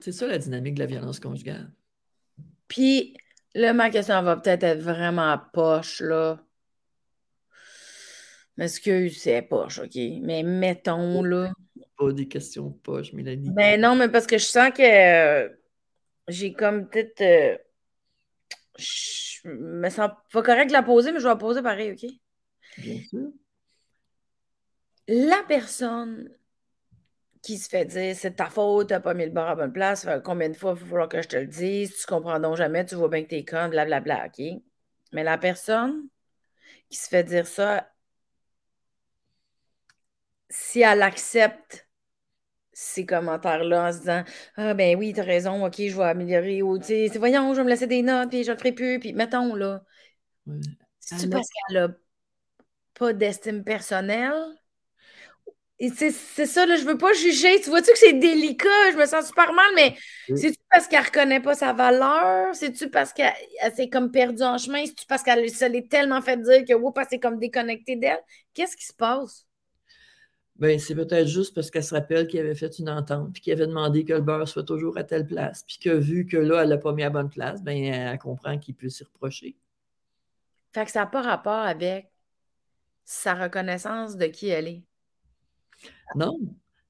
C'est 0.00 0.12
ça 0.12 0.26
la 0.26 0.38
dynamique 0.38 0.74
de 0.74 0.80
la 0.80 0.86
violence 0.86 1.20
conjugale. 1.20 1.70
Puis, 2.68 3.16
là, 3.54 3.72
ma 3.72 3.90
question 3.90 4.22
va 4.22 4.36
peut-être 4.36 4.62
être 4.62 4.80
vraiment 4.80 5.38
poche, 5.52 6.00
là. 6.00 6.40
M'excuse, 8.60 9.22
c'est 9.22 9.40
poche, 9.40 9.78
OK? 9.78 9.96
Mais 10.20 10.42
mettons, 10.42 11.22
là. 11.22 11.50
Pas 11.96 12.12
des 12.12 12.28
questions 12.28 12.70
poches, 12.70 13.14
Mélanie. 13.14 13.48
Ben 13.48 13.80
non, 13.80 13.96
mais 13.96 14.10
parce 14.10 14.26
que 14.26 14.36
je 14.36 14.44
sens 14.44 14.70
que 14.70 14.82
euh, 14.82 15.48
j'ai 16.28 16.52
comme 16.52 16.86
peut-être. 16.86 17.22
Euh, 17.22 17.56
je 18.76 19.48
me 19.48 19.88
sens 19.88 20.10
pas 20.30 20.42
correct 20.42 20.66
de 20.66 20.74
la 20.74 20.82
poser, 20.82 21.10
mais 21.10 21.20
je 21.20 21.24
vais 21.24 21.30
la 21.30 21.36
poser 21.36 21.62
pareil, 21.62 21.92
OK? 21.92 22.10
Bien 22.76 23.02
sûr. 23.08 23.30
La 25.08 25.42
personne 25.48 26.28
qui 27.40 27.56
se 27.56 27.66
fait 27.66 27.86
dire 27.86 28.14
c'est 28.14 28.36
ta 28.36 28.50
faute, 28.50 28.88
t'as 28.88 29.00
pas 29.00 29.14
mis 29.14 29.24
le 29.24 29.30
bar 29.30 29.48
à 29.48 29.56
bonne 29.56 29.72
place, 29.72 30.06
combien 30.22 30.50
de 30.50 30.54
fois 30.54 30.74
il 30.76 30.82
va 30.82 30.86
falloir 30.86 31.08
que 31.08 31.22
je 31.22 31.28
te 31.28 31.36
le 31.36 31.46
dise, 31.46 31.96
tu 31.96 32.06
comprends 32.06 32.38
donc 32.38 32.56
jamais, 32.56 32.84
tu 32.84 32.94
vois 32.94 33.08
bien 33.08 33.22
que 33.22 33.28
t'es 33.30 33.42
con, 33.42 33.70
blablabla, 33.70 34.26
OK? 34.26 34.60
Mais 35.12 35.24
la 35.24 35.38
personne 35.38 36.08
qui 36.90 36.98
se 36.98 37.08
fait 37.08 37.24
dire 37.24 37.46
ça, 37.46 37.90
si 40.50 40.80
elle 40.80 41.02
accepte 41.02 41.88
ces 42.72 43.06
commentaires-là 43.06 43.88
en 43.88 43.92
se 43.92 43.98
disant 43.98 44.24
Ah, 44.56 44.74
ben 44.74 44.96
oui, 44.96 45.12
t'as 45.14 45.22
raison, 45.22 45.64
OK, 45.64 45.76
je 45.78 45.96
vais 45.96 46.04
améliorer. 46.04 46.62
Ou, 46.62 46.78
tu 46.78 47.08
sais, 47.08 47.18
voyons, 47.18 47.52
je 47.54 47.58
vais 47.58 47.64
me 47.64 47.70
laisser 47.70 47.86
des 47.86 48.02
notes, 48.02 48.30
puis 48.30 48.44
je 48.44 48.52
le 48.52 48.58
ferai 48.58 48.72
plus. 48.72 48.98
Puis, 48.98 49.12
mettons, 49.12 49.54
là. 49.54 49.82
C'est 50.98 51.30
parce 51.30 51.48
qu'elle 51.48 51.76
n'a 51.76 51.88
pas 52.94 53.12
d'estime 53.12 53.64
personnelle? 53.64 54.34
C'est 55.96 56.10
ça, 56.10 56.66
là, 56.66 56.76
je 56.76 56.84
veux 56.84 56.98
pas 56.98 57.12
juger. 57.14 57.58
Tu 57.62 57.70
vois-tu 57.70 57.90
que 57.90 57.98
c'est 57.98 58.12
délicat? 58.12 58.90
Je 58.92 58.98
me 58.98 59.06
sens 59.06 59.28
super 59.28 59.52
mal, 59.54 59.70
mais 59.74 59.96
c'est-tu 60.36 60.58
parce 60.70 60.86
qu'elle 60.86 61.04
reconnaît 61.04 61.40
pas 61.40 61.54
sa 61.54 61.72
valeur? 61.72 62.54
C'est-tu 62.54 62.90
parce 62.90 63.14
qu'elle 63.14 63.32
s'est 63.74 63.88
comme 63.88 64.10
perdue 64.10 64.42
en 64.42 64.58
chemin? 64.58 64.84
C'est-tu 64.84 65.06
parce 65.06 65.22
qu'elle 65.22 65.48
se 65.48 65.64
l'est 65.64 65.88
tellement 65.88 66.20
fait 66.20 66.36
dire 66.36 66.64
que, 66.66 66.74
oups, 66.74 66.98
elle 67.00 67.08
s'est 67.08 67.18
comme 67.18 67.38
déconnectée 67.38 67.96
d'elle? 67.96 68.20
Qu'est-ce 68.52 68.76
qui 68.76 68.84
se 68.84 68.92
passe? 68.92 69.46
Ben, 70.60 70.78
c'est 70.78 70.94
peut-être 70.94 71.26
juste 71.26 71.54
parce 71.54 71.70
qu'elle 71.70 71.82
se 71.82 71.94
rappelle 71.94 72.26
qu'il 72.26 72.38
avait 72.38 72.54
fait 72.54 72.78
une 72.78 72.90
entente, 72.90 73.32
puis 73.32 73.40
qu'il 73.40 73.52
avait 73.54 73.66
demandé 73.66 74.04
que 74.04 74.12
le 74.12 74.20
beurre 74.20 74.46
soit 74.46 74.62
toujours 74.62 74.98
à 74.98 75.04
telle 75.04 75.26
place, 75.26 75.64
puis 75.66 75.78
que 75.78 75.88
vu 75.88 76.26
que 76.26 76.36
là, 76.36 76.62
elle 76.62 76.68
l'a 76.68 76.76
pas 76.76 76.92
mis 76.92 77.02
à 77.02 77.08
bonne 77.08 77.30
place, 77.30 77.62
ben, 77.62 77.82
elle 77.82 78.18
comprend 78.18 78.58
qu'il 78.58 78.74
peut 78.74 78.90
s'y 78.90 79.02
reprocher. 79.02 79.56
Fait 80.72 80.84
que 80.84 80.90
ça 80.90 81.00
n'a 81.00 81.06
pas 81.06 81.22
rapport 81.22 81.52
avec 81.52 82.10
sa 83.04 83.34
reconnaissance 83.34 84.16
de 84.16 84.26
qui 84.26 84.48
elle 84.48 84.68
est. 84.68 84.82
Non. 86.14 86.38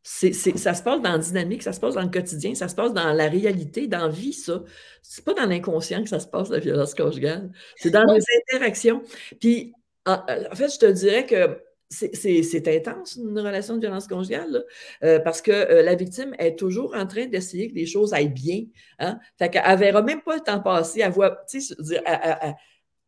C'est, 0.02 0.32
ça 0.32 0.74
se 0.74 0.82
passe 0.82 1.00
dans 1.00 1.12
la 1.12 1.18
dynamique, 1.18 1.62
ça 1.62 1.72
se 1.72 1.78
passe 1.78 1.94
dans 1.94 2.02
le 2.02 2.08
quotidien, 2.08 2.54
ça 2.54 2.68
se 2.68 2.74
passe 2.74 2.92
dans 2.92 3.12
la 3.12 3.28
réalité, 3.28 3.86
dans 3.86 4.06
la 4.06 4.08
vie, 4.08 4.32
ça. 4.32 4.64
C'est 5.02 5.24
pas 5.24 5.34
dans 5.34 5.44
l'inconscient 5.46 6.02
que 6.02 6.08
ça 6.08 6.18
se 6.18 6.26
passe, 6.26 6.48
la 6.48 6.58
violence 6.58 6.94
conjugale. 6.94 7.52
C'est 7.76 7.90
dans 7.90 8.04
les 8.04 8.24
interactions. 8.42 9.02
Puis, 9.38 9.74
en 10.06 10.24
fait, 10.54 10.72
je 10.72 10.78
te 10.78 10.90
dirais 10.90 11.26
que 11.26 11.62
c'est 11.90 12.68
intense, 12.68 13.16
une 13.16 13.38
relation 13.38 13.74
de 13.74 13.80
violence 13.80 14.06
conjugale, 14.06 14.64
euh, 15.02 15.18
parce 15.18 15.42
que 15.42 15.50
euh, 15.50 15.82
la 15.82 15.96
victime 15.96 16.34
est 16.38 16.56
toujours 16.56 16.94
en 16.94 17.06
train 17.06 17.26
d'essayer 17.26 17.68
que 17.68 17.74
les 17.74 17.86
choses 17.86 18.14
aillent 18.14 18.28
bien. 18.28 18.64
Hein? 19.00 19.18
Fait 19.38 19.50
qu'elle 19.50 19.68
ne 19.70 19.76
verra 19.76 20.02
même 20.02 20.22
pas 20.22 20.36
le 20.36 20.40
temps 20.40 20.60
passer. 20.60 21.00
Elle, 21.00 21.10
voit, 21.10 21.44
elle, 21.56 22.54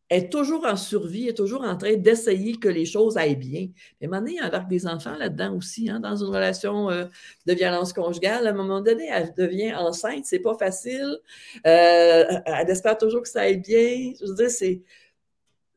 est 0.09 0.29
toujours 0.29 0.65
en 0.65 0.75
survie, 0.75 1.23
elle 1.23 1.29
est 1.29 1.33
toujours 1.33 1.63
en 1.63 1.77
train 1.77 1.95
d'essayer 1.95 2.57
que 2.57 2.67
les 2.67 2.85
choses 2.85 3.15
aillent 3.15 3.37
bien. 3.37 3.69
Mais 4.01 4.09
il 4.27 4.33
y 4.33 4.39
a 4.39 4.59
des 4.59 4.85
enfants 4.85 5.15
là-dedans 5.17 5.55
aussi, 5.55 5.89
hein, 5.89 6.01
dans 6.01 6.17
une 6.17 6.27
relation 6.27 6.89
euh, 6.89 7.05
de 7.45 7.53
violence 7.53 7.93
conjugale. 7.93 8.47
À 8.47 8.49
un 8.49 8.53
moment 8.53 8.81
donné, 8.81 9.07
elle 9.09 9.33
devient 9.33 9.73
enceinte, 9.75 10.25
c'est 10.25 10.39
pas 10.39 10.57
facile. 10.57 11.19
elle 11.63 12.69
espère 12.69 12.97
toujours 12.97 13.21
que 13.21 13.29
ça 13.29 13.41
aille 13.41 13.61
bien. 13.61 14.11
Je 14.19 14.27
veux 14.27 14.35
dire, 14.35 14.51
c'est 14.51 14.81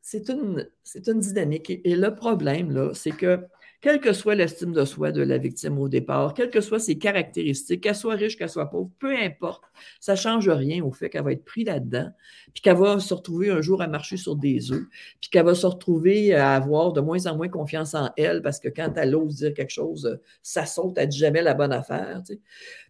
c'est 0.09 0.29
une, 0.29 1.19
dynamique. 1.19 1.69
Et, 1.83 1.95
le 1.97 2.15
problème, 2.15 2.93
c'est 2.93 3.11
que 3.11 3.41
quelle 3.81 3.99
que 3.99 4.13
soit 4.13 4.35
l'estime 4.35 4.71
de 4.71 4.85
soi 4.85 5.11
de 5.11 5.21
la 5.21 5.37
victime 5.37 5.77
au 5.79 5.89
départ, 5.89 6.33
quelles 6.33 6.49
que 6.49 6.61
soient 6.61 6.79
ses 6.79 6.97
caractéristiques, 6.97 7.81
qu'elle 7.81 7.93
soit 7.93 8.15
riche, 8.15 8.37
qu'elle 8.37 8.49
soit 8.49 8.69
pauvre, 8.69 8.89
peu 8.99 9.13
importe, 9.13 9.65
ça 9.99 10.13
ne 10.13 10.17
change 10.17 10.47
rien 10.47 10.81
au 10.81 10.93
fait 10.93 11.09
qu'elle 11.09 11.25
va 11.25 11.33
être 11.33 11.43
prise 11.43 11.65
là-dedans, 11.65 12.09
puis 12.53 12.61
qu'elle 12.61 12.77
va 12.77 13.01
se 13.01 13.13
retrouver 13.13 13.49
un 13.49 13.59
jour 13.59 13.81
à 13.81 13.87
marcher 13.87 14.15
sur 14.15 14.37
des 14.37 14.71
œufs, 14.71 14.85
puis 15.19 15.29
qu'elle 15.29 15.45
va 15.45 15.55
se 15.55 15.67
retrouver 15.67 16.33
à 16.33 16.53
avoir 16.55 16.93
de 16.93 17.01
moins 17.01 17.25
en 17.25 17.35
moins 17.35 17.49
confiance 17.49 17.93
en 17.93 18.09
elle, 18.15 18.41
parce 18.41 18.61
que 18.61 18.69
quand 18.69 18.93
elle 18.95 19.13
ose 19.13 19.35
dire 19.35 19.53
quelque 19.53 19.71
chose, 19.71 20.17
ça 20.41 20.65
saute, 20.65 20.97
elle 20.97 21.09
dit 21.09 21.17
jamais 21.17 21.41
la 21.41 21.53
bonne 21.53 21.73
affaire. 21.73 22.23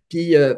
Puis 0.07 0.35
euh, 0.35 0.53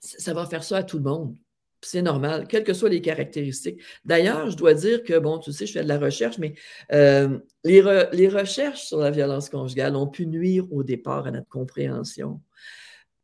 ça 0.00 0.32
va 0.32 0.46
faire 0.46 0.64
ça 0.64 0.78
à 0.78 0.82
tout 0.82 0.96
le 0.96 1.04
monde. 1.04 1.36
C'est 1.80 2.02
normal, 2.02 2.48
quelles 2.48 2.64
que 2.64 2.74
soient 2.74 2.88
les 2.88 3.00
caractéristiques. 3.00 3.80
D'ailleurs, 4.04 4.50
je 4.50 4.56
dois 4.56 4.74
dire 4.74 5.04
que, 5.04 5.18
bon, 5.18 5.38
tu 5.38 5.52
sais, 5.52 5.64
je 5.64 5.72
fais 5.72 5.84
de 5.84 5.88
la 5.88 5.98
recherche, 5.98 6.38
mais 6.38 6.54
euh, 6.92 7.38
les, 7.62 8.28
recherches 8.28 8.86
sur 8.86 8.98
la 8.98 9.12
violence 9.12 9.48
conjugale 9.48 9.94
ont 9.94 10.08
pu 10.08 10.26
nuire 10.26 10.66
au 10.72 10.82
départ 10.82 11.26
à 11.26 11.30
notre 11.30 11.48
compréhension 11.48 12.40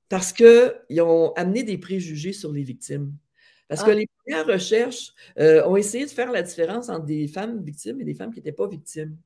parce 0.08 0.32
qu'ils 0.32 1.00
ont 1.00 1.32
amené 1.32 1.64
des 1.64 1.78
préjugés 1.78 2.32
sur 2.32 2.52
les 2.52 2.62
victimes. 2.62 3.12
Parce 3.68 3.82
que 3.82 3.90
ah. 3.90 3.94
les 3.94 4.06
premières 4.06 4.46
recherches 4.46 5.12
euh, 5.38 5.66
ont 5.66 5.76
essayé 5.76 6.04
de 6.04 6.10
faire 6.10 6.30
la 6.30 6.42
différence 6.42 6.88
entre 6.88 7.06
des 7.06 7.26
femmes 7.26 7.62
victimes 7.64 8.00
et 8.00 8.04
des 8.04 8.14
femmes 8.14 8.30
qui 8.30 8.38
n'étaient 8.38 8.52
pas 8.52 8.68
victimes. 8.68 9.16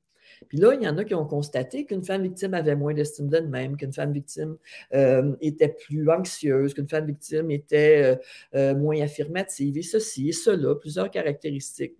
Puis 0.48 0.58
là, 0.58 0.74
il 0.74 0.82
y 0.82 0.88
en 0.88 0.96
a 0.98 1.04
qui 1.04 1.14
ont 1.14 1.24
constaté 1.24 1.84
qu'une 1.84 2.04
femme 2.04 2.22
victime 2.22 2.54
avait 2.54 2.76
moins 2.76 2.94
d'estime 2.94 3.28
d'elle-même, 3.28 3.76
qu'une 3.76 3.92
femme 3.92 4.12
victime 4.12 4.56
euh, 4.94 5.34
était 5.40 5.68
plus 5.68 6.08
anxieuse, 6.08 6.74
qu'une 6.74 6.88
femme 6.88 7.06
victime 7.06 7.50
était 7.50 8.02
euh, 8.02 8.16
euh, 8.54 8.74
moins 8.74 9.00
affirmative, 9.00 9.76
et 9.76 9.82
ceci 9.82 10.30
et 10.30 10.32
cela, 10.32 10.74
plusieurs 10.74 11.10
caractéristiques. 11.10 11.96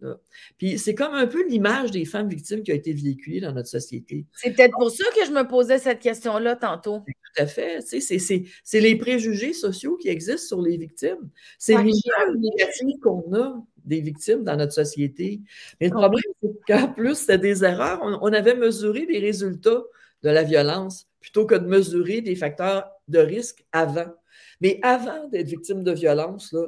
Puis 0.58 0.78
c'est 0.78 0.94
comme 0.94 1.14
un 1.14 1.26
peu 1.26 1.46
l'image 1.48 1.90
des 1.90 2.04
femmes 2.04 2.28
victimes 2.28 2.62
qui 2.62 2.72
a 2.72 2.74
été 2.74 2.92
véhiculée 2.92 3.40
dans 3.40 3.52
notre 3.52 3.68
société. 3.68 4.26
C'est 4.34 4.52
peut-être 4.52 4.76
pour 4.78 4.90
ça 4.90 5.04
que 5.16 5.26
je 5.26 5.32
me 5.32 5.46
posais 5.46 5.78
cette 5.78 6.00
question-là 6.00 6.56
tantôt. 6.56 7.00
Tout 7.00 7.42
à 7.42 7.46
fait. 7.46 7.80
C'est 7.82 8.80
les 8.80 8.96
préjugés 8.96 9.52
sociaux 9.52 9.96
qui 9.96 10.08
existent 10.08 10.46
sur 10.46 10.62
les 10.62 10.76
victimes. 10.76 11.30
C'est 11.58 11.74
l'image 11.74 12.36
négative 12.36 12.98
qu'on 13.02 13.32
a 13.34 13.62
des 13.88 14.00
victimes 14.00 14.44
dans 14.44 14.56
notre 14.56 14.72
société. 14.72 15.40
Mais 15.80 15.88
le 15.88 15.94
problème, 15.94 16.22
c'est 16.42 16.50
qu'en 16.66 16.92
plus, 16.92 17.16
c'était 17.16 17.38
des 17.38 17.64
erreurs. 17.64 18.00
On, 18.02 18.32
avait 18.32 18.54
mesuré 18.54 19.06
les 19.06 19.18
résultats 19.18 19.82
de 20.22 20.30
la 20.30 20.42
violence 20.42 21.08
plutôt 21.20 21.46
que 21.46 21.54
de 21.54 21.66
mesurer 21.66 22.20
des 22.20 22.36
facteurs 22.36 22.88
de 23.08 23.18
risque 23.18 23.64
avant. 23.72 24.12
Mais 24.60 24.78
avant 24.82 25.28
d'être 25.28 25.48
victime 25.48 25.82
de 25.82 25.92
violence, 25.92 26.52
là, 26.52 26.66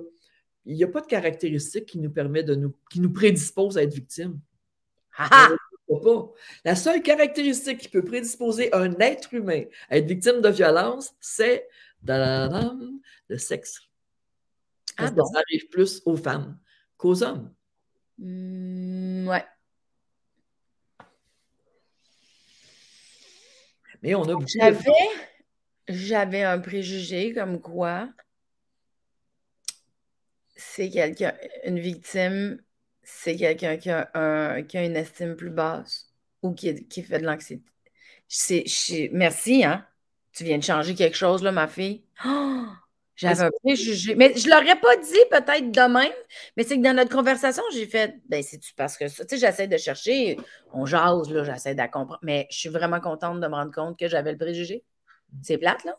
il 0.66 0.77
n'y 0.77 0.85
a 0.85 0.89
pas 0.89 1.01
de 1.01 1.07
caractéristiques 1.07 1.87
qui 1.87 1.99
nous 1.99 2.11
permet 2.11 2.43
de 2.43 2.55
nous, 2.55 2.75
qui 2.91 3.01
nous 3.01 3.12
prédispose 3.12 3.79
à 3.79 3.83
être 3.83 3.95
victime. 3.95 4.39
Ah 5.16 5.49
pas. 5.99 6.33
La 6.64 6.77
seule 6.77 7.03
caractéristique 7.03 7.79
qui 7.79 7.89
peut 7.89 8.05
prédisposer 8.05 8.73
un 8.73 8.93
être 9.01 9.35
humain 9.35 9.64
à 9.89 9.97
être 9.99 10.07
victime 10.07 10.41
de 10.41 10.49
violence, 10.49 11.14
c'est 11.21 11.66
le 12.05 13.37
sexe. 13.37 13.81
Ah 14.97 15.09
ça 15.09 15.41
arrive 15.49 15.68
plus 15.68 16.03
aux 16.05 16.16
femmes 16.16 16.59
qu'aux 17.01 17.23
hommes. 17.23 17.51
Mmh, 18.19 19.27
ouais. 19.27 19.45
Mais 24.03 24.15
on 24.15 24.23
a 24.25 24.39
J'avais, 24.47 25.09
j'avais 25.89 26.43
un 26.43 26.59
préjugé 26.59 27.33
comme 27.33 27.61
quoi 27.61 28.09
c'est 30.57 30.91
quelqu'un, 30.91 31.33
une 31.65 31.79
victime, 31.79 32.63
c'est 33.03 33.37
quelqu'un 33.37 33.79
qui 33.79 33.89
a, 33.89 34.11
un, 34.13 34.63
qui 34.63 34.77
a 34.77 34.85
une 34.85 34.97
estime 34.97 35.35
plus 35.35 35.51
basse 35.51 36.13
ou 36.43 36.53
qui, 36.53 36.87
qui 36.87 37.03
fait 37.03 37.19
de 37.19 37.25
l'anxiété. 37.25 37.65
Merci, 39.13 39.65
hein? 39.65 39.87
Tu 40.33 40.45
viens 40.45 40.59
de 40.59 40.63
changer 40.63 40.95
quelque 40.95 41.17
chose, 41.17 41.43
là, 41.43 41.51
ma 41.51 41.67
fille. 41.67 42.05
Oh! 42.27 42.67
J'avais 43.21 43.43
un 43.43 43.51
préjugé. 43.62 44.14
Mais 44.14 44.33
je 44.35 44.47
ne 44.47 44.51
l'aurais 44.51 44.81
pas 44.81 44.97
dit 44.97 45.25
peut-être 45.31 45.71
de 45.71 45.93
même, 45.93 46.12
mais 46.57 46.64
c'est 46.64 46.79
que 46.79 46.83
dans 46.83 46.95
notre 46.97 47.14
conversation, 47.14 47.62
j'ai 47.73 47.87
fait 47.87 48.16
ben 48.29 48.43
c'est-tu 48.43 48.73
parce 48.75 48.97
que 48.97 49.09
ça? 49.09 49.25
Tu 49.25 49.37
sais, 49.37 49.47
j'essaie 49.47 49.68
de 49.68 49.77
chercher, 49.77 50.39
on 50.73 50.87
jase, 50.87 51.31
là, 51.31 51.45
j'essaie 51.45 51.75
de 51.75 51.83
comprendre. 51.83 52.21
Mais 52.23 52.47
je 52.51 52.59
suis 52.59 52.68
vraiment 52.71 53.01
contente 53.01 53.41
de 53.41 53.47
me 53.47 53.55
rendre 53.55 53.73
compte 53.73 53.99
que 53.99 54.09
j'avais 54.09 54.33
le 54.33 54.39
préjugé. 54.39 54.85
C'est 55.43 55.59
plate, 55.59 55.85
là? 55.85 55.99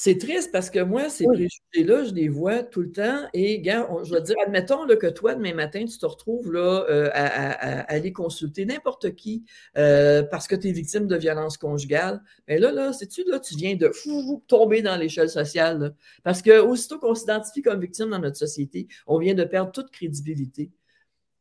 C'est 0.00 0.16
triste 0.16 0.52
parce 0.52 0.70
que 0.70 0.78
moi, 0.78 1.08
ces 1.08 1.24
préjugés-là, 1.24 2.04
je 2.04 2.14
les 2.14 2.28
vois 2.28 2.62
tout 2.62 2.82
le 2.82 2.92
temps. 2.92 3.26
Et, 3.34 3.58
gars, 3.60 3.88
je 4.04 4.14
veux 4.14 4.20
dire, 4.20 4.36
admettons 4.46 4.84
là, 4.84 4.94
que 4.94 5.08
toi, 5.08 5.34
demain 5.34 5.54
matin, 5.54 5.84
tu 5.86 5.98
te 5.98 6.06
retrouves 6.06 6.52
là, 6.52 6.86
euh, 6.88 7.10
à, 7.12 7.80
aller 7.92 8.12
consulter 8.12 8.64
n'importe 8.64 9.16
qui 9.16 9.44
euh, 9.76 10.22
parce 10.22 10.46
que 10.46 10.54
tu 10.54 10.68
es 10.68 10.70
victime 10.70 11.08
de 11.08 11.16
violence 11.16 11.58
conjugale. 11.58 12.22
Mais 12.46 12.60
là, 12.60 12.70
là, 12.70 12.92
sais-tu, 12.92 13.24
là, 13.26 13.40
tu 13.40 13.56
viens 13.56 13.74
de 13.74 13.88
fou, 13.88 14.40
tomber 14.46 14.82
dans 14.82 14.94
l'échelle 14.94 15.30
sociale. 15.30 15.96
parce 16.22 16.42
que 16.42 16.60
aussitôt 16.60 17.00
qu'on 17.00 17.16
s'identifie 17.16 17.62
comme 17.62 17.80
victime 17.80 18.10
dans 18.10 18.20
notre 18.20 18.36
société, 18.36 18.86
on 19.08 19.18
vient 19.18 19.34
de 19.34 19.42
perdre 19.42 19.72
toute 19.72 19.90
crédibilité 19.90 20.70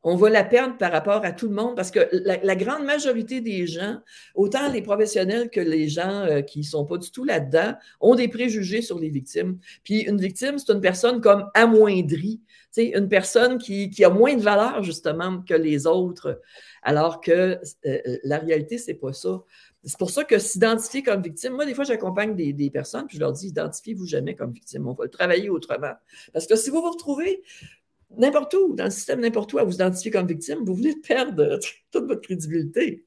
on 0.09 0.15
va 0.15 0.29
la 0.29 0.45
perdre 0.45 0.77
par 0.77 0.93
rapport 0.93 1.25
à 1.25 1.33
tout 1.33 1.49
le 1.49 1.53
monde 1.53 1.75
parce 1.75 1.91
que 1.91 1.99
la, 2.13 2.55
grande 2.55 2.85
majorité 2.85 3.41
des 3.41 3.67
gens, 3.67 3.97
autant 4.35 4.71
les 4.71 4.81
professionnels 4.81 5.49
que 5.49 5.59
les 5.59 5.89
gens 5.89 6.23
euh, 6.23 6.41
qui 6.41 6.59
ne 6.59 6.63
sont 6.63 6.85
pas 6.85 6.97
du 6.97 7.11
tout 7.11 7.25
là-dedans, 7.25 7.73
ont 7.99 8.15
des 8.15 8.29
préjugés 8.29 8.81
sur 8.81 8.99
les 8.99 9.09
victimes. 9.09 9.59
Puis 9.83 10.03
une 10.03 10.17
victime, 10.17 10.59
c'est 10.59 10.71
une 10.71 10.79
personne 10.79 11.19
comme 11.19 11.49
amoindrie, 11.53 12.39
une 12.77 13.09
personne 13.09 13.57
qui, 13.57 13.91
a 14.05 14.09
moins 14.09 14.35
de 14.35 14.41
valeur 14.41 14.81
justement 14.81 15.41
que 15.41 15.53
les 15.53 15.87
autres, 15.87 16.39
alors 16.83 17.19
que 17.19 17.59
euh, 17.85 18.17
la 18.23 18.37
réalité, 18.37 18.77
c'est 18.77 18.93
pas 18.93 19.11
ça. 19.11 19.43
C'est 19.83 19.99
pour 19.99 20.11
ça 20.11 20.23
que 20.23 20.39
s'identifier 20.39 21.03
comme 21.03 21.21
victime, 21.21 21.53
moi, 21.53 21.65
des 21.65 21.73
fois, 21.73 21.83
j'accompagne 21.83 22.33
des, 22.33 22.69
personnes, 22.69 23.07
puis 23.07 23.17
je 23.17 23.21
leur 23.21 23.33
dis, 23.33 23.47
identifiez-vous 23.47 24.05
jamais 24.05 24.35
comme 24.35 24.51
victime, 24.51 24.87
on 24.87 24.93
va 24.93 25.03
le 25.03 25.09
travailler 25.09 25.49
autrement. 25.49 25.93
Parce 26.31 26.47
que 26.47 26.55
si 26.55 26.69
vous 26.69 26.81
vous 26.81 26.91
retrouvez 26.91 27.41
n'importe 28.15 28.53
où, 28.53 28.75
dans 28.75 28.85
le 28.85 28.89
système, 28.89 29.21
n'importe 29.21 29.53
où, 29.53 29.59
à 29.59 29.63
vous 29.63 29.75
identifier 29.75 30.11
comme 30.11 30.27
victime, 30.27 30.59
vous 30.65 30.75
voulez 30.75 30.95
perdre 30.95 31.59
toute 31.91 32.05
votre 32.05 32.21
crédibilité. 32.21 33.05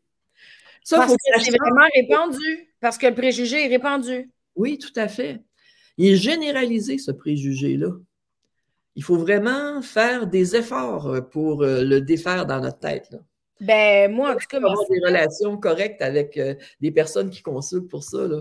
Ça, 0.84 0.96
parce 0.96 1.12
que 1.12 1.40
c'est 1.40 1.50
vraiment 1.50 1.86
répandu, 1.94 2.74
parce 2.80 2.98
que 2.98 3.06
le 3.06 3.14
préjugé 3.14 3.64
est 3.64 3.68
répandu. 3.68 4.30
Oui, 4.56 4.78
tout 4.78 4.92
à 4.96 5.08
fait. 5.08 5.40
Il 5.98 6.08
est 6.08 6.16
généralisé, 6.16 6.98
ce 6.98 7.10
préjugé-là. 7.10 7.90
Il 8.96 9.04
faut 9.04 9.16
vraiment 9.16 9.82
faire 9.82 10.26
des 10.26 10.56
efforts 10.56 11.28
pour 11.30 11.62
euh, 11.62 11.84
le 11.84 12.00
défaire 12.00 12.46
dans 12.46 12.60
notre 12.60 12.78
tête. 12.78 13.08
Là. 13.10 13.18
Ben, 13.60 14.10
moi, 14.10 14.30
en 14.30 14.36
tout 14.36 14.46
cas. 14.48 14.56
Avoir 14.56 14.88
des 14.88 15.00
relations 15.04 15.56
correctes 15.58 16.02
avec 16.02 16.36
euh, 16.38 16.54
des 16.80 16.90
personnes 16.90 17.30
qui 17.30 17.42
consultent 17.42 17.88
pour 17.88 18.02
ça. 18.02 18.26
Là. 18.26 18.40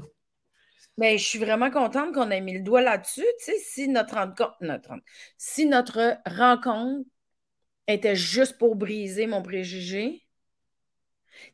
Mais 1.00 1.18
je 1.18 1.26
suis 1.26 1.39
vraiment 1.39 1.72
contente 1.72 2.14
qu'on 2.14 2.30
ait 2.30 2.41
mis 2.41 2.54
le 2.54 2.62
doigt 2.62 2.82
là-dessus. 2.82 3.26
Si 3.64 3.88
notre 3.88 4.16
rencontre, 4.16 4.58
si 5.38 5.66
notre 5.66 6.18
rencontre 6.26 7.08
était 7.88 8.16
juste 8.16 8.58
pour 8.60 8.76
briser 8.76 9.28
mon 9.28 9.41
préjugé, 9.43 10.26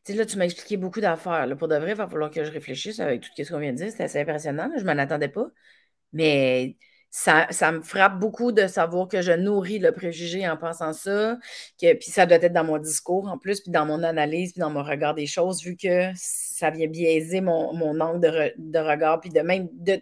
là, 0.09 0.25
tu 0.25 0.37
m'as 0.37 0.45
expliqué 0.45 0.77
beaucoup 0.77 1.01
d'affaires. 1.01 1.47
Pour 1.57 1.67
de 1.67 1.75
vrai, 1.75 1.91
il 1.91 1.95
va 1.97 2.07
falloir 2.07 2.31
que 2.31 2.43
je 2.43 2.51
réfléchisse 2.51 2.99
avec 2.99 3.21
tout 3.21 3.29
ce 3.37 3.49
qu'on 3.51 3.59
vient 3.59 3.71
de 3.73 3.77
dire. 3.77 3.91
C'est 3.91 4.03
assez 4.03 4.19
impressionnant. 4.19 4.69
Je 4.75 4.81
ne 4.83 4.85
m'en 4.93 5.01
attendais 5.01 5.29
pas. 5.29 5.47
Mais 6.13 6.77
ça, 7.15 7.71
me 7.71 7.81
frappe 7.81 8.19
beaucoup 8.19 8.51
de 8.51 8.67
savoir 8.67 9.07
que 9.07 9.21
je 9.21 9.31
nourris 9.31 9.79
le 9.79 9.93
préjugé 9.93 10.47
en 10.49 10.57
pensant 10.57 10.91
ça, 10.91 11.37
que, 11.81 11.93
puis 11.93 12.11
ça 12.11 12.25
doit 12.25 12.39
être 12.41 12.51
dans 12.51 12.65
mon 12.65 12.77
discours 12.77 13.29
en 13.29 13.37
plus, 13.37 13.61
puis 13.61 13.71
dans 13.71 13.85
mon 13.85 14.03
analyse, 14.03 14.51
puis 14.51 14.59
dans 14.59 14.69
mon 14.69 14.83
regard 14.83 15.15
des 15.15 15.25
choses, 15.25 15.63
vu 15.63 15.77
que 15.77 16.09
ça 16.15 16.71
vient 16.71 16.87
biaiser 16.87 17.39
mon, 17.39 18.01
angle 18.01 18.53
de, 18.57 18.79
regard, 18.79 19.21
puis 19.21 19.29
de 19.29 19.39
même 19.39 19.69
de... 19.71 19.93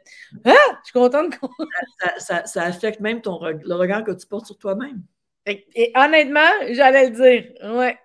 Ah! 0.43 0.53
Je 0.81 0.85
suis 0.85 0.93
contente 0.93 1.37
qu'on... 1.37 1.49
Ça, 2.17 2.63
affecte 2.63 2.99
même 2.99 3.21
ton, 3.21 3.39
le 3.43 3.75
regard 3.75 4.03
que 4.03 4.11
tu 4.11 4.25
portes 4.25 4.47
sur 4.47 4.57
toi-même. 4.57 5.03
Et, 5.45 5.91
honnêtement, 5.95 6.39
j'allais 6.71 7.11
le 7.11 7.15
dire, 7.15 7.75
ouais. 7.75 7.95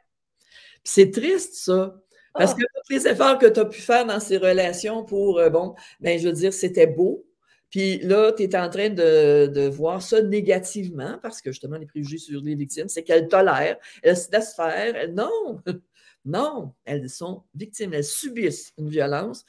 c'est 0.84 1.10
triste, 1.10 1.54
ça. 1.54 1.94
Parce 2.34 2.52
ah! 2.52 2.56
que 2.56 2.62
tous 2.62 2.92
les 2.92 3.08
efforts 3.08 3.38
que 3.38 3.46
tu 3.46 3.58
as 3.58 3.64
pu 3.64 3.80
faire 3.80 4.04
dans 4.04 4.20
ces 4.20 4.36
relations 4.36 5.02
pour, 5.02 5.38
euh, 5.38 5.48
bon, 5.48 5.74
ben, 6.00 6.18
je 6.18 6.28
veux 6.28 6.34
dire, 6.34 6.52
c'était 6.52 6.86
beau, 6.86 7.24
puis 7.70 7.98
là, 7.98 8.32
tu 8.32 8.44
es 8.44 8.56
en 8.56 8.70
train 8.70 8.88
de, 8.88 9.68
voir 9.68 10.02
ça 10.02 10.22
négativement 10.22 11.18
parce 11.22 11.40
que 11.42 11.52
justement, 11.52 11.76
les 11.76 11.86
préjugés 11.86 12.18
sur 12.18 12.40
les 12.40 12.54
victimes, 12.54 12.88
c'est 12.88 13.02
qu'elles 13.02 13.28
tolèrent, 13.28 13.76
elles 14.02 14.16
se 14.16 14.30
laissent 14.30 14.54
faire. 14.54 15.08
non, 15.12 15.62
non, 16.24 16.72
elles 16.84 17.10
sont 17.10 17.44
victimes, 17.54 17.92
elles 17.94 18.04
subissent 18.04 18.72
une 18.78 18.88
violence. 18.88 19.44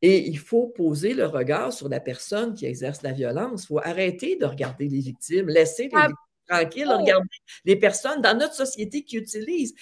Et 0.00 0.28
il 0.28 0.38
faut 0.38 0.68
poser 0.68 1.12
le 1.12 1.26
regard 1.26 1.72
sur 1.72 1.88
la 1.88 1.98
personne 1.98 2.54
qui 2.54 2.66
exerce 2.66 3.02
la 3.02 3.12
violence. 3.12 3.64
Il 3.64 3.66
faut 3.66 3.78
arrêter 3.78 4.36
de 4.36 4.46
regarder 4.46 4.88
les 4.88 5.00
victimes, 5.00 5.48
laisser 5.48 5.84
les 5.84 5.90
ah, 5.94 6.06
victimes 6.06 6.16
tranquilles, 6.46 6.88
regarder 6.88 7.28
les 7.64 7.76
personnes 7.76 8.20
dans 8.22 8.38
notre 8.38 8.54
société 8.54 9.02
qui 9.02 9.16
utilisent 9.16 9.74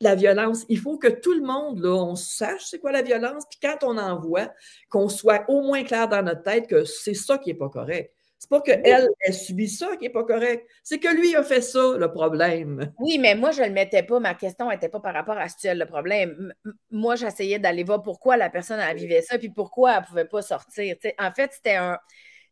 la 0.00 0.14
violence. 0.14 0.64
Il 0.68 0.78
faut 0.78 0.98
que 0.98 1.08
tout 1.08 1.32
le 1.32 1.44
monde, 1.44 1.80
là, 1.80 1.94
on 1.94 2.14
sache 2.14 2.64
c'est 2.64 2.78
quoi 2.78 2.92
la 2.92 3.02
violence, 3.02 3.44
puis 3.48 3.58
quand 3.62 3.86
on 3.86 3.98
en 3.98 4.18
voit, 4.18 4.52
qu'on 4.88 5.08
soit 5.08 5.44
au 5.48 5.62
moins 5.62 5.84
clair 5.84 6.08
dans 6.08 6.22
notre 6.22 6.42
tête 6.42 6.66
que 6.66 6.84
c'est 6.84 7.14
ça 7.14 7.38
qui 7.38 7.50
n'est 7.50 7.58
pas 7.58 7.68
correct. 7.68 8.12
C'est 8.38 8.50
pas 8.50 8.60
qu'elle, 8.60 9.08
elle 9.20 9.34
subit 9.34 9.68
ça 9.68 9.96
qui 9.96 10.04
n'est 10.04 10.10
pas 10.10 10.24
correct. 10.24 10.68
C'est 10.82 10.98
que 10.98 11.08
lui 11.08 11.34
a 11.34 11.42
fait 11.42 11.62
ça, 11.62 11.96
le 11.96 12.12
problème. 12.12 12.92
Oui, 12.98 13.18
mais 13.18 13.34
moi, 13.34 13.50
je 13.50 13.62
ne 13.62 13.68
le 13.68 13.72
mettais 13.72 14.02
pas. 14.02 14.20
Ma 14.20 14.34
question 14.34 14.68
n'était 14.68 14.90
pas 14.90 15.00
par 15.00 15.14
rapport 15.14 15.38
à 15.38 15.48
ce 15.48 15.74
le 15.74 15.86
problème. 15.86 16.52
moi, 16.90 17.16
j'essayais 17.16 17.58
d'aller 17.58 17.82
voir 17.82 18.02
pourquoi 18.02 18.36
la 18.36 18.50
personne, 18.50 18.78
elle 18.78 18.96
vivait 18.98 19.22
ça, 19.22 19.38
puis 19.38 19.48
pourquoi 19.48 19.94
elle 19.94 20.02
ne 20.02 20.06
pouvait 20.06 20.24
pas 20.26 20.42
sortir. 20.42 20.96
en 21.18 21.32
fait, 21.32 21.52
c'était 21.54 21.76
un. 21.76 21.98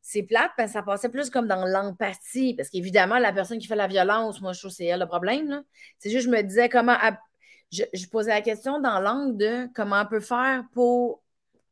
C'est 0.07 0.22
plate, 0.22 0.51
parce 0.57 0.70
que 0.70 0.74
ça 0.74 0.82
passait 0.82 1.09
plus 1.09 1.30
comme 1.30 1.47
dans 1.47 1.64
l'empathie. 1.64 2.55
Parce 2.55 2.68
qu'évidemment, 2.68 3.18
la 3.18 3.32
personne 3.32 3.59
qui 3.59 3.66
fait 3.66 3.76
la 3.76 3.86
violence, 3.86 4.40
moi, 4.42 4.53
je 4.53 4.59
trouve 4.59 4.70
que 4.70 4.76
c'est 4.76 4.84
elle 4.84 5.01
le 5.01 5.07
problème. 5.07 5.62
C'est 5.99 6.11
juste, 6.11 6.26
je 6.26 6.30
me 6.30 6.42
disais 6.42 6.68
comment 6.68 6.97
je, 7.75 8.09
posais 8.09 8.31
la 8.31 8.43
question 8.43 8.81
dans 8.81 9.01
l'angle 9.01 9.37
de 9.37 9.68
comment 9.75 10.03
on 10.03 10.07
peut 10.07 10.20
faire 10.20 10.64
pour 10.72 11.22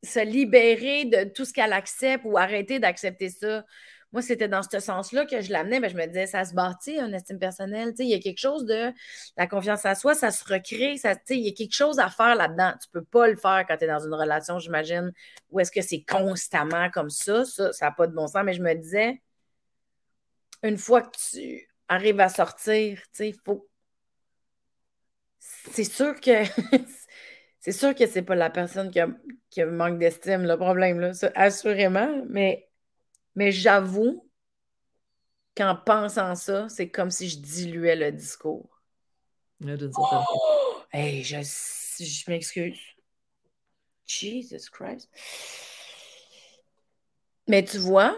se 0.02 0.24
libérer 0.24 1.04
de 1.04 1.24
tout 1.30 1.44
ce 1.44 1.52
qu'elle 1.52 1.72
accepte 1.72 2.24
ou 2.24 2.36
arrêter 2.36 2.78
d'accepter 2.78 3.28
ça. 3.28 3.64
Moi, 4.12 4.20
c'était 4.20 4.48
dans 4.48 4.62
ce 4.62 4.78
sens-là 4.78 5.24
que 5.24 5.40
je 5.40 5.50
l'amenais. 5.52 5.80
mais 5.80 5.88
je 5.88 5.96
me 5.96 6.06
disais, 6.06 6.26
ça 6.26 6.44
se 6.44 6.52
bâtit, 6.52 6.98
une 6.98 7.14
estime 7.14 7.38
personnelle. 7.38 7.94
Il 7.98 8.08
y 8.08 8.14
a 8.14 8.18
quelque 8.18 8.38
chose 8.38 8.66
de 8.66 8.92
la 9.38 9.46
confiance 9.46 9.86
à 9.86 9.94
soi, 9.94 10.14
ça 10.14 10.30
se 10.30 10.44
recrée. 10.44 10.98
Ça, 10.98 11.14
il 11.30 11.38
y 11.38 11.48
a 11.48 11.52
quelque 11.52 11.74
chose 11.74 11.98
à 11.98 12.10
faire 12.10 12.34
là-dedans. 12.34 12.72
Tu 12.82 12.88
ne 12.94 13.00
peux 13.00 13.06
pas 13.06 13.28
le 13.28 13.36
faire 13.36 13.64
quand 13.66 13.76
tu 13.78 13.84
es 13.84 13.86
dans 13.86 14.04
une 14.04 14.14
relation, 14.14 14.58
j'imagine, 14.58 15.12
où 15.50 15.60
est-ce 15.60 15.72
que 15.72 15.80
c'est 15.80 16.02
constamment 16.02 16.90
comme 16.90 17.10
ça. 17.10 17.44
Ça 17.44 17.70
n'a 17.80 17.90
pas 17.92 18.06
de 18.06 18.12
bon 18.14 18.26
sens. 18.26 18.42
Mais 18.44 18.52
je 18.52 18.62
me 18.62 18.74
disais, 18.74 19.22
une 20.62 20.78
fois 20.78 21.02
que 21.02 21.16
tu 21.30 21.68
arrives 21.88 22.20
à 22.20 22.28
sortir, 22.28 23.00
il 23.18 23.34
faut 23.44 23.68
c'est 25.42 25.84
sûr 25.84 26.20
que 26.20 26.44
c'est 27.60 27.72
sûr 27.72 27.94
que 27.94 28.06
c'est 28.06 28.22
pas 28.22 28.34
la 28.34 28.50
personne 28.50 28.90
qui, 28.90 29.00
a, 29.00 29.66
manque 29.66 29.98
d'estime 29.98 30.44
le 30.44 30.56
problème, 30.56 31.00
là, 31.00 31.12
assurément, 31.34 32.22
mais, 32.28 32.68
mais 33.34 33.50
j'avoue 33.50 34.28
qu'en 35.56 35.76
pensant 35.76 36.34
ça, 36.34 36.68
c'est 36.68 36.90
comme 36.90 37.10
si 37.10 37.28
je 37.28 37.38
diluais 37.38 37.96
le 37.96 38.12
discours. 38.12 38.80
Oh! 39.64 40.68
Hey, 40.94 41.22
je, 41.22 41.38
je 41.40 42.30
m'excuse. 42.30 42.78
Jesus 44.06 44.68
Christ. 44.70 45.08
Mais 47.48 47.64
tu 47.64 47.78
vois, 47.78 48.14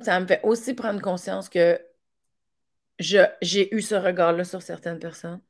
ça 0.00 0.18
me 0.18 0.26
fait 0.26 0.40
aussi 0.44 0.72
prendre 0.72 1.02
conscience 1.02 1.50
que 1.50 1.78
j'ai 2.98 3.74
eu 3.74 3.82
ce 3.82 3.96
regard-là 3.96 4.44
sur 4.44 4.62
certaines 4.62 4.98
personnes. 4.98 5.42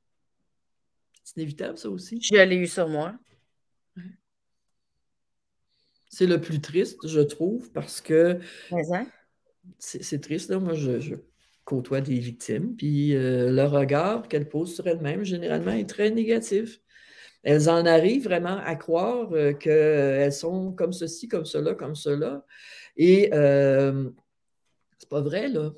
C'est 1.28 1.42
inévitable, 1.42 1.76
ça 1.76 1.90
aussi. 1.90 2.18
Je 2.22 2.36
l'ai 2.36 2.56
eu 2.56 2.66
sur 2.66 2.88
moi. 2.88 3.14
C'est 6.08 6.26
le 6.26 6.40
plus 6.40 6.62
triste, 6.62 7.06
je 7.06 7.20
trouve, 7.20 7.70
parce 7.72 8.00
que. 8.00 8.38
C'est 9.78 10.22
triste, 10.22 10.48
là. 10.48 10.58
Moi, 10.58 10.72
je, 10.72 11.16
côtoie 11.66 12.00
des 12.00 12.18
victimes, 12.18 12.74
puis 12.76 13.14
euh, 13.14 13.52
le 13.52 13.64
regard 13.64 14.26
qu'elles 14.26 14.48
posent 14.48 14.74
sur 14.74 14.86
elles-mêmes, 14.86 15.22
généralement, 15.22 15.72
est 15.72 15.86
très 15.86 16.10
négatif. 16.10 16.80
Elles 17.42 17.68
en 17.68 17.84
arrivent 17.84 18.24
vraiment 18.24 18.56
à 18.64 18.74
croire 18.74 19.30
euh, 19.34 19.52
qu'elles 19.52 20.32
sont 20.32 20.72
comme 20.72 20.94
ceci, 20.94 21.28
comme 21.28 21.44
cela, 21.44 21.74
comme 21.74 21.94
cela. 21.94 22.46
Et 22.96 23.28
euh, 23.34 24.08
c'est 24.98 25.10
pas 25.10 25.20
vrai, 25.20 25.48
là. 25.48 25.74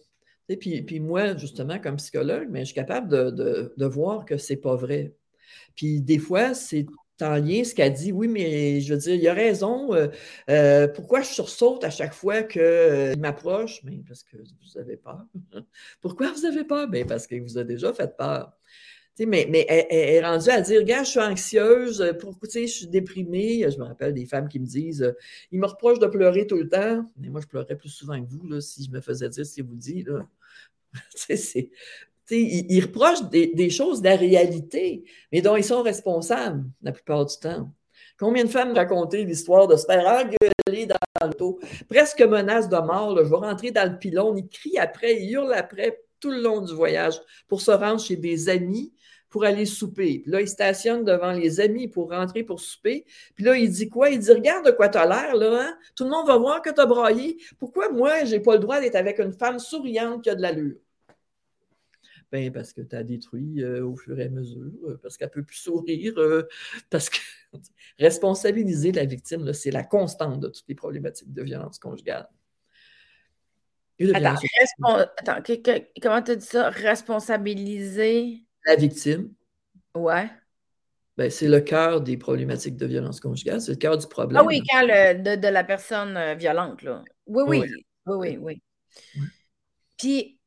Et 0.49 0.57
puis, 0.57 0.81
puis, 0.83 1.01
moi, 1.01 1.37
justement, 1.37 1.81
comme 1.81 1.97
psychologue, 1.97 2.47
mais 2.51 2.61
je 2.61 2.67
suis 2.67 2.75
capable 2.75 3.09
de, 3.09 3.31
de, 3.33 3.75
de 3.77 3.87
voir 3.87 4.25
que 4.25 4.37
c'est 4.37 4.57
pas 4.57 4.77
vrai. 4.77 5.17
Puis 5.75 6.01
des 6.01 6.19
fois, 6.19 6.55
c'est 6.55 6.87
en 7.23 7.37
lien 7.37 7.65
ce 7.65 7.75
qu'elle 7.75 7.93
dit. 7.93 8.13
Oui, 8.13 8.29
mais 8.29 8.81
je 8.81 8.95
veux 8.95 9.01
dire, 9.01 9.15
il 9.15 9.29
a 9.29 9.35
raison. 9.35 9.95
Euh, 9.95 10.09
euh, 10.49 10.89
pourquoi 10.89 11.23
je 11.23 11.29
sursaute 11.29 11.85
à 11.85 11.91
chaque 11.91 12.15
fois 12.15 12.43
qu'il 12.43 12.61
euh, 12.63 13.17
m'approche? 13.17 13.83
Mais 13.85 14.03
parce 14.07 14.23
que 14.23 14.37
vous 14.37 14.79
avez 14.79 14.97
peur. 14.97 15.25
pourquoi 16.01 16.33
vous 16.33 16.45
avez 16.45 16.65
peur? 16.65 16.89
Bien, 16.89 17.05
parce 17.05 17.27
qu'il 17.27 17.43
vous 17.43 17.59
a 17.59 17.65
déjà 17.65 17.93
fait 17.93 18.17
peur. 18.17 18.53
mais, 19.19 19.47
mais 19.51 19.67
elle, 19.69 19.87
est 19.91 20.25
rendue 20.25 20.51
à 20.51 20.61
dire, 20.61 20.81
regarde, 20.81 21.05
je 21.05 21.11
suis 21.11 21.21
anxieuse, 21.21 22.15
pour, 22.21 22.39
je 22.43 22.67
suis 22.67 22.87
déprimée. 22.87 23.71
Je 23.71 23.79
me 23.79 23.85
rappelle 23.85 24.15
des 24.15 24.27
femmes 24.27 24.49
qui 24.49 24.61
me 24.61 24.67
disent, 24.67 25.15
ils 25.51 25.59
me 25.59 25.67
reprochent 25.67 25.99
de 25.99 26.07
pleurer 26.07 26.47
tout 26.47 26.57
le 26.57 26.69
temps. 26.69 27.05
Mais 27.17 27.29
moi, 27.29 27.41
je 27.41 27.47
pleurais 27.47 27.77
plus 27.77 27.91
souvent 27.91 28.23
que 28.23 28.29
vous, 28.29 28.47
là, 28.49 28.61
si 28.61 28.85
je 28.85 28.91
me 28.91 29.01
faisais 29.01 29.29
dire 29.29 29.47
ce 29.47 29.55
qu'il 29.55 29.65
vous 29.65 29.77
dit. 29.77 30.05
ils, 32.31 32.81
reprochent 32.81 33.29
des, 33.31 33.71
choses 33.71 34.01
de 34.03 34.09
la 34.09 34.17
réalité, 34.17 35.05
mais 35.33 35.43
dont 35.43 35.57
ils 35.57 35.65
sont 35.65 35.83
responsables 35.83 36.65
la 36.83 36.93
plupart 36.93 37.27
du 37.27 37.37
temps. 37.37 37.73
Combien 38.19 38.45
de 38.45 38.51
femmes 38.51 38.73
racontaient 38.73 39.25
l'histoire 39.25 39.67
de 39.67 39.77
se 39.77 39.87
faire 39.87 40.07
engueuler 40.07 40.87
dans 40.87 40.97
l'auto, 41.23 41.59
presque 41.89 42.21
menace 42.21 42.69
de 42.69 42.77
mort, 42.77 43.17
je 43.17 43.23
vais 43.23 43.37
rentrer 43.37 43.71
dans 43.71 43.91
le 43.91 43.99
pylône, 43.99 44.39
ils 44.39 44.49
crient 44.49 44.79
après, 44.79 45.23
ils 45.23 45.33
hurlent 45.33 45.55
après 45.55 46.03
tout 46.21 46.31
le 46.31 46.43
long 46.43 46.61
du 46.61 46.75
voyage 46.75 47.19
pour 47.49 47.63
se 47.63 47.71
rendre 47.71 48.01
chez 48.01 48.17
des 48.17 48.49
amis 48.49 48.93
pour 49.31 49.45
aller 49.45 49.65
souper. 49.65 50.19
Puis 50.19 50.31
là, 50.31 50.41
il 50.41 50.49
stationne 50.49 51.05
devant 51.05 51.33
les 51.33 51.61
amis 51.61 51.89
pour 51.89 52.11
rentrer 52.11 52.43
pour 52.43 52.61
souper. 52.61 53.07
Puis 53.37 53.45
là, 53.45 53.57
il 53.57 53.71
dit 53.71 53.89
quoi? 53.89 54.11
Il 54.11 54.19
dit 54.19 54.33
Regarde 54.33 54.67
de 54.67 54.73
quoi 54.73 54.89
tu 54.89 54.99
as 54.99 55.07
l'air, 55.07 55.37
là. 55.37 55.63
Hein? 55.63 55.79
Tout 55.95 56.05
le 56.05 56.11
monde 56.11 56.27
va 56.27 56.37
voir 56.37 56.61
que 56.61 56.71
tu 56.71 56.81
as 56.81 56.87
braillé. 56.87 57.39
Pourquoi 57.59 57.91
moi, 57.91 58.25
je 58.25 58.33
n'ai 58.33 58.41
pas 58.41 58.55
le 58.55 58.59
droit 58.59 58.81
d'être 58.81 58.97
avec 58.97 59.21
une 59.21 59.33
femme 59.33 59.61
souriante 59.61 60.25
qui 60.25 60.31
a 60.31 60.35
de 60.35 60.43
l'allure? 60.43 60.77
Ben, 62.33 62.53
parce 62.53 62.73
que 62.73 62.81
tu 62.81 62.95
as 62.95 63.03
détruit 63.03 63.63
euh, 63.65 63.85
au 63.85 63.97
fur 63.97 64.19
et 64.21 64.25
à 64.25 64.29
mesure, 64.29 64.71
euh, 64.85 65.01
parce 65.03 65.17
qu'elle 65.17 65.29
ne 65.29 65.33
peut 65.33 65.43
plus 65.43 65.57
sourire, 65.57 66.15
euh, 66.19 66.47
parce 66.91 67.11
que 67.11 67.19
responsabiliser 67.99 68.93
la 68.93 69.05
victime, 69.05 69.53
c'est 69.53 69.73
la 69.73 69.83
constante 69.83 70.39
de 70.39 70.49
toutes 70.49 70.69
les 70.69 70.77
problématiques 70.77 71.33
de 71.33 71.43
violence 71.43 71.79
conjugale. 71.79 72.29
Attends, 74.15 74.37
comment 76.01 76.23
tu 76.23 76.37
dis 76.37 76.47
ça? 76.47 76.71
Responsabiliser 76.71 78.47
la 78.65 78.77
victime? 78.77 79.35
Ouais. 79.95 80.31
Ben, 81.19 81.31
c'est 81.31 81.49
le 81.49 81.61
cœur 81.61 82.01
des 82.01 82.17
problématiques 82.17 82.77
de 82.77 82.87
violence 82.87 83.21
conjugale, 83.21 83.61
c'est 83.61 83.73
le 83.73 83.77
cœur 83.77 83.99
du 83.99 84.07
problème. 84.07 84.41
Ah 84.41 84.47
oui, 84.47 84.63
quand 84.71 84.87
de, 84.87 85.49
la 85.49 85.65
personne 85.65 86.35
violente, 86.39 86.83
là. 86.83 87.03
Oui, 87.27 87.43
oui, 87.47 87.75
oui, 88.07 88.15
oui, 88.17 88.39
oui. 88.41 88.63
Puis, 89.99 90.40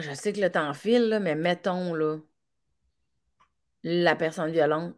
je 0.00 0.12
sais 0.14 0.32
que 0.32 0.40
le 0.40 0.50
temps 0.50 0.72
file, 0.74 1.18
mais 1.22 1.34
mettons, 1.34 1.94
là, 1.94 2.18
la 3.82 4.16
personne 4.16 4.50
violente, 4.50 4.94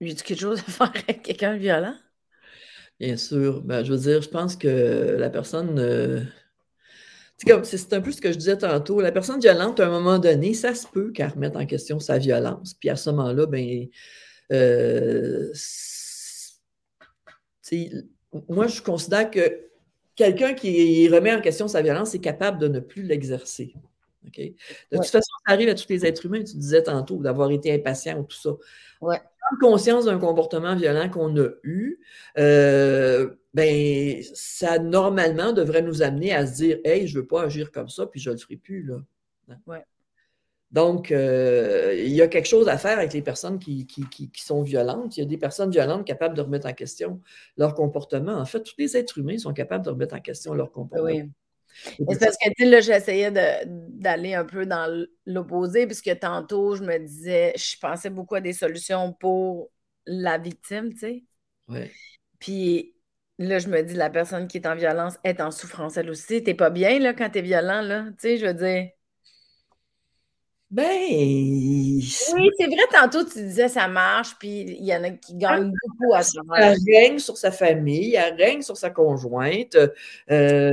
lui 0.00 0.14
dit 0.14 0.22
quelque 0.22 0.40
chose 0.40 0.60
à 0.60 0.62
faire 0.70 0.92
avec 1.08 1.22
quelqu'un 1.22 1.56
violent? 1.56 1.96
Bien 2.98 3.16
sûr. 3.16 3.62
Ben, 3.62 3.84
je 3.84 3.92
veux 3.92 3.98
dire, 3.98 4.22
je 4.22 4.28
pense 4.28 4.56
que 4.56 5.16
la 5.18 5.30
personne. 5.30 5.78
Euh, 5.78 6.22
c'est 7.36 7.92
un 7.94 8.02
peu 8.02 8.12
ce 8.12 8.20
que 8.20 8.30
je 8.32 8.36
disais 8.36 8.58
tantôt. 8.58 9.00
La 9.00 9.12
personne 9.12 9.40
violente, 9.40 9.80
à 9.80 9.86
un 9.86 9.90
moment 9.90 10.18
donné, 10.18 10.52
ça 10.52 10.74
se 10.74 10.86
peut 10.86 11.10
qu'elle 11.10 11.30
remette 11.30 11.56
en 11.56 11.64
question 11.64 11.98
sa 11.98 12.18
violence. 12.18 12.74
Puis 12.74 12.90
à 12.90 12.96
ce 12.96 13.08
moment-là, 13.10 13.46
ben, 13.46 13.86
euh, 14.52 15.50
moi, 18.48 18.66
je 18.66 18.82
considère 18.82 19.30
que 19.30 19.69
quelqu'un 20.16 20.54
qui 20.54 21.08
remet 21.08 21.34
en 21.34 21.40
question 21.40 21.68
sa 21.68 21.82
violence 21.82 22.14
est 22.14 22.20
capable 22.20 22.58
de 22.58 22.68
ne 22.68 22.80
plus 22.80 23.02
l'exercer. 23.02 23.74
De 24.22 24.96
toute 24.96 25.06
façon, 25.06 25.32
ça 25.46 25.54
arrive 25.54 25.68
à 25.68 25.74
tous 25.74 25.86
les 25.88 26.04
êtres 26.04 26.26
humains, 26.26 26.42
tu 26.42 26.56
disais 26.56 26.82
tantôt, 26.82 27.16
d'avoir 27.16 27.50
été 27.50 27.72
impatient 27.72 28.18
ou 28.18 28.24
tout 28.24 28.36
ça. 28.36 28.50
Ouais. 29.00 29.18
Prendre 29.18 29.60
conscience 29.60 30.04
d'un 30.04 30.18
comportement 30.18 30.76
violent 30.76 31.08
qu'on 31.08 31.34
a 31.40 31.48
eu, 31.62 31.98
euh, 32.38 33.30
ben, 33.54 34.22
ça 34.34 34.78
normalement 34.78 35.52
devrait 35.52 35.82
nous 35.82 36.02
amener 36.02 36.32
à 36.32 36.46
se 36.46 36.56
dire 36.56 36.78
Hey, 36.84 37.06
je 37.06 37.16
ne 37.16 37.22
veux 37.22 37.26
pas 37.26 37.44
agir 37.44 37.72
comme 37.72 37.88
ça, 37.88 38.06
puis 38.06 38.20
je 38.20 38.30
ne 38.30 38.34
le 38.34 38.40
ferai 38.40 38.56
plus. 38.56 38.82
Là. 38.82 38.98
Ouais. 39.66 39.84
Donc, 40.70 41.10
euh, 41.10 41.94
il 41.98 42.12
y 42.12 42.22
a 42.22 42.28
quelque 42.28 42.46
chose 42.46 42.68
à 42.68 42.78
faire 42.78 42.98
avec 42.98 43.12
les 43.12 43.22
personnes 43.22 43.58
qui, 43.58 43.86
sont 44.36 44.62
violentes. 44.62 45.16
Il 45.16 45.20
y 45.20 45.22
a 45.22 45.26
des 45.26 45.38
personnes 45.38 45.70
violentes 45.70 46.06
capables 46.06 46.36
de 46.36 46.42
remettre 46.42 46.68
en 46.68 46.72
question 46.72 47.20
leur 47.56 47.74
comportement. 47.74 48.34
En 48.34 48.44
fait, 48.44 48.62
tous 48.62 48.74
les 48.78 48.96
êtres 48.96 49.18
humains 49.18 49.38
sont 49.38 49.52
capables 49.52 49.84
de 49.84 49.90
remettre 49.90 50.14
en 50.14 50.20
question 50.20 50.54
leur 50.54 50.70
comportement. 50.70 51.10
Oui. 51.10 51.30
C'est 52.08 52.20
parce 52.20 52.36
que 52.36 52.64
là, 52.64 52.80
j'essayais 52.80 53.30
d'aller 53.30 54.34
un 54.34 54.44
peu 54.44 54.66
dans 54.66 55.06
l'opposé, 55.26 55.86
puisque 55.86 56.18
tantôt, 56.18 56.76
je 56.76 56.82
me 56.82 56.98
disais, 56.98 57.52
je 57.56 57.78
pensais 57.78 58.10
beaucoup 58.10 58.34
à 58.34 58.40
des 58.40 58.52
solutions 58.52 59.12
pour 59.12 59.70
la 60.06 60.38
victime, 60.38 60.92
tu 60.92 60.98
sais. 60.98 61.24
Oui. 61.68 61.90
Puis 62.38 62.94
là, 63.38 63.58
je 63.58 63.68
me 63.68 63.82
dis, 63.82 63.94
la 63.94 64.10
personne 64.10 64.46
qui 64.46 64.58
est 64.58 64.66
en 64.66 64.74
violence 64.74 65.16
est 65.24 65.40
en 65.40 65.50
souffrance 65.50 65.96
elle 65.96 66.10
aussi. 66.10 66.42
T'es 66.42 66.54
pas 66.54 66.70
bien, 66.70 66.98
là, 66.98 67.14
quand 67.14 67.30
t'es 67.30 67.42
violent, 67.42 67.82
là. 67.82 68.06
Tu 68.12 68.14
sais, 68.18 68.36
je 68.36 68.46
veux 68.46 68.54
dire. 68.54 68.90
Ben. 70.70 70.86
Oui, 70.86 72.50
c'est 72.56 72.66
vrai, 72.66 72.86
tantôt 72.92 73.24
tu 73.24 73.42
disais 73.42 73.68
ça 73.68 73.88
marche, 73.88 74.36
puis 74.38 74.76
il 74.78 74.84
y 74.84 74.94
en 74.94 75.02
a 75.02 75.10
qui 75.10 75.34
gagnent 75.34 75.72
beaucoup 75.72 76.14
à 76.14 76.22
ça. 76.22 76.40
Elle 76.56 76.78
règne 76.86 77.18
sur 77.18 77.36
sa 77.36 77.50
famille, 77.50 78.14
elle 78.14 78.34
règne 78.34 78.62
sur 78.62 78.76
sa 78.76 78.90
conjointe. 78.90 79.74
Euh, 79.74 79.90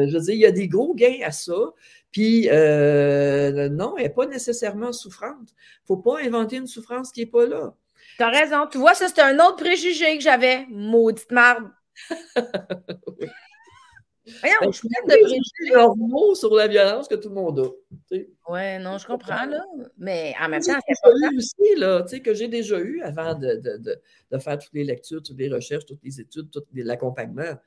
je 0.07 0.13
veux 0.13 0.23
dire, 0.23 0.33
il 0.35 0.39
y 0.39 0.45
a 0.45 0.51
des 0.51 0.67
gros 0.67 0.93
gains 0.93 1.21
à 1.25 1.31
ça. 1.31 1.73
Puis, 2.11 2.47
euh, 2.51 3.69
non, 3.69 3.95
elle 3.97 4.03
n'est 4.03 4.09
pas 4.09 4.27
nécessairement 4.27 4.91
souffrante. 4.91 5.49
Il 5.49 5.83
ne 5.83 5.87
faut 5.87 5.97
pas 5.97 6.19
inventer 6.23 6.57
une 6.57 6.67
souffrance 6.67 7.11
qui 7.11 7.21
n'est 7.21 7.25
pas 7.25 7.47
là. 7.47 7.73
Tu 8.17 8.23
as 8.23 8.29
raison. 8.29 8.67
Tu 8.71 8.77
vois, 8.77 8.93
ça, 8.93 9.07
c'est 9.07 9.21
un 9.21 9.39
autre 9.39 9.57
préjugé 9.57 10.17
que 10.17 10.23
j'avais. 10.23 10.65
Maudite 10.69 11.31
marde. 11.31 11.69
oui. 13.19 13.27
Voyons, 14.41 14.55
ben, 14.61 14.71
je 14.71 14.77
suis 14.77 14.87
de 14.89 15.05
préjugés 15.05 15.73
normaux 15.73 16.35
sur 16.35 16.53
la 16.53 16.67
violence 16.67 17.07
que 17.07 17.15
tout 17.15 17.29
le 17.29 17.35
monde 17.35 17.59
a. 17.59 18.15
Oui, 18.49 18.79
non, 18.79 18.97
je 18.97 19.07
comprends, 19.07 19.45
là. 19.45 19.63
Mais 19.97 20.33
en 20.41 20.49
même 20.49 20.61
temps, 20.61 20.77
c'est 20.87 21.01
pas 21.01 21.09
aussi, 21.35 21.75
là, 21.77 22.01
tu 22.03 22.09
sais, 22.09 22.21
que 22.21 22.33
j'ai 22.33 22.47
déjà 22.47 22.79
eu 22.79 23.01
avant 23.01 23.35
de, 23.35 23.55
de, 23.55 23.77
de, 23.77 24.01
de, 24.31 24.37
faire 24.37 24.57
toutes 24.57 24.73
les 24.73 24.83
lectures, 24.83 25.23
toutes 25.23 25.37
les 25.37 25.49
recherches, 25.49 25.85
toutes 25.85 26.03
les 26.03 26.19
études, 26.19 26.51
tout 26.51 26.63
l'accompagnement. 26.73 27.57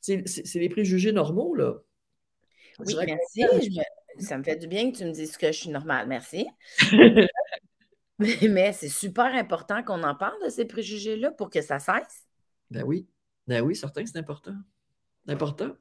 C'est 0.00 0.22
les 0.54 0.68
préjugés 0.68 1.12
normaux, 1.12 1.54
là. 1.54 1.74
Oui, 2.80 2.94
merci. 3.06 3.44
Ça 4.18 4.38
me 4.38 4.42
fait 4.42 4.56
du 4.56 4.66
bien 4.66 4.92
que 4.92 4.98
tu 4.98 5.04
me 5.04 5.10
dises 5.10 5.36
que 5.36 5.46
je 5.46 5.58
suis 5.58 5.70
normale. 5.70 6.06
Merci. 6.06 6.46
mais, 8.18 8.72
c'est 8.72 8.88
super 8.88 9.26
important 9.34 9.82
qu'on 9.82 10.02
en 10.02 10.14
parle 10.14 10.42
de 10.44 10.50
ces 10.50 10.66
préjugés-là 10.66 11.32
pour 11.32 11.50
que 11.50 11.62
ça 11.62 11.78
cesse. 11.78 12.26
Ben 12.70 12.84
oui. 12.84 13.08
Ben 13.46 13.62
oui, 13.62 13.74
certain, 13.74 14.04
c'est 14.06 14.18
important. 14.18 14.54
Important. 15.26 15.74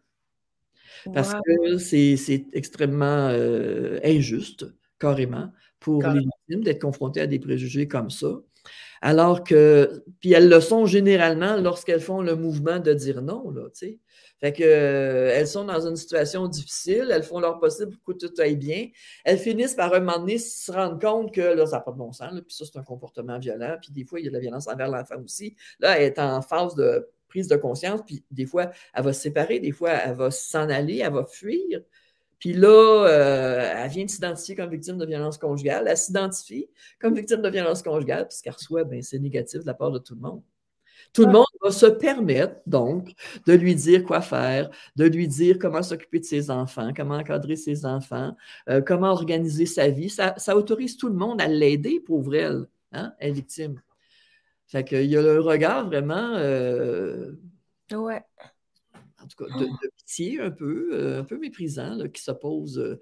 Parce 1.14 1.34
que 1.34 1.78
c'est 1.78 2.46
extrêmement 2.54 3.30
euh, 3.30 4.00
injuste, 4.04 4.66
carrément, 5.00 5.52
pour 5.80 6.04
les 6.08 6.20
victimes 6.20 6.64
d'être 6.64 6.82
confrontées 6.82 7.22
à 7.22 7.28
des 7.28 7.40
préjugés 7.40 7.88
comme 7.88 8.10
ça. 8.10 8.40
Alors 9.02 9.44
que, 9.44 10.06
puis 10.22 10.32
elles 10.32 10.48
le 10.48 10.62
sont 10.62 10.86
généralement 10.86 11.58
lorsqu'elles 11.58 12.00
font 12.00 12.22
le 12.22 12.38
mouvement 12.38 12.80
de 12.80 12.94
dire 12.94 13.22
non, 13.22 13.52
là, 13.52 13.64
tu 13.64 13.88
sais. 13.88 14.00
Fait 14.40 14.52
que, 14.52 14.64
euh, 14.64 15.32
elles 15.34 15.48
sont 15.48 15.66
dans 15.66 15.88
une 15.88 15.96
situation 15.96 16.48
difficile, 16.48 17.08
elles 17.12 17.24
font 17.24 17.40
leur 17.40 17.60
possible 17.60 17.92
pour 17.92 18.14
que 18.14 18.26
tout 18.26 18.42
aille 18.42 18.58
bien. 18.58 18.90
Elles 19.24 19.38
finissent 19.38 19.76
par 19.76 19.94
un 19.94 20.00
moment 20.02 20.20
donné 20.20 20.38
se 20.38 20.72
rendre 20.72 21.00
compte 21.00 21.34
que 21.34 21.42
là, 21.42 21.66
ça 21.66 21.78
n'a 21.78 21.82
pas 21.82 21.92
de 21.92 21.98
bon 21.98 22.12
sens, 22.12 22.32
puis 22.32 22.56
ça, 22.56 22.66
c'est 22.66 22.78
un 22.78 22.84
comportement 22.84 23.40
violent, 23.40 23.78
puis 23.82 23.92
des 23.92 24.06
fois, 24.06 24.20
il 24.20 24.26
y 24.26 24.28
a 24.28 24.32
de 24.32 24.36
la 24.36 24.42
violence 24.42 24.68
envers 24.68 24.90
l'enfant 24.90 25.16
aussi. 25.24 25.56
Là, 25.80 25.98
elle 25.98 26.04
est 26.04 26.20
en 26.20 26.42
phase 26.42 26.76
de 26.76 27.08
prise 27.34 27.48
de 27.48 27.56
conscience, 27.56 28.02
puis 28.06 28.24
des 28.30 28.46
fois, 28.46 28.70
elle 28.94 29.04
va 29.04 29.12
se 29.12 29.22
séparer, 29.22 29.60
des 29.60 29.72
fois, 29.72 29.90
elle 29.90 30.14
va 30.14 30.30
s'en 30.30 30.70
aller, 30.70 31.00
elle 31.04 31.14
va 31.14 31.26
fuir. 31.26 31.82
Puis 32.38 32.54
là, 32.54 33.08
euh, 33.08 33.74
elle 33.84 33.90
vient 33.90 34.06
de 34.06 34.10
s'identifier 34.10 34.56
comme 34.56 34.70
victime 34.70 34.98
de 34.98 35.06
violence 35.06 35.40
conjugale. 35.40 35.86
Elle 35.88 35.98
s'identifie 35.98 36.70
comme 37.00 37.16
victime 37.16 37.42
de 37.42 37.50
violence 37.50 37.82
conjugale, 37.82 38.28
puisqu'elle 38.28 38.54
reçoit, 38.54 38.84
ben, 38.84 39.02
c'est 39.02 39.18
négatif 39.18 39.62
de 39.62 39.66
la 39.66 39.74
part 39.74 39.90
de 39.90 39.98
tout 39.98 40.14
le 40.14 40.22
monde. 40.22 40.44
Tout 41.12 41.26
le 41.26 41.32
monde 41.32 41.46
va 41.64 41.72
se 41.72 41.86
permettre, 41.86 42.56
donc, 42.68 43.14
de 43.48 43.54
lui 43.54 43.74
dire 43.76 44.04
quoi 44.04 44.22
faire, 44.22 44.70
de 44.96 45.06
lui 45.06 45.28
dire 45.28 45.58
comment 45.60 45.82
s'occuper 45.82 46.20
de 46.20 46.26
ses 46.26 46.52
enfants, 46.52 46.92
comment 46.96 47.16
encadrer 47.16 47.56
ses 47.56 47.86
enfants, 47.86 48.36
euh, 48.70 48.82
comment 48.82 49.12
organiser 49.12 49.66
sa 49.66 49.90
vie. 49.90 50.10
Ça, 50.10 50.56
autorise 50.56 50.98
tout 50.98 51.08
le 51.08 51.16
monde 51.16 51.42
à 51.42 51.48
l'aider, 51.48 52.00
pauvre 52.00 52.36
elle, 52.36 52.68
hein, 52.92 53.14
elle 53.20 53.30
est 53.30 53.34
victime. 53.34 53.82
Fait 54.68 54.84
qu'il 54.84 55.06
y 55.06 55.18
a 55.18 55.22
le 55.22 55.40
regard 55.40 55.86
vraiment. 55.86 56.34
Euh, 56.36 57.34
ouais. 57.92 58.22
En 59.22 59.28
tout 59.28 59.46
cas, 59.46 59.58
de, 59.58 59.68
pitié 59.98 60.42
un 60.42 60.52
peu, 60.52 60.90
euh, 60.94 61.22
un 61.22 61.24
peu 61.24 61.38
méprisant, 61.38 62.08
qui 62.10 62.22
s'oppose 62.22 62.80
euh, 62.80 63.00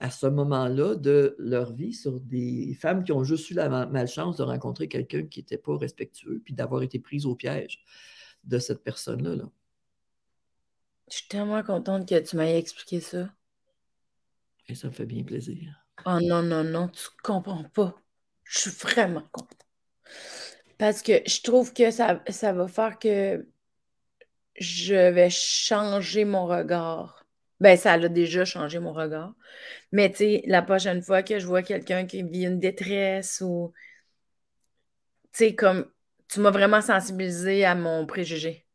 à 0.00 0.10
ce 0.10 0.26
moment-là 0.26 0.94
de 0.94 1.34
leur 1.38 1.72
vie 1.72 1.92
sur 1.92 2.20
des 2.20 2.76
femmes 2.78 3.02
qui 3.04 3.12
ont 3.12 3.24
juste 3.24 3.50
eu 3.50 3.54
la 3.54 3.86
malchance 3.86 4.36
de 4.36 4.42
rencontrer 4.42 4.88
quelqu'un 4.88 5.24
qui 5.24 5.40
n'était 5.40 5.58
pas 5.58 5.76
respectueux, 5.76 6.40
puis 6.44 6.54
d'avoir 6.54 6.82
été 6.82 6.98
prise 6.98 7.26
au 7.26 7.34
piège 7.34 7.82
de 8.44 8.58
cette 8.58 8.84
personne-là. 8.84 9.36
Là. 9.36 9.50
Je 11.10 11.16
suis 11.16 11.28
tellement 11.28 11.62
contente 11.62 12.08
que 12.08 12.18
tu 12.18 12.36
m'aies 12.36 12.58
expliqué 12.58 13.00
ça. 13.00 13.30
Et 14.68 14.74
ça 14.74 14.88
me 14.88 14.92
fait 14.92 15.06
bien 15.06 15.24
plaisir. 15.24 15.74
Oh 16.04 16.18
non, 16.22 16.42
non, 16.42 16.62
non, 16.62 16.88
tu 16.88 17.08
comprends 17.22 17.64
pas. 17.64 17.94
Je 18.44 18.58
suis 18.58 18.70
vraiment 18.70 19.26
contente. 19.32 19.66
Parce 20.78 21.02
que 21.02 21.12
je 21.26 21.42
trouve 21.42 21.72
que 21.72 21.90
ça, 21.90 22.22
ça 22.28 22.52
va 22.52 22.68
faire 22.68 22.98
que 22.98 23.46
je 24.58 24.94
vais 24.94 25.30
changer 25.30 26.24
mon 26.24 26.46
regard 26.46 27.24
Ben, 27.60 27.76
ça 27.76 27.92
a 27.92 28.08
déjà 28.08 28.44
changé 28.44 28.78
mon 28.78 28.92
regard. 28.92 29.34
Mais 29.92 30.10
tu 30.10 30.18
sais, 30.18 30.42
la 30.46 30.62
prochaine 30.62 31.02
fois 31.02 31.22
que 31.22 31.38
je 31.40 31.46
vois 31.46 31.62
quelqu'un 31.62 32.06
qui 32.06 32.22
vit 32.22 32.44
une 32.46 32.60
détresse 32.60 33.42
ou. 33.44 33.72
Tu 35.32 35.44
sais, 35.44 35.54
comme. 35.54 35.90
Tu 36.28 36.40
m'as 36.40 36.50
vraiment 36.50 36.82
sensibilisé 36.82 37.64
à 37.64 37.74
mon 37.74 38.04
préjugé. 38.06 38.66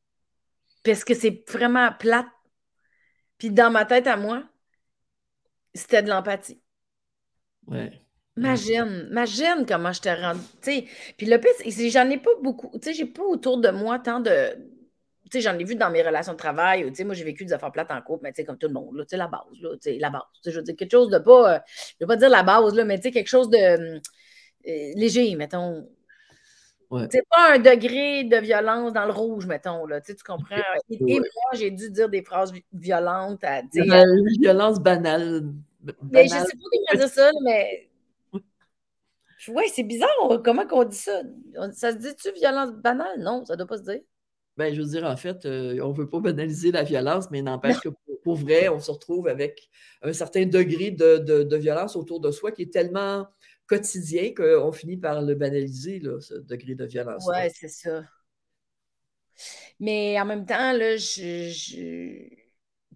Parce 0.84 1.04
que 1.04 1.14
c'est 1.16 1.44
vraiment 1.50 1.92
plate. 1.94 2.28
Puis 3.38 3.52
dans 3.52 3.70
ma 3.70 3.86
tête 3.86 4.08
à 4.08 4.18
moi, 4.18 4.44
c'était 5.76 6.02
de 6.02 6.10
l'empathie. 6.10 6.62
Ouais. 7.68 8.03
Imagine, 8.36 9.08
imagine 9.12 9.66
comment 9.68 9.94
je 9.94 10.02
t'ai 10.02 10.14
rendu. 10.14 10.42
Puis 10.62 11.26
le 11.28 11.38
pire, 11.38 11.52
c'est 11.70 11.90
j'en 11.90 12.10
ai 12.10 12.18
pas 12.18 12.32
beaucoup. 12.42 12.72
Tu 12.74 12.80
sais, 12.82 12.94
j'ai 12.94 13.06
pas 13.06 13.24
autour 13.24 13.60
de 13.60 13.70
moi 13.70 14.00
tant 14.00 14.20
de. 14.20 14.56
Tu 15.30 15.40
sais, 15.40 15.42
j'en 15.42 15.58
ai 15.58 15.64
vu 15.64 15.76
dans 15.76 15.92
mes 15.92 16.02
relations 16.02 16.34
de 16.34 16.38
travail. 16.38 16.84
Tu 16.88 16.96
sais, 16.96 17.04
moi, 17.04 17.14
j'ai 17.14 17.24
vécu 17.24 17.46
des 17.46 17.54
affaires 17.54 17.72
plates 17.72 17.92
en 17.92 18.02
couple, 18.02 18.24
mais 18.24 18.32
tu 18.32 18.38
sais, 18.38 18.46
comme 18.46 18.58
tout 18.58 18.68
le 18.68 18.74
monde, 18.74 18.98
tu 19.02 19.06
sais, 19.10 19.18
la 19.18 19.28
base, 19.28 19.44
là, 19.62 19.70
tu 19.74 19.78
sais, 19.82 19.98
la 20.00 20.10
base. 20.10 20.24
je 20.46 20.52
veux 20.52 20.64
dire, 20.64 20.76
quelque 20.76 20.92
chose 20.92 21.10
de 21.10 21.20
pas. 21.20 21.56
Euh, 21.56 21.60
je 22.00 22.06
veux 22.06 22.08
pas 22.08 22.16
dire 22.16 22.30
la 22.30 22.42
base, 22.42 22.74
là, 22.74 22.86
mais 22.86 22.98
tu 22.98 23.04
sais, 23.04 23.12
quelque 23.12 23.30
chose 23.30 23.50
de 23.50 23.58
euh, 23.58 24.00
léger, 24.64 25.36
mettons. 25.36 25.88
Ouais. 26.90 27.08
C'est 27.12 27.24
pas 27.30 27.54
un 27.54 27.60
degré 27.60 28.24
de 28.24 28.38
violence 28.38 28.94
dans 28.94 29.06
le 29.06 29.12
rouge, 29.12 29.46
mettons, 29.46 29.86
là. 29.86 30.02
Tu, 30.02 30.12
sais, 30.12 30.16
tu 30.16 30.24
comprends? 30.24 30.56
Et, 30.90 31.20
moi, 31.20 31.24
j'ai 31.54 31.70
dû 31.70 31.92
dire 31.92 32.10
des 32.10 32.24
phrases 32.24 32.52
violentes 32.72 33.44
à. 33.44 33.62
Une 33.76 34.42
violence 34.42 34.80
banale. 34.80 35.44
Mais 36.12 36.24
je 36.24 36.30
sais 36.30 36.40
pas 36.40 36.48
comment 36.48 37.00
dire 37.00 37.10
ça, 37.10 37.30
mais 37.44 37.90
oui, 39.50 39.64
c'est 39.74 39.84
bizarre. 39.84 40.42
Comment 40.44 40.68
qu'on 40.68 40.84
dit 40.84 40.98
ça? 40.98 41.22
Ça 41.74 41.92
se 41.92 41.98
dit-tu 41.98 42.32
violence 42.34 42.72
banale? 42.72 43.20
Non, 43.20 43.46
ça 43.46 43.54
ne 43.54 43.58
doit 43.58 43.68
pas 43.68 43.78
se 43.78 43.84
dire. 43.84 44.02
Ben, 44.56 44.74
je 44.74 44.82
veux 44.82 44.88
dire, 44.88 45.04
en 45.06 45.18
fait, 45.18 45.46
euh, 45.46 45.80
on 45.82 45.90
ne 45.90 45.98
veut 45.98 46.10
pas 46.10 46.20
banaliser 46.20 46.72
la 46.72 46.84
violence, 46.84 47.32
mais 47.32 47.42
n'empêche 47.42 47.80
que 47.80 47.90
pour, 48.24 48.36
vrai, 48.36 48.70
on 48.70 48.80
se 48.80 48.92
retrouve 48.92 49.28
avec 49.28 49.68
un 50.04 50.14
certain 50.14 50.46
degré 50.46 50.92
de, 50.92 51.56
violence 51.56 51.96
autour 51.96 52.20
de 52.20 52.30
soi 52.30 52.52
qui 52.52 52.62
est 52.64 52.72
tellement 52.72 53.28
quotidien 53.66 54.34
qu'on 54.36 54.72
finit 54.72 54.98
par 54.98 55.22
le 55.22 55.34
banaliser, 55.34 56.00
là, 56.00 56.20
ce 56.22 56.36
degré 56.36 56.76
de 56.76 56.86
violence. 56.86 57.26
Oui, 57.28 57.50
c'est 57.54 57.68
ça. 57.68 58.04
Mais 59.80 60.22
en 60.22 60.26
même 60.26 60.46
temps, 60.46 60.72
là, 60.74 60.98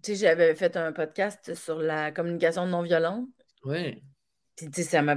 j'avais 0.02 0.54
fait 0.54 0.76
un 0.76 0.92
podcast 0.92 1.54
sur 1.54 1.80
la 1.80 2.12
communication 2.12 2.66
non 2.66 2.82
violente. 2.82 3.28
Oui 3.64 4.00
ça 4.72 5.02
m'a 5.02 5.16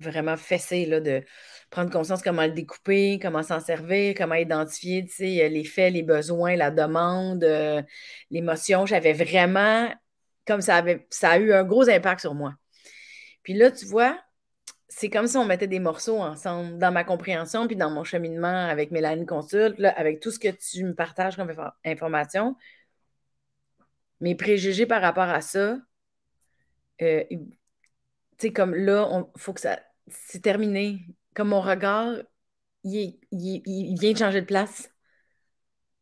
vraiment 0.00 0.36
fessé 0.36 0.86
là, 0.86 1.00
de 1.00 1.22
prendre 1.70 1.90
conscience 1.90 2.22
comment 2.22 2.44
le 2.44 2.52
découper, 2.52 3.18
comment 3.20 3.42
s'en 3.42 3.60
servir, 3.60 4.14
comment 4.16 4.34
identifier 4.34 5.06
les 5.18 5.64
faits, 5.64 5.92
les 5.92 6.02
besoins, 6.02 6.56
la 6.56 6.70
demande, 6.70 7.44
euh, 7.44 7.82
l'émotion. 8.30 8.86
J'avais 8.86 9.12
vraiment, 9.12 9.88
comme 10.46 10.60
ça, 10.60 10.76
avait, 10.76 11.06
ça 11.10 11.30
a 11.30 11.38
eu 11.38 11.52
un 11.52 11.64
gros 11.64 11.88
impact 11.88 12.20
sur 12.20 12.34
moi. 12.34 12.54
Puis 13.42 13.54
là, 13.54 13.70
tu 13.70 13.86
vois, 13.86 14.18
c'est 14.88 15.08
comme 15.08 15.26
si 15.26 15.36
on 15.38 15.46
mettait 15.46 15.66
des 15.66 15.80
morceaux 15.80 16.18
ensemble 16.18 16.78
dans 16.78 16.92
ma 16.92 17.04
compréhension, 17.04 17.66
puis 17.66 17.76
dans 17.76 17.90
mon 17.90 18.04
cheminement 18.04 18.68
avec 18.68 18.90
Mélanie 18.90 19.26
Consulte, 19.26 19.82
avec 19.96 20.20
tout 20.20 20.30
ce 20.30 20.38
que 20.38 20.48
tu 20.48 20.84
me 20.84 20.94
partages 20.94 21.36
comme 21.36 21.52
information. 21.84 22.56
Mes 24.20 24.34
préjugés 24.34 24.86
par 24.86 25.00
rapport 25.00 25.24
à 25.24 25.40
ça, 25.40 25.78
euh, 27.00 27.24
sais, 28.42 28.52
comme 28.52 28.74
là, 28.74 29.08
il 29.34 29.40
faut 29.40 29.52
que 29.52 29.60
ça. 29.60 29.80
C'est 30.08 30.42
terminé. 30.42 31.06
Comme 31.34 31.48
mon 31.48 31.60
regard, 31.60 32.16
il, 32.84 33.18
vient 33.98 34.12
de 34.12 34.18
changer 34.18 34.40
de 34.40 34.46
place. 34.46 34.90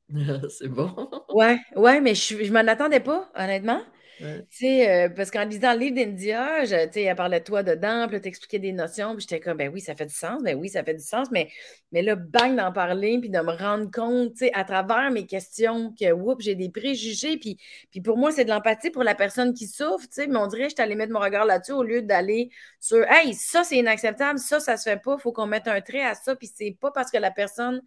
c'est 0.48 0.68
bon. 0.68 0.94
ouais, 1.32 1.58
ouais, 1.76 2.00
mais 2.00 2.14
je, 2.14 2.42
je 2.42 2.52
m'en 2.52 2.66
attendais 2.66 3.00
pas, 3.00 3.30
honnêtement. 3.34 3.80
Euh, 4.22 5.08
parce 5.08 5.30
qu'en 5.30 5.44
lisant 5.44 5.72
le 5.72 5.78
livre 5.78 5.96
d'India, 5.96 6.64
elle 6.64 7.16
parlait 7.16 7.40
de 7.40 7.44
toi 7.44 7.62
dedans, 7.62 8.06
puis 8.06 8.16
elle 8.16 8.22
t'expliquait 8.22 8.58
des 8.58 8.72
notions, 8.72 9.14
puis 9.14 9.22
j'étais 9.22 9.40
comme, 9.40 9.56
ben 9.56 9.70
oui, 9.72 9.80
ça 9.80 9.94
fait 9.94 10.06
du 10.06 10.14
sens, 10.14 10.42
ben 10.42 10.56
oui, 10.58 10.68
ça 10.68 10.84
fait 10.84 10.94
du 10.94 11.04
sens, 11.04 11.28
mais, 11.30 11.48
mais 11.92 12.02
là, 12.02 12.16
bang, 12.16 12.56
d'en 12.56 12.72
parler, 12.72 13.18
puis 13.18 13.30
de 13.30 13.40
me 13.40 13.52
rendre 13.52 13.90
compte, 13.90 14.32
à 14.52 14.64
travers 14.64 15.10
mes 15.10 15.26
questions, 15.26 15.94
que, 15.98 16.06
j'ai 16.40 16.54
des 16.54 16.68
préjugés, 16.68 17.38
puis, 17.38 17.58
pour 18.02 18.16
moi, 18.16 18.30
c'est 18.30 18.44
de 18.44 18.50
l'empathie 18.50 18.90
pour 18.90 19.04
la 19.04 19.14
personne 19.14 19.54
qui 19.54 19.66
souffre, 19.66 20.06
mais 20.18 20.36
on 20.36 20.46
dirait 20.46 20.68
que 20.68 20.74
je 20.76 20.82
allée 20.82 20.94
mettre 20.94 21.12
mon 21.12 21.20
regard 21.20 21.44
là-dessus 21.44 21.72
au 21.72 21.82
lieu 21.82 22.02
d'aller 22.02 22.50
sur, 22.80 23.04
hey, 23.10 23.34
ça, 23.34 23.64
c'est 23.64 23.76
inacceptable, 23.76 24.38
ça, 24.38 24.60
ça 24.60 24.76
se 24.76 24.88
fait 24.88 25.00
pas, 25.02 25.18
faut 25.18 25.32
qu'on 25.32 25.46
mette 25.46 25.68
un 25.68 25.80
trait 25.80 26.04
à 26.04 26.14
ça, 26.14 26.36
puis 26.36 26.50
c'est 26.54 26.76
pas 26.78 26.90
parce 26.90 27.10
que 27.10 27.18
la 27.18 27.30
personne 27.30 27.82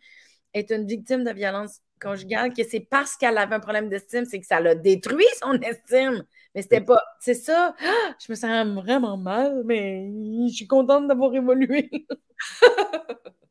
est 0.54 0.72
une 0.72 0.86
victime 0.86 1.24
de 1.24 1.32
violence 1.32 1.80
conjugale 2.02 2.54
que 2.54 2.64
c'est 2.64 2.82
parce 2.82 3.16
qu'elle 3.16 3.38
avait 3.38 3.56
un 3.56 3.60
problème 3.60 3.90
d'estime, 3.90 4.26
c'est 4.26 4.40
que 4.40 4.46
ça 4.46 4.60
l'a 4.60 4.76
détruit 4.76 5.26
son 5.42 5.54
estime. 5.62 6.24
Mais 6.56 6.62
c'était 6.62 6.82
pas. 6.82 7.02
C'est 7.20 7.34
ça. 7.34 7.76
Je 8.26 8.32
me 8.32 8.36
sens 8.36 8.68
vraiment 8.76 9.18
mal, 9.18 9.64
mais 9.66 10.12
je 10.50 10.54
suis 10.54 10.68
contente 10.68 11.08
d'avoir 11.08 11.34
évolué. 11.34 11.90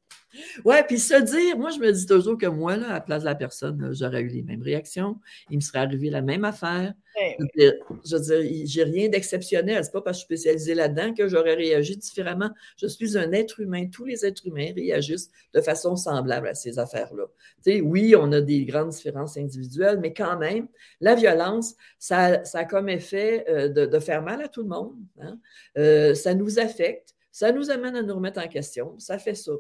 Ouais, 0.65 0.83
puis 0.85 0.99
se 0.99 1.21
dire, 1.21 1.59
moi, 1.59 1.71
je 1.71 1.79
me 1.79 1.93
dis 1.93 2.07
toujours 2.07 2.39
que 2.39 2.47
moi, 2.47 2.77
là, 2.77 2.89
à 2.89 2.93
la 2.95 3.01
place 3.01 3.23
de 3.23 3.27
la 3.27 3.35
personne, 3.35 3.91
j'aurais 3.93 4.23
eu 4.23 4.29
les 4.29 4.43
mêmes 4.43 4.63
réactions. 4.63 5.19
Il 5.51 5.57
me 5.57 5.61
serait 5.61 5.81
arrivé 5.81 6.11
la 6.11 6.23
même 6.23 6.45
affaire. 6.45 6.95
Je 7.19 8.17
veux 8.17 8.21
dire, 8.23 8.67
j'ai 8.67 8.85
rien 8.85 9.09
d'exceptionnel. 9.09 9.85
C'est 9.85 9.93
pas 9.93 10.01
parce 10.01 10.19
que 10.19 10.35
je 10.35 10.37
suis 10.37 10.43
spécialisée 10.43 10.75
là-dedans 10.75 11.13
que 11.15 11.29
j'aurais 11.29 11.55
réagi 11.55 11.97
différemment. 11.97 12.51
Je 12.81 12.87
suis 12.87 13.19
un 13.19 13.33
être 13.33 13.61
humain. 13.61 13.87
Tous 13.93 14.05
les 14.05 14.25
êtres 14.25 14.47
humains 14.47 14.73
réagissent 14.75 15.31
de 15.53 15.61
façon 15.61 15.97
semblable 15.97 16.49
à 16.49 16.55
ces 16.55 16.79
affaires-là. 16.79 17.25
Tu 17.65 17.73
sais, 17.73 17.81
oui, 17.81 18.15
on 18.17 18.33
a 18.33 18.41
des 18.41 18.65
grandes 18.65 18.91
différences 18.91 19.37
individuelles, 19.37 19.99
mais 20.01 20.15
quand 20.15 20.39
même, 20.39 20.69
la 21.01 21.15
violence, 21.15 21.75
ça, 21.99 22.45
ça 22.45 22.61
a 22.61 22.65
comme 22.65 22.89
effet 22.89 23.45
euh, 23.49 23.69
de, 23.69 23.99
faire 23.99 24.23
mal 24.23 24.43
à 24.43 24.49
tout 24.49 24.63
le 24.63 24.69
monde. 24.69 24.97
Hein. 25.21 25.39
Euh, 25.77 26.15
ça 26.15 26.35
nous 26.35 26.59
affecte. 26.59 27.15
Ça 27.31 27.53
nous 27.53 27.71
amène 27.71 27.97
à 27.97 28.03
nous 28.03 28.15
remettre 28.15 28.41
en 28.41 28.49
question. 28.49 28.99
Ça 28.99 29.19
fait 29.19 29.35
ça. 29.35 29.53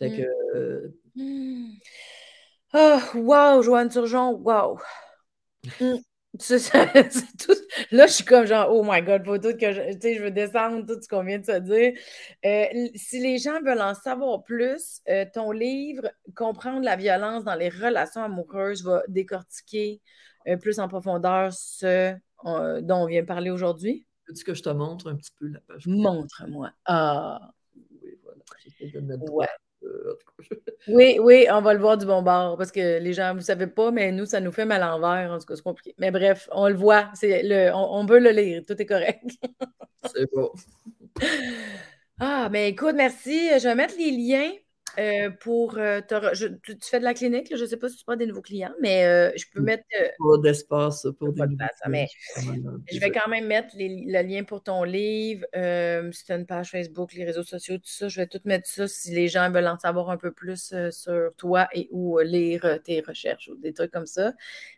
Fait 0.00 0.08
mmh. 0.08 0.16
que. 0.16 0.92
Oh, 2.72 2.98
wow, 3.14 3.62
Joanne 3.62 3.88
Turgeon, 3.88 4.32
wow. 4.32 4.78
Mmh. 5.80 5.96
tout... 6.38 7.52
Là, 7.90 8.06
je 8.06 8.12
suis 8.12 8.24
comme 8.24 8.46
genre, 8.46 8.68
oh 8.70 8.84
my 8.84 9.02
God, 9.02 9.24
faut 9.24 9.38
tout 9.38 9.56
que 9.56 9.72
je, 9.72 9.80
je 10.00 10.22
veux 10.22 10.30
descendre 10.30 10.86
tout 10.86 11.00
ce 11.02 11.08
qu'on 11.08 11.24
vient 11.24 11.40
de 11.40 11.44
se 11.44 11.58
dire. 11.58 11.92
Euh, 12.46 12.88
si 12.94 13.20
les 13.20 13.38
gens 13.38 13.60
veulent 13.60 13.80
en 13.80 13.94
savoir 13.94 14.44
plus, 14.44 15.00
euh, 15.08 15.26
ton 15.32 15.50
livre, 15.50 16.08
Comprendre 16.36 16.82
la 16.82 16.96
violence 16.96 17.44
dans 17.44 17.56
les 17.56 17.68
relations 17.68 18.22
amoureuses, 18.22 18.84
va 18.84 19.02
décortiquer 19.08 20.00
plus 20.60 20.78
en 20.78 20.88
profondeur 20.88 21.52
ce 21.52 22.14
dont 22.44 22.96
on 22.96 23.06
vient 23.06 23.22
de 23.22 23.26
parler 23.26 23.50
aujourd'hui. 23.50 24.06
Veux-tu 24.28 24.44
que 24.44 24.54
je 24.54 24.62
te 24.62 24.68
montre 24.70 25.10
un 25.10 25.16
petit 25.16 25.32
peu 25.38 25.48
la 25.48 25.60
page? 25.60 25.86
Montre-moi. 25.88 26.70
Ah. 26.86 27.52
Oui, 28.02 28.16
voilà. 28.22 29.16
Ouais. 29.32 29.48
Euh, 29.82 30.18
oui, 30.88 31.18
oui, 31.20 31.46
on 31.50 31.60
va 31.60 31.74
le 31.74 31.80
voir 31.80 31.96
du 31.96 32.06
bon 32.06 32.22
bord 32.22 32.56
parce 32.56 32.72
que 32.72 32.98
les 32.98 33.12
gens, 33.12 33.30
vous 33.30 33.38
ne 33.38 33.44
savez 33.44 33.66
pas, 33.66 33.90
mais 33.90 34.12
nous, 34.12 34.26
ça 34.26 34.40
nous 34.40 34.52
fait 34.52 34.64
mal 34.64 34.80
l'envers. 34.80 35.32
En 35.32 35.38
tout 35.38 35.46
cas, 35.46 35.56
c'est 35.56 35.62
compliqué. 35.62 35.94
Mais 35.98 36.10
bref, 36.10 36.48
on 36.52 36.68
le 36.68 36.74
voit. 36.74 37.10
C'est 37.14 37.42
le, 37.42 37.70
on, 37.74 38.04
peut 38.06 38.18
le 38.18 38.30
lire. 38.30 38.62
Tout 38.66 38.80
est 38.80 38.86
correct. 38.86 39.24
c'est 40.14 40.30
bon. 40.32 40.50
Ah, 42.22 42.50
mais 42.52 42.68
écoute, 42.68 42.96
merci. 42.96 43.48
Je 43.58 43.66
vais 43.66 43.74
mettre 43.74 43.94
les 43.96 44.10
liens 44.10 44.50
euh, 45.00 45.30
pour 45.30 45.78
euh, 45.78 46.02
tu, 46.34 46.76
fais 46.82 46.98
de 46.98 47.04
la 47.04 47.14
clinique, 47.14 47.48
je 47.56 47.62
ne 47.62 47.66
sais 47.66 47.78
pas 47.78 47.88
si 47.88 47.96
tu 47.96 48.04
prends 48.04 48.16
des 48.16 48.26
nouveaux 48.26 48.42
clients, 48.42 48.74
mais 48.82 49.06
euh, 49.06 49.32
je 49.34 49.46
peux 49.50 49.62
mettre. 49.62 49.84
pas 49.88 50.38
d'espace 50.42 51.06
pour 51.18 51.32
des 51.32 51.42
mais 51.88 52.06
Je 52.36 53.00
vais 53.00 53.10
quand 53.10 53.28
même 53.30 53.46
mettre 53.46 53.74
le 53.78 54.22
lien 54.22 54.44
pour 54.44 54.62
ton 54.62 54.84
livre, 54.84 55.46
si 56.12 56.24
tu 56.24 56.32
as 56.32 56.36
une 56.36 56.44
page 56.44 56.70
Facebook, 56.72 57.14
les 57.14 57.24
réseaux 57.24 57.44
sociaux, 57.44 57.78
tout 57.78 57.84
ça. 57.86 58.08
Je 58.08 58.20
vais 58.20 58.26
tout 58.26 58.40
mettre 58.44 58.68
ça 58.68 58.86
si 58.86 59.14
les 59.14 59.28
gens 59.28 59.50
veulent 59.50 59.68
en 59.68 59.78
savoir 59.78 60.10
un 60.10 60.18
peu 60.18 60.32
plus 60.32 60.74
sur 60.90 61.30
toi 61.38 61.66
et 61.72 61.88
ou 61.92 62.18
lire 62.18 62.78
tes 62.84 63.00
recherches 63.00 63.48
ou 63.48 63.56
des 63.56 63.72
trucs 63.72 63.92
comme 63.92 64.06
ça. 64.06 64.34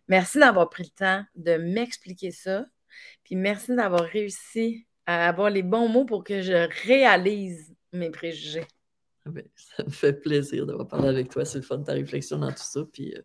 Merci 0.06 0.38
d'avoir 0.38 0.70
pris 0.70 0.84
le 0.84 0.90
temps 0.90 1.24
de 1.34 1.56
m'expliquer 1.56 2.30
ça. 2.30 2.66
Puis 3.24 3.34
merci 3.34 3.74
d'avoir 3.74 4.02
réussi 4.02 4.86
à 5.06 5.28
avoir 5.28 5.50
les 5.50 5.62
bons 5.62 5.88
mots 5.88 6.04
pour 6.04 6.22
que 6.22 6.42
je 6.42 6.68
réalise 6.86 7.74
mes 7.92 8.10
préjugés. 8.10 8.66
Ah 9.24 9.30
ben, 9.30 9.44
ça 9.54 9.84
me 9.84 9.90
fait 9.90 10.14
plaisir 10.14 10.66
d'avoir 10.66 10.88
parlé 10.88 11.08
avec 11.08 11.30
toi. 11.30 11.44
C'est 11.44 11.58
le 11.58 11.64
fun 11.64 11.78
de 11.78 11.84
ta 11.84 11.92
réflexion 11.92 12.38
dans 12.38 12.50
tout 12.50 12.56
ça. 12.58 12.80
Puis 12.92 13.14
euh, 13.14 13.22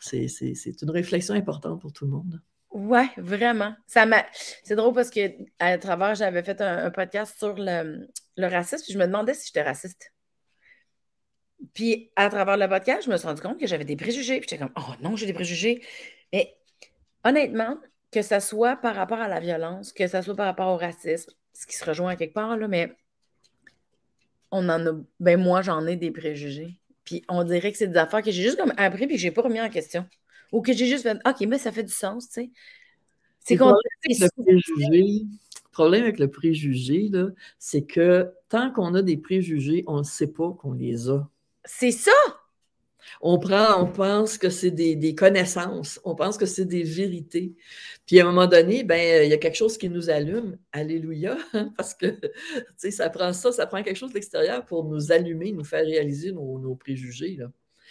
c'est 0.00 0.82
une 0.82 0.90
réflexion 0.90 1.34
importante 1.34 1.80
pour 1.80 1.92
tout 1.92 2.04
le 2.04 2.10
monde. 2.10 2.40
Ouais, 2.70 3.08
vraiment. 3.16 3.74
Ça 3.86 4.06
C'est 4.62 4.76
drôle 4.76 4.94
parce 4.94 5.10
que 5.10 5.32
à 5.58 5.76
travers, 5.78 6.14
j'avais 6.14 6.42
fait 6.42 6.60
un, 6.60 6.90
podcast 6.90 7.36
sur 7.38 7.54
le, 7.56 8.08
racisme, 8.38 8.84
puis 8.84 8.92
je 8.92 8.98
me 8.98 9.06
demandais 9.06 9.34
si 9.34 9.48
j'étais 9.48 9.62
raciste. 9.62 10.12
Puis 11.74 12.10
à 12.16 12.28
travers 12.28 12.56
le 12.56 12.68
podcast, 12.68 13.04
je 13.04 13.10
me 13.10 13.16
suis 13.16 13.26
rendu 13.26 13.42
compte 13.42 13.58
que 13.58 13.66
j'avais 13.66 13.84
des 13.84 13.96
préjugés. 13.96 14.40
Puis 14.40 14.48
j'étais 14.50 14.62
comme, 14.62 14.72
oh 14.76 14.94
non, 15.02 15.16
j'ai 15.16 15.26
des 15.26 15.32
préjugés. 15.32 15.84
Mais 16.32 16.56
honnêtement, 17.24 17.76
que 18.10 18.22
ça 18.22 18.40
soit 18.40 18.76
par 18.76 18.94
rapport 18.94 19.20
à 19.20 19.28
la 19.28 19.40
violence, 19.40 19.92
que 19.92 20.06
ça 20.06 20.22
soit 20.22 20.34
par 20.34 20.46
rapport 20.46 20.68
au 20.68 20.76
racisme, 20.76 21.32
ce 21.52 21.66
qui 21.66 21.76
se 21.76 21.84
rejoint 21.84 22.12
à 22.12 22.16
quelque 22.16 22.34
part, 22.34 22.56
là, 22.56 22.68
mais 22.68 22.92
on 24.50 24.68
en 24.68 24.86
a. 24.86 24.92
Ben, 25.20 25.40
moi, 25.40 25.62
j'en 25.62 25.86
ai 25.86 25.96
des 25.96 26.10
préjugés. 26.10 26.76
Puis 27.04 27.22
on 27.28 27.44
dirait 27.44 27.72
que 27.72 27.78
c'est 27.78 27.88
des 27.88 27.98
affaires 27.98 28.22
que 28.22 28.30
j'ai 28.30 28.42
juste 28.42 28.58
comme 28.58 28.72
appris 28.76 29.06
puis 29.06 29.16
que 29.16 29.22
j'ai 29.22 29.30
pas 29.30 29.42
remis 29.42 29.60
en 29.60 29.68
question. 29.68 30.06
Ou 30.52 30.62
que 30.62 30.72
j'ai 30.72 30.86
juste 30.86 31.04
fait 31.04 31.18
OK, 31.26 31.40
mais 31.48 31.58
ça 31.58 31.72
fait 31.72 31.84
du 31.84 31.92
sens, 31.92 32.28
tu 32.28 32.34
sais. 32.34 32.50
C'est 33.44 33.56
qu'on 33.56 33.70
le 33.70 35.28
problème 35.72 36.02
avec 36.02 36.18
le 36.18 36.28
préjugé, 36.28 37.10
c'est 37.58 37.82
que 37.82 38.30
tant 38.48 38.70
qu'on 38.70 38.94
a 38.94 39.02
des 39.02 39.16
préjugés, 39.16 39.84
on 39.86 39.98
ne 39.98 40.02
sait 40.02 40.26
pas 40.26 40.52
qu'on 40.52 40.72
les 40.72 41.08
a. 41.08 41.26
C'est 41.64 41.92
ça! 41.92 42.10
On 43.20 43.38
prend, 43.38 43.82
on 43.82 43.86
pense 43.86 44.38
que 44.38 44.50
c'est 44.50 44.70
des, 44.70 45.14
connaissances, 45.14 46.00
on 46.04 46.14
pense 46.14 46.36
que 46.38 46.46
c'est 46.46 46.64
des 46.64 46.82
vérités. 46.82 47.54
Puis 48.06 48.20
à 48.20 48.22
un 48.22 48.26
moment 48.30 48.46
donné, 48.46 48.84
ben, 48.84 49.24
il 49.24 49.30
y 49.30 49.32
a 49.32 49.38
quelque 49.38 49.56
chose 49.56 49.78
qui 49.78 49.88
nous 49.88 50.10
allume. 50.10 50.58
Alléluia, 50.72 51.36
parce 51.76 51.94
que 51.94 52.18
ça 52.76 53.10
prend 53.10 53.32
ça, 53.32 53.52
ça 53.52 53.66
prend 53.66 53.82
quelque 53.82 53.96
chose 53.96 54.10
de 54.10 54.14
l'extérieur 54.14 54.64
pour 54.64 54.84
nous 54.84 55.12
allumer, 55.12 55.52
nous 55.52 55.64
faire 55.64 55.84
réaliser 55.84 56.32
nos, 56.32 56.74
préjugés. 56.74 57.36
Là. 57.36 57.46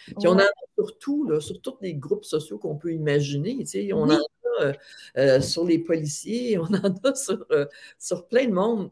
Puis 0.06 0.26
on 0.26 0.32
en 0.32 0.38
a 0.38 0.48
surtout, 0.76 1.28
là, 1.28 1.40
sur 1.40 1.60
tous 1.60 1.76
les 1.80 1.94
groupes 1.94 2.24
sociaux 2.24 2.58
qu'on 2.58 2.76
peut 2.76 2.92
imaginer. 2.92 3.64
On 3.92 4.02
en 4.02 4.10
a 4.10 4.18
euh, 4.60 4.72
euh, 5.16 5.40
sur 5.40 5.64
les 5.64 5.78
policiers, 5.78 6.58
on 6.58 6.64
en 6.64 6.94
a 7.04 7.14
sur, 7.14 7.44
euh, 7.50 7.66
sur 7.98 8.26
plein 8.26 8.46
de 8.46 8.52
monde. 8.52 8.90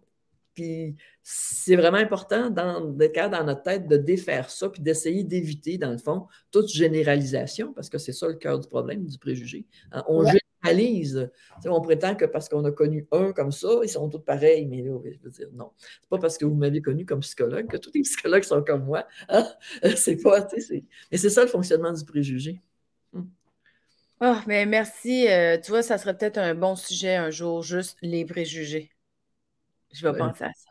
Puis 0.58 0.96
c'est 1.22 1.76
vraiment 1.76 1.98
important 1.98 2.50
dans, 2.50 2.80
dans 2.80 3.44
notre 3.44 3.62
tête 3.62 3.86
de 3.86 3.96
défaire 3.96 4.50
ça, 4.50 4.68
puis 4.68 4.82
d'essayer 4.82 5.22
d'éviter, 5.22 5.78
dans 5.78 5.92
le 5.92 5.98
fond, 5.98 6.26
toute 6.50 6.68
généralisation, 6.68 7.72
parce 7.72 7.88
que 7.88 7.96
c'est 7.96 8.12
ça 8.12 8.26
le 8.26 8.34
cœur 8.34 8.58
du 8.58 8.66
problème, 8.66 9.06
du 9.06 9.18
préjugé. 9.18 9.66
Hein. 9.92 10.02
On 10.08 10.24
généralise. 10.24 11.30
on 11.64 11.80
prétend 11.80 12.16
que 12.16 12.24
parce 12.24 12.48
qu'on 12.48 12.64
a 12.64 12.72
connu 12.72 13.06
un 13.12 13.32
comme 13.32 13.52
ça, 13.52 13.68
ils 13.84 13.88
sont 13.88 14.08
tous 14.08 14.18
pareils, 14.18 14.66
mais 14.66 14.82
là, 14.82 14.98
je 15.04 15.22
veux 15.22 15.30
dire, 15.30 15.46
non. 15.52 15.70
C'est 15.78 16.08
pas 16.10 16.18
parce 16.18 16.36
que 16.36 16.44
vous 16.44 16.56
m'avez 16.56 16.82
connu 16.82 17.06
comme 17.06 17.20
psychologue 17.20 17.68
que 17.68 17.76
tous 17.76 17.92
les 17.94 18.02
psychologues 18.02 18.42
sont 18.42 18.64
comme 18.64 18.84
moi. 18.84 19.06
Hein. 19.28 19.46
C'est 19.94 20.16
pas, 20.16 20.44
Mais 21.12 21.18
c'est 21.18 21.30
ça 21.30 21.42
le 21.42 21.48
fonctionnement 21.48 21.92
du 21.92 22.04
préjugé. 22.04 22.60
Hum. 23.12 23.30
Ah, 24.18 24.42
mais 24.48 24.66
merci. 24.66 25.28
Euh, 25.28 25.56
tu 25.56 25.70
vois, 25.70 25.84
ça 25.84 25.98
serait 25.98 26.18
peut-être 26.18 26.38
un 26.38 26.56
bon 26.56 26.74
sujet 26.74 27.14
un 27.14 27.30
jour, 27.30 27.62
juste 27.62 27.96
les 28.02 28.24
préjugés. 28.24 28.90
Je 29.92 30.06
vais 30.06 30.16
penser 30.16 30.44
à 30.44 30.52
ça. 30.52 30.70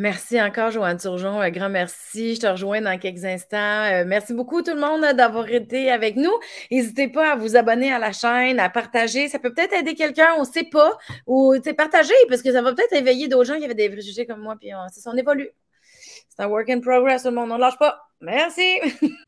Merci 0.00 0.40
encore, 0.40 0.70
Joanne 0.70 0.98
Turgeon. 0.98 1.40
Un 1.40 1.50
grand 1.50 1.68
merci. 1.68 2.36
Je 2.36 2.40
te 2.40 2.46
rejoins 2.46 2.80
dans 2.80 2.96
quelques 2.98 3.24
instants. 3.24 3.56
Euh, 3.56 4.04
merci 4.06 4.32
beaucoup, 4.32 4.62
tout 4.62 4.74
le 4.74 4.80
monde, 4.80 5.04
d'avoir 5.16 5.48
été 5.50 5.90
avec 5.90 6.14
nous. 6.14 6.30
N'hésitez 6.70 7.08
pas 7.08 7.32
à 7.32 7.36
vous 7.36 7.56
abonner 7.56 7.92
à 7.92 7.98
la 7.98 8.12
chaîne, 8.12 8.60
à 8.60 8.70
partager. 8.70 9.28
Ça 9.28 9.40
peut 9.40 9.52
peut-être 9.52 9.72
aider 9.72 9.94
quelqu'un, 9.94 10.34
on 10.36 10.42
ne 10.42 10.46
sait 10.46 10.68
pas. 10.70 10.96
Ou 11.26 11.54
partager, 11.76 12.14
parce 12.28 12.42
que 12.42 12.52
ça 12.52 12.62
va 12.62 12.72
peut-être 12.74 12.92
éveiller 12.92 13.26
d'autres 13.26 13.52
gens 13.52 13.58
qui 13.58 13.64
avaient 13.64 13.74
des 13.74 13.90
préjugés 13.90 14.24
comme 14.24 14.40
moi. 14.40 14.54
Puis 14.60 14.72
on, 14.72 14.86
on 15.10 15.16
évolue. 15.16 15.50
C'est 16.28 16.42
un 16.44 16.46
work 16.46 16.70
in 16.70 16.78
progress, 16.80 17.22
tout 17.22 17.30
le 17.30 17.34
monde. 17.34 17.50
On 17.50 17.56
ne 17.56 17.60
lâche 17.60 17.78
pas. 17.78 18.08
Merci. 18.20 18.78